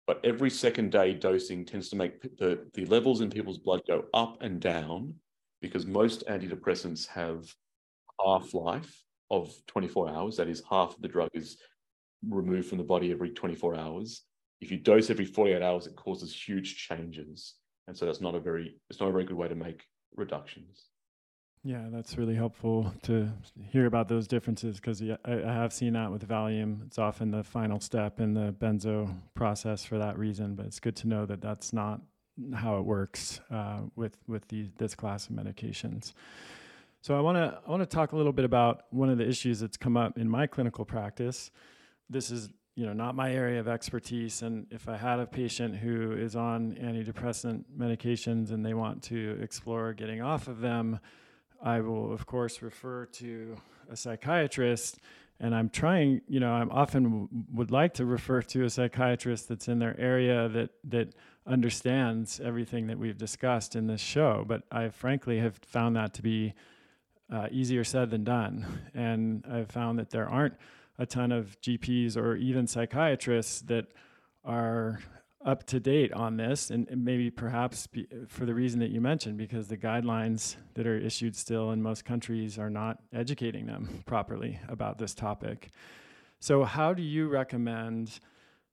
But 0.08 0.22
every 0.24 0.50
second 0.50 0.92
day 0.92 1.14
dosing 1.14 1.66
tends 1.66 1.90
to 1.90 1.98
make 1.98 2.22
the, 2.38 2.66
the 2.74 2.86
levels 2.86 3.20
in 3.20 3.30
people's 3.30 3.58
blood 3.58 3.82
go 3.88 4.06
up 4.14 4.42
and 4.42 4.62
down 4.62 5.14
because 5.62 5.86
most 5.86 6.26
antidepressants 6.28 7.06
have 7.08 7.44
half-life 8.26 9.04
of 9.30 9.54
24 9.68 10.10
hours. 10.10 10.38
That 10.38 10.48
is, 10.48 10.64
half 10.70 10.96
of 10.96 11.02
the 11.02 11.10
drug 11.10 11.30
is 11.34 11.58
removed 12.28 12.70
from 12.70 12.78
the 12.78 12.84
body 12.84 13.12
every 13.12 13.32
24 13.32 13.76
hours. 13.76 14.24
If 14.62 14.72
you 14.72 14.78
dose 14.78 15.10
every 15.10 15.26
48 15.26 15.62
hours, 15.62 15.88
it 15.88 15.96
causes 15.96 16.36
huge 16.36 16.78
changes. 16.78 17.56
And 17.88 17.98
so 17.98 18.06
that's 18.06 18.22
not 18.22 18.36
a 18.36 18.40
very 18.40 18.76
it's 18.90 19.00
not 19.00 19.10
a 19.10 19.12
very 19.12 19.24
good 19.24 19.38
way 19.38 19.48
to 19.48 19.56
make 19.56 19.84
reductions. 20.16 20.90
Yeah, 21.64 21.88
that's 21.92 22.18
really 22.18 22.36
helpful 22.36 22.94
to 23.04 23.30
hear 23.72 23.88
about 23.88 24.08
those 24.08 24.28
differences 24.28 24.78
because 24.78 25.02
I, 25.02 25.18
have 25.26 25.74
seen 25.74 25.94
that 25.94 26.12
with 26.12 26.28
Valium. 26.28 26.86
It's 26.86 26.98
often 26.98 27.32
the 27.32 27.44
final 27.44 27.80
step 27.80 28.20
in 28.20 28.34
the 28.34 28.54
benzo 28.58 29.14
process 29.34 29.84
for 29.84 29.98
that 29.98 30.18
reason, 30.18 30.56
but 30.56 30.66
it's 30.66 30.80
good 30.80 30.96
to 30.98 31.08
know 31.08 31.26
that 31.26 31.42
that's 31.42 31.74
not 31.74 32.02
how 32.54 32.78
it 32.78 32.86
works 32.86 33.42
uh, 33.52 33.82
with 33.96 34.18
with 34.28 34.44
this 34.78 34.96
class 34.96 35.28
of 35.30 35.36
medications. 35.36 36.14
So 37.02 37.18
I 37.18 37.22
want 37.22 37.38
to 37.38 37.60
I 37.66 37.70
want 37.70 37.82
to 37.82 37.86
talk 37.86 38.12
a 38.12 38.16
little 38.16 38.34
bit 38.34 38.46
about 38.46 38.84
one 38.92 39.10
of 39.10 39.18
the 39.18 39.28
issues 39.28 39.60
that's 39.60 39.78
come 39.78 39.98
up 39.98 40.18
in 40.18 40.30
my 40.30 40.48
clinical 40.48 40.86
practice. 40.86 41.52
This 42.10 42.32
is 42.32 42.50
you 42.76 42.86
know 42.86 42.94
not 42.94 43.16
my 43.16 43.32
area 43.34 43.60
of 43.60 43.68
expertise, 43.68 44.42
and 44.42 44.68
if 44.72 44.88
I 44.88 44.98
had 44.98 45.20
a 45.20 45.26
patient 45.26 45.76
who 45.76 46.12
is 46.14 46.36
on 46.36 46.74
antidepressant 46.74 47.64
medications 47.78 48.52
and 48.52 48.66
they 48.66 48.74
want 48.74 49.04
to 49.04 49.38
explore 49.42 49.94
getting 49.94 50.22
off 50.22 50.48
of 50.48 50.60
them 50.62 51.00
I 51.62 51.82
will, 51.82 52.14
of 52.14 52.26
course, 52.26 52.62
refer 52.62 53.06
to 53.06 53.58
a 53.90 53.96
psychiatrist. 53.96 55.00
And 55.40 55.54
I'm 55.54 55.70
trying, 55.70 56.22
you 56.28 56.40
know, 56.40 56.52
I'm 56.52 56.72
often 56.72 57.04
w- 57.04 57.28
would 57.54 57.72
like 57.72 57.94
to 57.96 58.06
refer 58.06 58.42
to 58.42 58.66
a 58.66 58.70
psychiatrist 58.70 59.48
that's 59.48 59.68
in 59.68 59.80
their 59.80 60.00
area 60.00 60.50
that 60.50 60.72
that 60.86 61.14
understands 61.46 62.40
everything 62.40 62.88
that 62.88 62.98
we've 62.98 63.18
discussed 63.18 63.76
in 63.76 63.88
this 63.88 64.02
show. 64.02 64.44
But 64.48 64.64
I 64.72 64.90
frankly 64.90 65.40
have 65.40 65.60
found 65.66 65.96
that 65.96 66.14
to 66.16 66.22
be 66.22 66.54
uh, 67.32 67.48
easier 67.52 67.84
said 67.84 68.10
than 68.10 68.24
done. 68.24 68.66
And 68.94 69.46
I've 69.50 69.70
found 69.70 70.00
that 70.00 70.10
there 70.10 70.28
aren't 70.28 70.56
a 71.00 71.06
ton 71.06 71.32
of 71.32 71.60
GPs 71.62 72.18
or 72.18 72.36
even 72.36 72.68
psychiatrists 72.68 73.62
that 73.62 73.88
are 74.44 75.00
up 75.46 75.66
to 75.66 75.80
date 75.80 76.12
on 76.14 76.38
this, 76.38 76.70
and, 76.70 76.88
maybe 76.92 77.30
perhaps 77.30 77.88
for 78.28 78.46
the 78.46 78.54
reason 78.54 78.80
that 78.80 78.90
you 78.90 79.00
mentioned, 79.00 79.38
because 79.38 79.68
the 79.68 79.78
guidelines 79.78 80.58
that 80.74 80.88
are 80.88 80.98
issued 80.98 81.36
still 81.36 81.72
in 81.72 81.82
most 81.82 82.04
countries 82.04 82.58
are 82.58 82.70
not 82.70 82.98
educating 83.14 83.68
them 83.68 84.04
properly 84.06 84.60
about 84.68 84.98
this 84.98 85.14
topic. 85.14 85.70
So, 86.40 86.64
how 86.64 86.94
do 86.94 87.02
you 87.02 87.30
recommend 87.30 88.20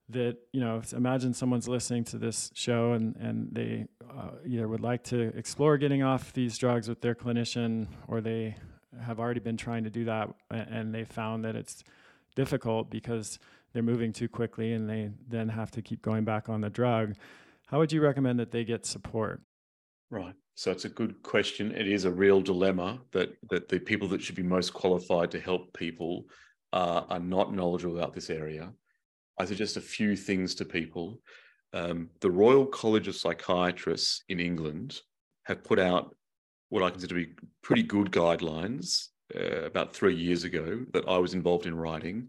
that? 0.09 0.37
You 0.53 0.61
know, 0.61 0.83
imagine 0.93 1.33
someone's 1.33 1.69
listening 1.69 2.05
to 2.05 2.19
this 2.19 2.51
show 2.55 2.93
and 2.93 3.15
and 3.17 3.49
they 3.53 3.87
uh, 4.11 4.31
either 4.47 4.67
would 4.67 4.83
like 4.83 5.05
to 5.05 5.33
explore 5.37 5.79
getting 5.79 6.03
off 6.03 6.33
these 6.33 6.59
drugs 6.59 6.89
with 6.89 7.01
their 7.01 7.15
clinician, 7.15 7.87
or 8.09 8.21
they 8.21 8.57
have 9.01 9.21
already 9.21 9.41
been 9.41 9.57
trying 9.57 9.85
to 9.85 9.91
do 9.91 10.05
that 10.05 10.29
and 10.51 10.95
they 10.95 11.05
found 11.05 11.45
that 11.45 11.57
it's 11.57 11.83
difficult 12.35 12.91
because 12.91 13.39
they're 13.73 13.83
moving 13.83 14.13
too 14.13 14.29
quickly 14.29 14.73
and 14.73 14.89
they 14.89 15.11
then 15.29 15.49
have 15.49 15.71
to 15.73 15.83
keep 15.83 16.03
going 16.03 16.25
back 16.25 16.49
on 16.49 16.61
the 16.61 16.71
drug. 16.71 17.15
How 17.67 17.79
would 17.79 17.93
you 17.93 18.01
recommend 18.01 18.39
that 18.39 18.51
they 18.51 18.65
get 18.65 18.87
support? 18.87 19.43
Right. 20.11 20.35
So 20.55 20.71
it's 20.71 20.85
a 20.85 20.89
good 20.91 21.23
question. 21.23 21.73
It 21.73 21.89
is 21.89 22.05
a 22.05 22.11
real 22.11 22.41
dilemma 22.41 23.01
that 23.13 23.37
that 23.51 23.69
the 23.69 23.81
people 23.81 24.07
that 24.09 24.23
should 24.23 24.37
be 24.37 24.43
most 24.43 24.73
qualified 24.73 25.31
to 25.33 25.41
help 25.41 25.73
people 25.75 26.27
uh, 26.73 27.03
are 27.09 27.21
not 27.21 27.53
knowledgeable 27.53 27.97
about 27.97 28.15
this 28.15 28.31
area. 28.31 28.73
I 29.39 29.45
suggest 29.47 29.77
a 29.77 29.81
few 29.81 30.15
things 30.15 30.55
to 30.57 30.65
people. 30.65 31.21
Um, 31.73 32.11
the 32.21 32.31
Royal 32.31 32.67
College 32.67 33.09
of 33.09 33.17
Psychiatrists 33.17 34.23
in 34.29 34.39
England 34.39 35.01
have 35.45 35.65
put 35.65 35.81
out 35.81 36.15
what 36.69 36.85
I 36.85 36.91
consider 36.91 37.19
to 37.19 37.27
be 37.27 37.33
pretty 37.63 37.83
good 37.83 38.13
guidelines 38.13 39.09
uh, 39.35 39.63
about 39.65 39.95
three 39.95 40.15
years 40.15 40.45
ago 40.45 40.85
that 40.93 41.09
I 41.09 41.19
was 41.19 41.35
involved 41.35 41.67
in 41.67 41.77
writing, 41.77 42.29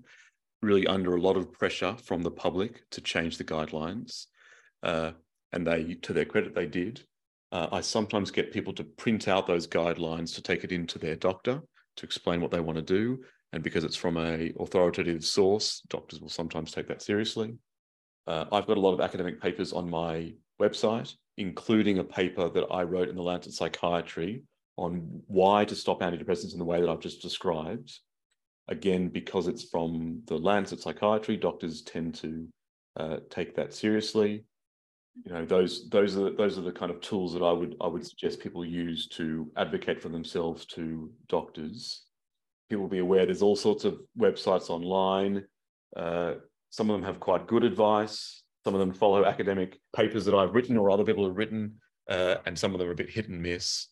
really 0.61 0.87
under 0.87 1.15
a 1.15 1.21
lot 1.21 1.37
of 1.37 1.51
pressure 1.51 1.95
from 2.03 2.21
the 2.21 2.31
public 2.31 2.89
to 2.91 3.01
change 3.01 3.37
the 3.37 3.43
guidelines. 3.43 4.25
Uh, 4.83 5.11
and 5.51 5.65
they, 5.65 5.95
to 5.95 6.13
their 6.13 6.25
credit, 6.25 6.53
they 6.53 6.67
did. 6.67 7.01
Uh, 7.51 7.67
I 7.71 7.81
sometimes 7.81 8.31
get 8.31 8.51
people 8.51 8.73
to 8.73 8.83
print 8.83 9.27
out 9.27 9.47
those 9.47 9.67
guidelines 9.67 10.33
to 10.35 10.41
take 10.41 10.63
it 10.63 10.71
into 10.71 10.99
their 10.99 11.15
doctor 11.15 11.61
to 11.97 12.05
explain 12.05 12.41
what 12.41 12.51
they 12.51 12.59
want 12.59 12.77
to 12.77 12.81
do. 12.81 13.23
And 13.53 13.63
because 13.63 13.83
it's 13.83 13.95
from 13.95 14.17
a 14.17 14.51
authoritative 14.59 15.23
source, 15.23 15.81
doctors 15.87 16.19
will 16.19 16.29
sometimes 16.29 16.71
take 16.71 16.87
that 16.87 17.01
seriously. 17.01 17.55
Uh, 18.27 18.45
I've 18.51 18.67
got 18.67 18.77
a 18.77 18.81
lot 18.81 18.93
of 18.93 19.01
academic 19.01 19.39
papers 19.39 19.71
on 19.71 19.89
my 19.89 20.33
website, 20.61 21.13
including 21.37 21.99
a 21.99 22.03
paper 22.03 22.49
that 22.49 22.65
I 22.71 22.83
wrote 22.83 23.09
in 23.09 23.15
the 23.15 23.21
Lancet 23.21 23.53
Psychiatry 23.53 24.43
on 24.77 25.21
why 25.27 25.65
to 25.65 25.75
stop 25.75 26.01
antidepressants 26.01 26.53
in 26.53 26.59
the 26.59 26.65
way 26.65 26.81
that 26.81 26.89
I've 26.89 26.99
just 26.99 27.21
described. 27.21 27.91
Again, 28.67 29.09
because 29.09 29.47
it's 29.47 29.63
from 29.63 30.21
the 30.25 30.37
Lancet 30.37 30.81
Psychiatry, 30.81 31.37
doctors 31.37 31.81
tend 31.83 32.15
to 32.15 32.47
uh, 32.97 33.17
take 33.29 33.55
that 33.55 33.73
seriously 33.73 34.43
you 35.23 35.31
know 35.31 35.45
those 35.45 35.87
those 35.89 36.17
are 36.17 36.31
those 36.31 36.57
are 36.57 36.61
the 36.61 36.71
kind 36.71 36.91
of 36.91 36.99
tools 36.99 37.33
that 37.33 37.43
I 37.43 37.51
would 37.51 37.75
I 37.79 37.87
would 37.87 38.05
suggest 38.05 38.41
people 38.41 38.65
use 38.65 39.07
to 39.09 39.49
advocate 39.55 40.01
for 40.01 40.09
themselves 40.09 40.65
to 40.67 41.11
doctors. 41.27 42.03
People 42.69 42.87
be 42.87 42.99
aware 42.99 43.25
there's 43.25 43.41
all 43.41 43.55
sorts 43.55 43.85
of 43.85 43.99
websites 44.19 44.69
online. 44.69 45.45
Uh, 45.95 46.33
some 46.69 46.89
of 46.89 46.95
them 46.95 47.05
have 47.05 47.19
quite 47.19 47.47
good 47.47 47.63
advice. 47.63 48.43
Some 48.65 48.73
of 48.73 48.79
them 48.79 48.93
follow 48.93 49.25
academic 49.25 49.79
papers 49.95 50.25
that 50.25 50.35
I've 50.35 50.53
written 50.53 50.75
or 50.75 50.89
other 50.89 51.05
people 51.05 51.25
have 51.27 51.37
written, 51.37 51.75
uh, 52.09 52.35
and 52.45 52.57
some 52.57 52.73
of 52.73 52.79
them 52.79 52.89
are 52.89 52.93
a 52.93 52.95
bit 52.95 53.09
hit 53.09 53.29
and 53.29 53.41
miss. 53.41 53.87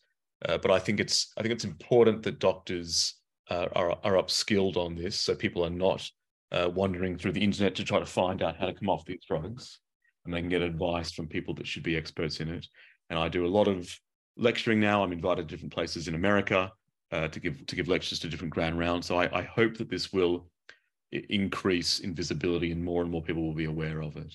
Uh, 0.48 0.58
but 0.58 0.72
I 0.72 0.80
think 0.80 1.00
it's 1.00 1.32
I 1.38 1.42
think 1.42 1.54
it's 1.54 1.66
important 1.66 2.24
that 2.24 2.40
doctors 2.40 3.16
uh, 3.50 3.68
are 3.74 3.92
are 4.04 4.22
upskilled 4.22 4.78
on 4.78 4.96
this, 4.96 5.20
so 5.20 5.36
people 5.36 5.64
are 5.66 5.70
not 5.70 6.10
uh, 6.52 6.70
wandering 6.74 7.18
through 7.18 7.32
the 7.34 7.44
internet 7.44 7.76
to 7.76 7.84
try 7.84 8.00
to 8.00 8.06
find 8.06 8.42
out 8.42 8.58
how 8.58 8.68
to 8.68 8.74
come 8.74 8.90
off 8.90 9.06
these 9.06 9.24
drugs 9.28 9.80
and 10.26 10.34
they 10.34 10.40
can 10.40 10.50
get 10.50 10.62
advice 10.62 11.12
from 11.12 11.28
people 11.28 11.54
that 11.56 11.68
should 11.68 11.84
be 11.84 11.98
experts 11.98 12.40
in 12.40 12.50
it. 12.50 12.68
And 13.10 13.20
I 13.20 13.28
do 13.28 13.46
a 13.46 13.48
lot 13.48 13.68
of 13.68 13.94
lecturing 14.38 14.80
now. 14.80 15.04
I'm 15.04 15.12
invited 15.12 15.48
to 15.48 15.54
different 15.54 15.74
places 15.74 16.08
in 16.08 16.16
America 16.16 16.72
uh, 17.12 17.28
to 17.28 17.40
give 17.40 17.66
to 17.66 17.76
give 17.76 17.88
lectures 17.88 18.20
to 18.20 18.30
different 18.30 18.54
grand 18.54 18.80
rounds. 18.80 19.08
So 19.08 19.18
I, 19.18 19.40
I 19.40 19.44
hope 19.44 19.78
that 19.78 19.90
this 19.90 20.14
will 20.14 20.48
increase 21.12 22.00
in 22.00 22.16
visibility 22.16 22.72
and 22.72 22.84
more 22.84 23.02
and 23.04 23.12
more 23.12 23.22
people 23.22 23.44
will 23.44 23.54
be 23.54 23.66
aware 23.66 24.02
of 24.02 24.16
it. 24.18 24.34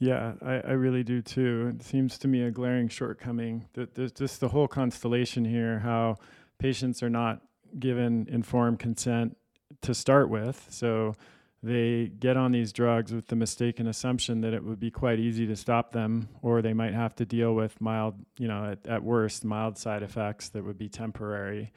Yeah, 0.00 0.32
I, 0.42 0.54
I 0.54 0.72
really 0.72 1.04
do 1.04 1.20
too. 1.20 1.74
It 1.76 1.82
seems 1.84 2.16
to 2.18 2.28
me 2.28 2.42
a 2.42 2.50
glaring 2.50 2.88
shortcoming 2.88 3.66
that 3.74 3.94
there's 3.94 4.12
just 4.12 4.40
the 4.40 4.48
whole 4.48 4.66
constellation 4.66 5.44
here, 5.44 5.78
how 5.80 6.16
patients 6.58 7.02
are 7.02 7.10
not 7.10 7.42
given 7.78 8.26
informed 8.30 8.78
consent 8.78 9.36
to 9.82 9.94
start 9.94 10.30
with. 10.30 10.66
So 10.70 11.14
they 11.62 12.10
get 12.18 12.38
on 12.38 12.50
these 12.50 12.72
drugs 12.72 13.12
with 13.12 13.26
the 13.26 13.36
mistaken 13.36 13.86
assumption 13.86 14.40
that 14.40 14.54
it 14.54 14.64
would 14.64 14.80
be 14.80 14.90
quite 14.90 15.18
easy 15.18 15.46
to 15.46 15.54
stop 15.54 15.92
them, 15.92 16.30
or 16.40 16.62
they 16.62 16.72
might 16.72 16.94
have 16.94 17.14
to 17.16 17.26
deal 17.26 17.54
with 17.54 17.78
mild, 17.78 18.14
you 18.38 18.48
know, 18.48 18.72
at, 18.72 18.86
at 18.86 19.04
worst, 19.04 19.44
mild 19.44 19.76
side 19.76 20.02
effects 20.02 20.48
that 20.50 20.64
would 20.64 20.78
be 20.78 20.88
temporary. 20.88 21.72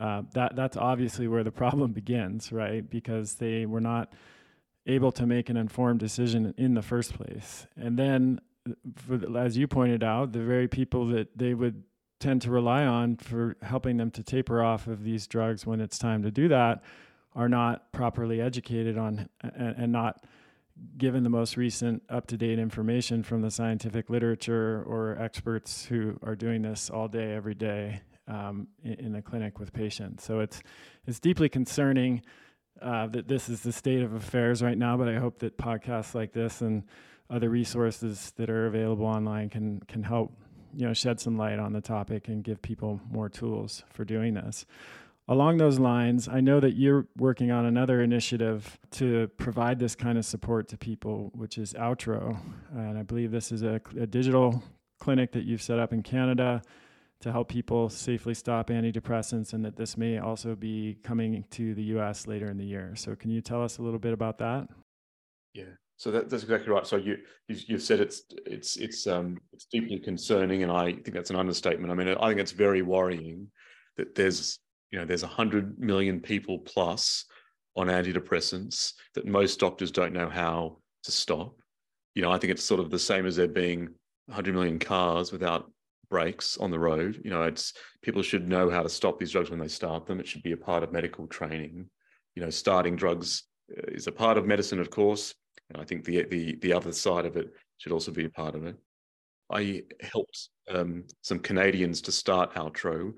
Uh, 0.00 0.22
that 0.32 0.54
that's 0.54 0.76
obviously 0.76 1.26
where 1.26 1.42
the 1.42 1.50
problem 1.64 1.90
begins, 1.90 2.52
right? 2.52 2.88
Because 2.88 3.34
they 3.34 3.66
were 3.66 3.80
not 3.80 4.12
able 4.88 5.12
to 5.12 5.26
make 5.26 5.48
an 5.48 5.56
informed 5.56 6.00
decision 6.00 6.54
in 6.56 6.74
the 6.74 6.82
first 6.82 7.14
place, 7.14 7.66
and 7.76 7.98
then, 7.98 8.40
as 9.36 9.56
you 9.56 9.68
pointed 9.68 10.02
out, 10.02 10.32
the 10.32 10.42
very 10.42 10.66
people 10.66 11.06
that 11.08 11.36
they 11.36 11.54
would 11.54 11.84
tend 12.20 12.42
to 12.42 12.50
rely 12.50 12.84
on 12.84 13.16
for 13.16 13.56
helping 13.62 13.96
them 13.96 14.10
to 14.10 14.22
taper 14.22 14.62
off 14.62 14.86
of 14.86 15.04
these 15.04 15.26
drugs 15.26 15.64
when 15.64 15.80
it's 15.80 15.98
time 15.98 16.22
to 16.22 16.30
do 16.30 16.48
that 16.48 16.82
are 17.34 17.48
not 17.48 17.92
properly 17.92 18.40
educated 18.40 18.98
on 18.98 19.28
and, 19.40 19.76
and 19.76 19.92
not 19.92 20.24
given 20.96 21.22
the 21.22 21.30
most 21.30 21.56
recent 21.56 22.02
up 22.08 22.26
to 22.26 22.36
date 22.36 22.58
information 22.58 23.22
from 23.22 23.42
the 23.42 23.50
scientific 23.50 24.10
literature 24.10 24.82
or 24.86 25.16
experts 25.20 25.84
who 25.84 26.18
are 26.22 26.36
doing 26.36 26.62
this 26.62 26.90
all 26.90 27.08
day, 27.08 27.32
every 27.34 27.54
day 27.54 28.00
um, 28.26 28.68
in, 28.82 28.92
in, 28.94 29.12
the 29.12 29.22
clinic 29.22 29.58
with 29.58 29.72
patients. 29.72 30.24
So 30.24 30.40
it's, 30.40 30.60
it's 31.06 31.18
deeply 31.18 31.48
concerning 31.48 32.22
uh, 32.80 33.06
that 33.08 33.28
this 33.28 33.48
is 33.48 33.62
the 33.62 33.72
state 33.72 34.02
of 34.02 34.14
affairs 34.14 34.62
right 34.62 34.78
now, 34.78 34.96
but 34.96 35.08
I 35.08 35.16
hope 35.16 35.38
that 35.40 35.56
podcasts 35.58 36.14
like 36.14 36.32
this 36.32 36.60
and 36.60 36.84
other 37.30 37.50
resources 37.50 38.32
that 38.36 38.48
are 38.48 38.66
available 38.66 39.06
online 39.06 39.50
can, 39.50 39.80
can 39.88 40.02
help 40.02 40.32
you 40.74 40.86
know 40.86 40.92
shed 40.92 41.20
some 41.20 41.36
light 41.36 41.58
on 41.58 41.72
the 41.72 41.80
topic 41.80 42.28
and 42.28 42.44
give 42.44 42.60
people 42.62 43.00
more 43.10 43.28
tools 43.28 43.82
for 43.90 44.04
doing 44.04 44.34
this. 44.34 44.66
Along 45.30 45.58
those 45.58 45.78
lines, 45.78 46.26
I 46.26 46.40
know 46.40 46.58
that 46.58 46.74
you're 46.74 47.06
working 47.18 47.50
on 47.50 47.66
another 47.66 48.00
initiative 48.00 48.78
to 48.92 49.28
provide 49.36 49.78
this 49.78 49.94
kind 49.94 50.16
of 50.16 50.24
support 50.24 50.68
to 50.68 50.78
people, 50.78 51.30
which 51.34 51.58
is 51.58 51.74
Outro. 51.74 52.38
And 52.74 52.96
I 52.96 53.02
believe 53.02 53.30
this 53.30 53.52
is 53.52 53.62
a, 53.62 53.78
a 54.00 54.06
digital 54.06 54.62
clinic 54.98 55.32
that 55.32 55.44
you've 55.44 55.60
set 55.60 55.78
up 55.78 55.92
in 55.92 56.02
Canada 56.02 56.62
to 57.20 57.32
help 57.32 57.48
people 57.48 57.88
safely 57.88 58.34
stop 58.34 58.68
antidepressants, 58.68 59.52
and 59.52 59.64
that 59.64 59.76
this 59.76 59.96
may 59.96 60.18
also 60.18 60.54
be 60.54 60.98
coming 61.02 61.44
to 61.50 61.74
the 61.74 61.82
US 61.94 62.26
later 62.26 62.46
in 62.50 62.58
the 62.58 62.66
year. 62.66 62.94
So, 62.96 63.14
can 63.14 63.30
you 63.30 63.40
tell 63.40 63.62
us 63.62 63.78
a 63.78 63.82
little 63.82 63.98
bit 63.98 64.12
about 64.12 64.38
that? 64.38 64.68
Yeah. 65.54 65.64
So 65.96 66.12
that, 66.12 66.30
that's 66.30 66.44
exactly 66.44 66.72
right. 66.72 66.86
So 66.86 66.96
you, 66.96 67.16
you 67.48 67.74
have 67.74 67.82
said 67.82 67.98
it's 67.98 68.22
it's 68.46 68.76
it's 68.76 69.08
um 69.08 69.36
it's 69.52 69.66
deeply 69.66 69.98
concerning, 69.98 70.62
and 70.62 70.70
I 70.70 70.92
think 70.92 71.12
that's 71.12 71.30
an 71.30 71.36
understatement. 71.36 71.90
I 71.90 71.96
mean, 71.96 72.08
I 72.08 72.28
think 72.28 72.40
it's 72.40 72.52
very 72.52 72.82
worrying 72.82 73.50
that 73.96 74.14
there's 74.14 74.60
you 74.90 74.98
know, 74.98 75.04
there's 75.04 75.22
100 75.22 75.78
million 75.78 76.20
people 76.20 76.58
plus 76.58 77.24
on 77.76 77.88
antidepressants 77.88 78.94
that 79.14 79.26
most 79.26 79.60
doctors 79.60 79.90
don't 79.90 80.12
know 80.12 80.28
how 80.28 80.78
to 81.04 81.12
stop. 81.12 81.54
You 82.14 82.22
know, 82.22 82.32
I 82.32 82.38
think 82.38 82.50
it's 82.52 82.64
sort 82.64 82.80
of 82.80 82.90
the 82.90 82.98
same 82.98 83.26
as 83.26 83.36
there 83.36 83.48
being 83.48 83.88
100 84.26 84.54
million 84.54 84.78
cars 84.78 85.30
without 85.30 85.70
brakes 86.10 86.56
on 86.58 86.70
the 86.70 86.78
road. 86.78 87.20
You 87.24 87.30
know, 87.30 87.42
it's 87.42 87.72
people 88.02 88.22
should 88.22 88.48
know 88.48 88.70
how 88.70 88.82
to 88.82 88.88
stop 88.88 89.18
these 89.18 89.32
drugs 89.32 89.50
when 89.50 89.58
they 89.58 89.68
start 89.68 90.06
them. 90.06 90.20
It 90.20 90.26
should 90.26 90.42
be 90.42 90.52
a 90.52 90.56
part 90.56 90.82
of 90.82 90.92
medical 90.92 91.26
training. 91.26 91.88
You 92.34 92.42
know, 92.42 92.50
starting 92.50 92.96
drugs 92.96 93.44
uh, 93.76 93.82
is 93.88 94.06
a 94.06 94.12
part 94.12 94.38
of 94.38 94.46
medicine, 94.46 94.80
of 94.80 94.90
course. 94.90 95.34
And 95.70 95.80
I 95.80 95.84
think 95.84 96.04
the 96.04 96.24
the 96.24 96.56
the 96.56 96.72
other 96.72 96.92
side 96.92 97.26
of 97.26 97.36
it 97.36 97.52
should 97.78 97.92
also 97.92 98.12
be 98.12 98.24
a 98.24 98.30
part 98.30 98.54
of 98.54 98.64
it. 98.64 98.76
I 99.50 99.82
helped 100.00 100.48
um, 100.70 101.04
some 101.22 101.38
Canadians 101.38 102.02
to 102.02 102.12
start 102.12 102.54
Outro 102.54 103.14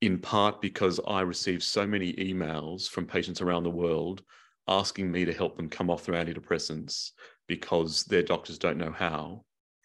in 0.00 0.18
part 0.18 0.60
because 0.60 1.00
I 1.06 1.20
received 1.20 1.62
so 1.62 1.86
many 1.86 2.12
emails 2.14 2.88
from 2.88 3.06
patients 3.06 3.40
around 3.40 3.62
the 3.62 3.70
world 3.70 4.22
asking 4.68 5.10
me 5.10 5.24
to 5.24 5.32
help 5.32 5.56
them 5.56 5.68
come 5.68 5.90
off 5.90 6.04
their 6.04 6.14
antidepressants 6.14 7.10
because 7.48 8.04
their 8.04 8.22
doctors 8.22 8.58
don't 8.58 8.78
know 8.78 8.92
how. 8.92 9.44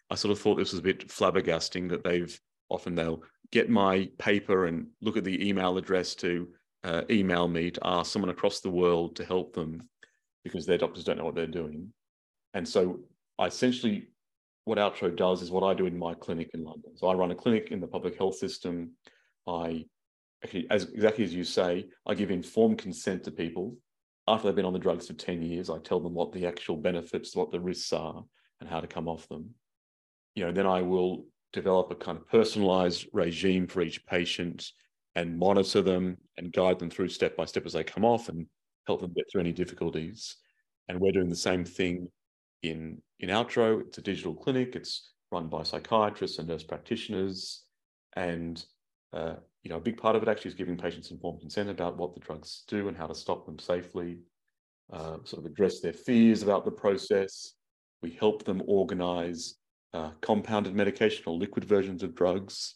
I 0.09 0.15
sort 0.15 0.31
of 0.31 0.39
thought 0.39 0.55
this 0.55 0.71
was 0.71 0.79
a 0.79 0.83
bit 0.83 1.07
flabbergasting 1.07 1.89
that 1.89 2.03
they've 2.03 2.39
often 2.69 2.95
they'll 2.95 3.21
get 3.51 3.69
my 3.69 4.09
paper 4.17 4.65
and 4.65 4.87
look 5.01 5.17
at 5.17 5.23
the 5.23 5.47
email 5.47 5.77
address 5.77 6.15
to 6.15 6.47
uh, 6.83 7.01
email 7.09 7.47
me 7.47 7.71
to 7.71 7.81
ask 7.83 8.11
someone 8.11 8.29
across 8.29 8.59
the 8.59 8.69
world 8.69 9.15
to 9.15 9.25
help 9.25 9.53
them 9.53 9.89
because 10.43 10.65
their 10.65 10.77
doctors 10.77 11.03
don't 11.03 11.17
know 11.17 11.25
what 11.25 11.35
they're 11.35 11.47
doing. 11.47 11.91
And 12.53 12.67
so 12.67 12.99
I 13.37 13.47
essentially, 13.47 14.07
what 14.65 14.77
Outro 14.77 15.15
does 15.15 15.41
is 15.41 15.51
what 15.51 15.63
I 15.63 15.73
do 15.73 15.85
in 15.85 15.97
my 15.97 16.13
clinic 16.13 16.51
in 16.53 16.63
London. 16.63 16.95
So 16.95 17.07
I 17.07 17.13
run 17.13 17.31
a 17.31 17.35
clinic 17.35 17.71
in 17.71 17.79
the 17.79 17.87
public 17.87 18.17
health 18.17 18.35
system. 18.35 18.91
I 19.47 19.85
as 20.69 20.85
exactly 20.85 21.23
as 21.23 21.33
you 21.33 21.43
say, 21.43 21.87
I 22.05 22.13
give 22.13 22.31
informed 22.31 22.77
consent 22.77 23.23
to 23.23 23.31
people. 23.31 23.75
After 24.27 24.47
they've 24.47 24.55
been 24.55 24.65
on 24.65 24.73
the 24.73 24.79
drugs 24.79 25.07
for 25.07 25.13
10 25.13 25.41
years, 25.41 25.69
I 25.69 25.79
tell 25.79 25.99
them 25.99 26.13
what 26.13 26.31
the 26.31 26.45
actual 26.45 26.75
benefits, 26.75 27.35
what 27.35 27.51
the 27.51 27.59
risks 27.59 27.93
are, 27.93 28.23
and 28.59 28.69
how 28.69 28.81
to 28.81 28.87
come 28.87 29.07
off 29.07 29.27
them. 29.29 29.51
You 30.35 30.45
know, 30.45 30.51
then 30.51 30.67
I 30.67 30.81
will 30.81 31.25
develop 31.53 31.91
a 31.91 31.95
kind 31.95 32.17
of 32.17 32.27
personalized 32.27 33.07
regime 33.13 33.67
for 33.67 33.81
each 33.81 34.05
patient 34.05 34.71
and 35.15 35.37
monitor 35.37 35.81
them 35.81 36.17
and 36.37 36.53
guide 36.53 36.79
them 36.79 36.89
through 36.89 37.09
step 37.09 37.35
by 37.35 37.45
step 37.45 37.65
as 37.65 37.73
they 37.73 37.83
come 37.83 38.05
off 38.05 38.29
and 38.29 38.45
help 38.85 39.01
them 39.01 39.13
get 39.13 39.25
through 39.31 39.41
any 39.41 39.53
difficulties. 39.53 40.35
And 40.87 40.99
we're 40.99 41.11
doing 41.11 41.29
the 41.29 41.35
same 41.35 41.65
thing 41.65 42.09
in 42.63 43.01
in 43.19 43.29
Outro. 43.29 43.81
It's 43.81 43.97
a 43.97 44.01
digital 44.01 44.33
clinic. 44.35 44.75
It's 44.75 45.13
run 45.31 45.47
by 45.49 45.63
psychiatrists 45.63 46.39
and 46.39 46.47
nurse 46.47 46.63
practitioners, 46.63 47.63
and 48.15 48.63
uh, 49.13 49.35
you 49.63 49.69
know, 49.69 49.77
a 49.77 49.81
big 49.81 49.97
part 49.97 50.15
of 50.15 50.23
it 50.23 50.29
actually 50.29 50.49
is 50.49 50.55
giving 50.55 50.77
patients 50.77 51.11
informed 51.11 51.41
consent 51.41 51.69
about 51.69 51.97
what 51.97 52.13
the 52.13 52.19
drugs 52.19 52.63
do 52.67 52.87
and 52.87 52.97
how 52.97 53.07
to 53.07 53.15
stop 53.15 53.45
them 53.45 53.59
safely. 53.59 54.19
uh, 54.91 55.17
sort 55.23 55.45
of 55.45 55.51
address 55.51 55.79
their 55.79 55.93
fears 55.93 56.43
about 56.43 56.65
the 56.65 56.71
process. 56.71 57.53
We 58.01 58.11
help 58.11 58.43
them 58.43 58.61
organize 58.67 59.55
uh, 59.97 60.11
compounded 60.21 60.75
medication 60.75 61.23
or 61.25 61.35
liquid 61.35 61.65
versions 61.65 62.03
of 62.03 62.13
drugs. 62.13 62.75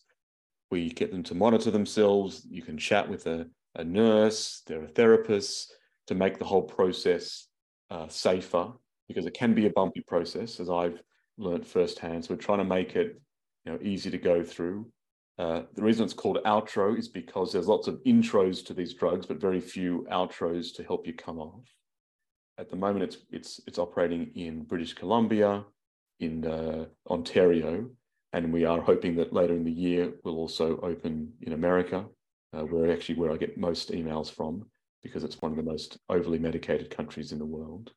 We 0.72 0.90
get 0.90 1.12
them 1.12 1.24
to 1.24 1.36
monitor 1.36 1.70
themselves. 1.70 2.46
You 2.50 2.64
can 2.64 2.78
chat 2.78 3.08
with 3.08 3.28
a, 3.28 3.48
a 3.76 3.84
nurse, 3.84 4.64
they're 4.66 4.84
a 4.84 4.88
therapist 4.88 5.74
to 6.08 6.16
make 6.16 6.40
the 6.40 6.46
whole 6.46 6.64
process 6.64 7.48
uh, 7.92 8.08
safer 8.08 8.72
because 9.08 9.26
it 9.28 9.36
can 9.36 9.54
be 9.54 9.68
a 9.68 9.70
bumpy 9.70 10.02
process, 10.02 10.60
as 10.60 10.70
I've 10.70 11.00
learned 11.38 11.68
firsthand. 11.68 12.26
So 12.26 12.34
we're 12.34 12.42
trying 12.42 12.60
to 12.60 12.64
make 12.64 12.96
it 12.96 13.22
you 13.66 13.72
know, 13.72 13.80
easy 13.82 14.10
to 14.10 14.18
go 14.18 14.44
through. 14.44 14.88
Uh, 15.38 15.62
the 15.76 15.84
reason 15.84 16.06
it's 16.06 16.14
called 16.14 16.40
outro 16.46 16.98
is 16.98 17.08
because 17.08 17.52
there's 17.52 17.68
lots 17.68 17.88
of 17.88 18.02
intros 18.04 18.66
to 18.66 18.74
these 18.74 18.94
drugs, 18.96 19.26
but 19.28 19.40
very 19.40 19.60
few 19.60 20.08
outros 20.12 20.74
to 20.76 20.84
help 20.84 21.06
you 21.06 21.14
come 21.14 21.40
off. 21.40 21.68
At 22.58 22.70
the 22.70 22.76
moment, 22.76 23.04
it's 23.04 23.18
it's 23.32 23.62
it's 23.68 23.80
operating 23.80 24.32
in 24.36 24.64
British 24.64 24.94
Columbia, 24.94 25.66
in 26.22 26.46
uh, 26.46 26.86
Ontario, 27.10 27.90
and 28.34 28.54
we 28.54 28.64
are 28.66 28.80
hoping 28.80 29.16
that 29.16 29.34
later 29.34 29.54
in 29.54 29.64
the 29.64 29.72
year 29.72 30.14
we'll 30.24 30.38
also 30.38 30.80
open 30.82 31.34
in 31.42 31.54
America, 31.54 32.06
uh, 32.54 32.62
where 32.62 32.92
actually 32.92 33.16
where 33.16 33.32
I 33.32 33.38
get 33.38 33.58
most 33.58 33.92
emails 33.92 34.32
from 34.32 34.66
because 35.04 35.24
it's 35.24 35.42
one 35.42 35.52
of 35.52 35.58
the 35.58 35.72
most 35.72 35.98
overly 36.10 36.40
medicated 36.40 36.90
countries 36.90 37.32
in 37.32 37.40
the 37.40 37.46
world. 37.46 37.92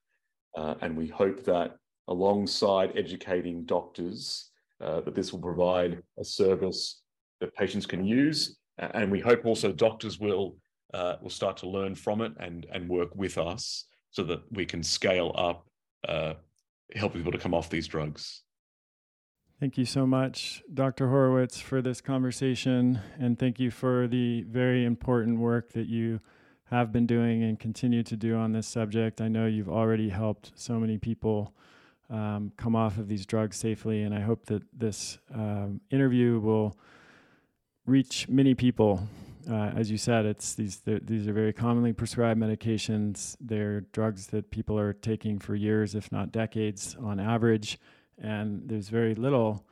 Uh, 0.57 0.75
and 0.81 0.97
we 0.97 1.07
hope 1.07 1.45
that 1.45 1.77
alongside 2.09 2.97
educating 2.97 3.65
doctors, 3.65 4.51
uh, 4.81 5.01
that 5.03 5.15
this 5.15 5.33
will 5.33 5.41
provide 5.41 6.03
a 6.19 6.25
service 6.25 7.03
that 7.41 7.55
patients 7.55 7.87
can 7.87 8.05
use. 8.05 8.57
And 8.79 9.11
we 9.11 9.21
hope 9.21 9.45
also 9.45 9.73
doctors 9.73 10.19
will, 10.19 10.57
uh, 10.93 11.17
will 11.23 11.31
start 11.31 11.57
to 11.59 11.69
learn 11.69 11.95
from 11.95 12.21
it 12.23 12.33
and, 12.41 12.67
and 12.73 12.89
work 12.89 13.15
with 13.15 13.39
us 13.39 13.87
so 14.11 14.25
that 14.25 14.41
we 14.51 14.65
can 14.65 14.83
scale 14.83 15.33
up, 15.37 15.69
uh, 16.09 16.35
help 16.95 17.15
people 17.15 17.33
to 17.33 17.39
come 17.39 17.55
off 17.55 17.71
these 17.71 17.87
drugs. 17.87 18.43
Thank 19.61 19.79
you 19.79 19.85
so 19.85 20.07
much, 20.07 20.63
Dr. 20.73 21.09
Horowitz, 21.09 21.61
for 21.61 21.81
this 21.81 22.01
conversation. 22.01 23.01
And 23.19 23.39
thank 23.39 23.61
you 23.61 23.71
for 23.71 24.09
the 24.09 24.43
very 24.43 24.85
important 24.85 25.39
work 25.39 25.73
that 25.73 25.87
you 25.87 26.21
have 26.67 26.93
been 26.93 27.07
doing 27.07 27.43
and 27.43 27.59
continue 27.59 28.03
to 28.03 28.17
do 28.17 28.37
on 28.37 28.53
this 28.53 28.67
subject. 28.67 29.21
I 29.21 29.29
know 29.29 29.47
you've 29.47 29.69
already 29.69 30.09
helped 30.09 30.53
so 30.57 30.79
many 30.81 30.99
people 30.99 31.55
um, 32.11 32.53
come 32.57 32.75
off 32.75 32.99
of 32.99 33.09
these 33.09 33.27
drugs 33.27 33.57
safely, 33.57 34.03
and 34.03 34.15
I 34.15 34.21
hope 34.21 34.47
that 34.47 34.63
this 34.77 35.19
um, 35.33 35.81
interview 35.91 36.41
will 36.41 36.77
reach 37.87 38.29
many 38.29 38.55
people. 38.55 39.07
Uh, 39.49 39.73
as 39.77 39.91
you 39.91 39.99
said, 39.99 40.25
it's 40.25 40.55
these 40.55 40.81
these 40.85 41.29
are 41.29 41.33
very 41.33 41.53
commonly 41.53 41.93
prescribed 41.93 42.41
medications. 42.41 43.37
They're 43.41 43.83
drugs 43.93 44.29
that 44.29 44.51
people 44.51 44.79
are 44.79 44.93
taking 44.93 45.39
for 45.39 45.55
years, 45.55 45.95
if 45.95 46.11
not 46.11 46.33
decades, 46.33 46.97
on 47.03 47.21
average, 47.21 47.79
and 48.19 48.63
there's 48.67 48.89
very 48.89 49.15
little 49.15 49.67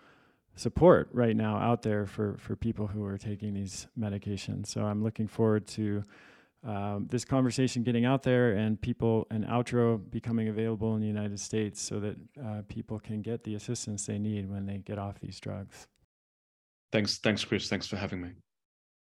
support 0.54 1.08
right 1.12 1.34
now 1.34 1.56
out 1.56 1.82
there 1.82 2.06
for 2.06 2.36
for 2.38 2.56
people 2.56 2.86
who 2.86 3.04
are 3.04 3.18
taking 3.18 3.54
these 3.54 3.86
medications. 3.98 4.66
So 4.66 4.84
I'm 4.84 5.02
looking 5.02 5.26
forward 5.26 5.66
to 5.68 6.02
um, 6.64 7.08
this 7.10 7.24
conversation 7.24 7.82
getting 7.82 8.04
out 8.04 8.22
there 8.22 8.52
and 8.52 8.80
people 8.80 9.26
and 9.30 9.44
outro 9.44 9.98
becoming 10.10 10.48
available 10.48 10.94
in 10.94 11.00
the 11.00 11.06
United 11.06 11.40
States 11.40 11.80
so 11.82 11.98
that 12.00 12.16
uh, 12.44 12.62
people 12.68 13.00
can 13.00 13.20
get 13.20 13.42
the 13.42 13.54
assistance 13.54 14.06
they 14.06 14.18
need 14.18 14.48
when 14.48 14.66
they 14.66 14.78
get 14.78 14.98
off 14.98 15.18
these 15.20 15.40
drugs. 15.40 15.88
Thanks, 16.92 17.18
thanks, 17.18 17.44
Chris. 17.44 17.68
Thanks 17.68 17.86
for 17.86 17.96
having 17.96 18.20
me. 18.20 18.30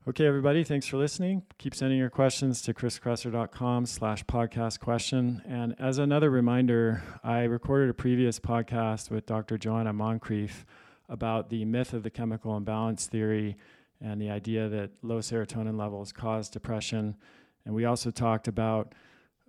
Okay, 0.08 0.26
everybody, 0.26 0.64
thanks 0.64 0.86
for 0.86 0.96
listening. 0.96 1.44
Keep 1.58 1.76
sending 1.76 2.00
your 2.00 2.10
questions 2.10 2.62
to 2.62 2.74
chriskresser.com 2.74 3.86
slash 3.86 4.24
podcast 4.24 4.80
question. 4.80 5.42
And 5.46 5.76
as 5.80 5.98
another 5.98 6.30
reminder, 6.30 7.04
I 7.26 7.44
recorded 7.44 7.90
a 7.90 7.94
previous 7.94 8.40
podcast 8.40 9.12
with 9.12 9.26
Dr. 9.26 9.58
Joanna 9.58 9.94
Moncrieff 9.94 10.64
about 11.10 11.50
the 11.50 11.66
myth 11.66 11.92
of 11.92 12.04
the 12.04 12.10
chemical 12.10 12.56
imbalance 12.56 13.08
theory 13.08 13.58
and 14.00 14.22
the 14.22 14.30
idea 14.30 14.70
that 14.70 14.92
low 15.02 15.20
serotonin 15.20 15.78
levels 15.78 16.14
cause 16.14 16.48
depression. 16.48 17.18
And 17.66 17.76
we 17.76 17.84
also 17.84 18.10
talked 18.10 18.48
about 18.48 18.96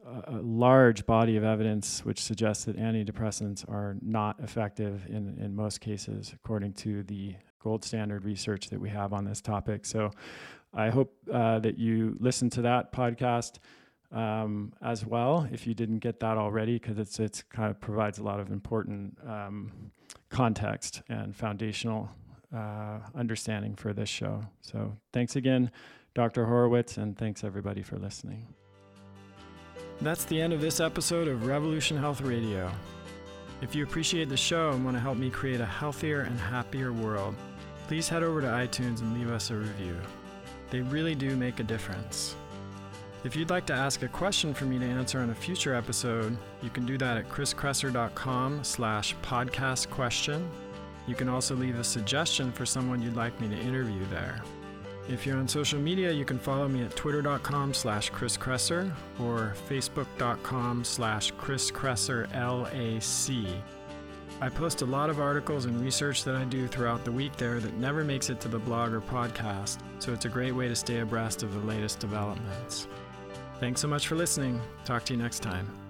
a, 0.04 0.38
a 0.38 0.40
large 0.42 1.06
body 1.06 1.36
of 1.36 1.44
evidence 1.44 2.04
which 2.04 2.20
suggests 2.20 2.64
that 2.64 2.76
antidepressants 2.76 3.64
are 3.70 3.96
not 4.02 4.40
effective 4.40 5.06
in, 5.08 5.38
in 5.40 5.54
most 5.54 5.80
cases, 5.80 6.32
according 6.34 6.72
to 6.72 7.04
the 7.04 7.36
gold 7.58 7.84
standard 7.84 8.24
research 8.24 8.68
that 8.70 8.80
we 8.80 8.88
have 8.88 9.12
on 9.12 9.24
this 9.24 9.40
topic. 9.40 9.84
So 9.86 10.10
I 10.74 10.90
hope 10.90 11.14
uh, 11.32 11.58
that 11.60 11.78
you 11.78 12.16
listen 12.20 12.50
to 12.50 12.62
that 12.62 12.92
podcast 12.92 13.58
um, 14.10 14.72
as 14.82 15.04
well 15.04 15.46
if 15.52 15.66
you 15.66 15.74
didn't 15.74 15.98
get 15.98 16.20
that 16.20 16.38
already, 16.38 16.78
because 16.78 16.98
it's 16.98 17.18
it's 17.20 17.42
kind 17.42 17.70
of 17.70 17.80
provides 17.80 18.18
a 18.18 18.22
lot 18.22 18.40
of 18.40 18.50
important 18.50 19.18
um, 19.26 19.90
context 20.30 21.02
and 21.08 21.34
foundational 21.34 22.10
uh, 22.54 22.98
understanding 23.14 23.74
for 23.74 23.92
this 23.92 24.08
show. 24.08 24.42
So 24.60 24.96
thanks 25.12 25.36
again. 25.36 25.70
Dr. 26.14 26.46
Horowitz, 26.46 26.96
and 26.96 27.16
thanks 27.16 27.44
everybody 27.44 27.82
for 27.82 27.96
listening. 27.96 28.46
That's 30.00 30.24
the 30.24 30.40
end 30.40 30.52
of 30.52 30.60
this 30.60 30.80
episode 30.80 31.28
of 31.28 31.46
Revolution 31.46 31.96
Health 31.96 32.20
Radio. 32.20 32.70
If 33.60 33.74
you 33.74 33.82
appreciate 33.82 34.28
the 34.28 34.36
show 34.36 34.70
and 34.70 34.84
want 34.84 34.96
to 34.96 35.00
help 35.00 35.18
me 35.18 35.30
create 35.30 35.60
a 35.60 35.66
healthier 35.66 36.20
and 36.20 36.38
happier 36.38 36.92
world, 36.92 37.34
please 37.88 38.08
head 38.08 38.22
over 38.22 38.42
to 38.42 38.46
iTunes 38.46 39.00
and 39.00 39.14
leave 39.14 39.30
us 39.30 39.50
a 39.50 39.56
review. 39.56 39.96
They 40.70 40.82
really 40.82 41.14
do 41.14 41.36
make 41.36 41.58
a 41.58 41.62
difference. 41.62 42.36
If 43.24 43.34
you'd 43.34 43.50
like 43.50 43.64
to 43.66 43.72
ask 43.72 44.02
a 44.02 44.08
question 44.08 44.52
for 44.52 44.66
me 44.66 44.78
to 44.78 44.84
answer 44.84 45.20
on 45.20 45.30
a 45.30 45.34
future 45.34 45.74
episode, 45.74 46.36
you 46.62 46.68
can 46.68 46.84
do 46.84 46.98
that 46.98 47.16
at 47.16 47.28
chriskresser.com 47.30 48.62
slash 48.62 49.16
podcast 49.22 49.88
question. 49.88 50.48
You 51.06 51.14
can 51.14 51.30
also 51.30 51.56
leave 51.56 51.78
a 51.78 51.84
suggestion 51.84 52.52
for 52.52 52.66
someone 52.66 53.00
you'd 53.00 53.16
like 53.16 53.40
me 53.40 53.48
to 53.48 53.56
interview 53.56 54.04
there. 54.10 54.42
If 55.08 55.24
you're 55.24 55.38
on 55.38 55.48
social 55.48 55.80
media, 55.80 56.12
you 56.12 56.26
can 56.26 56.38
follow 56.38 56.68
me 56.68 56.82
at 56.82 56.94
twitter.com 56.94 57.72
slash 57.72 58.10
Chris 58.10 58.36
Kresser 58.36 58.92
or 59.18 59.54
facebook.com 59.66 60.84
slash 60.84 61.30
Chris 61.38 61.70
Kresser 61.70 62.28
LAC. 62.34 63.62
I 64.40 64.48
post 64.48 64.82
a 64.82 64.86
lot 64.86 65.10
of 65.10 65.18
articles 65.18 65.64
and 65.64 65.80
research 65.80 66.22
that 66.22 66.36
I 66.36 66.44
do 66.44 66.68
throughout 66.68 67.04
the 67.04 67.10
week 67.10 67.36
there 67.36 67.58
that 67.58 67.74
never 67.74 68.04
makes 68.04 68.30
it 68.30 68.40
to 68.42 68.48
the 68.48 68.58
blog 68.58 68.92
or 68.92 69.00
podcast, 69.00 69.78
so 69.98 70.12
it's 70.12 70.26
a 70.26 70.28
great 70.28 70.52
way 70.52 70.68
to 70.68 70.76
stay 70.76 71.00
abreast 71.00 71.42
of 71.42 71.52
the 71.52 71.60
latest 71.60 71.98
developments. 71.98 72.86
Thanks 73.58 73.80
so 73.80 73.88
much 73.88 74.06
for 74.06 74.14
listening. 74.14 74.60
Talk 74.84 75.04
to 75.06 75.14
you 75.14 75.20
next 75.20 75.40
time. 75.40 75.87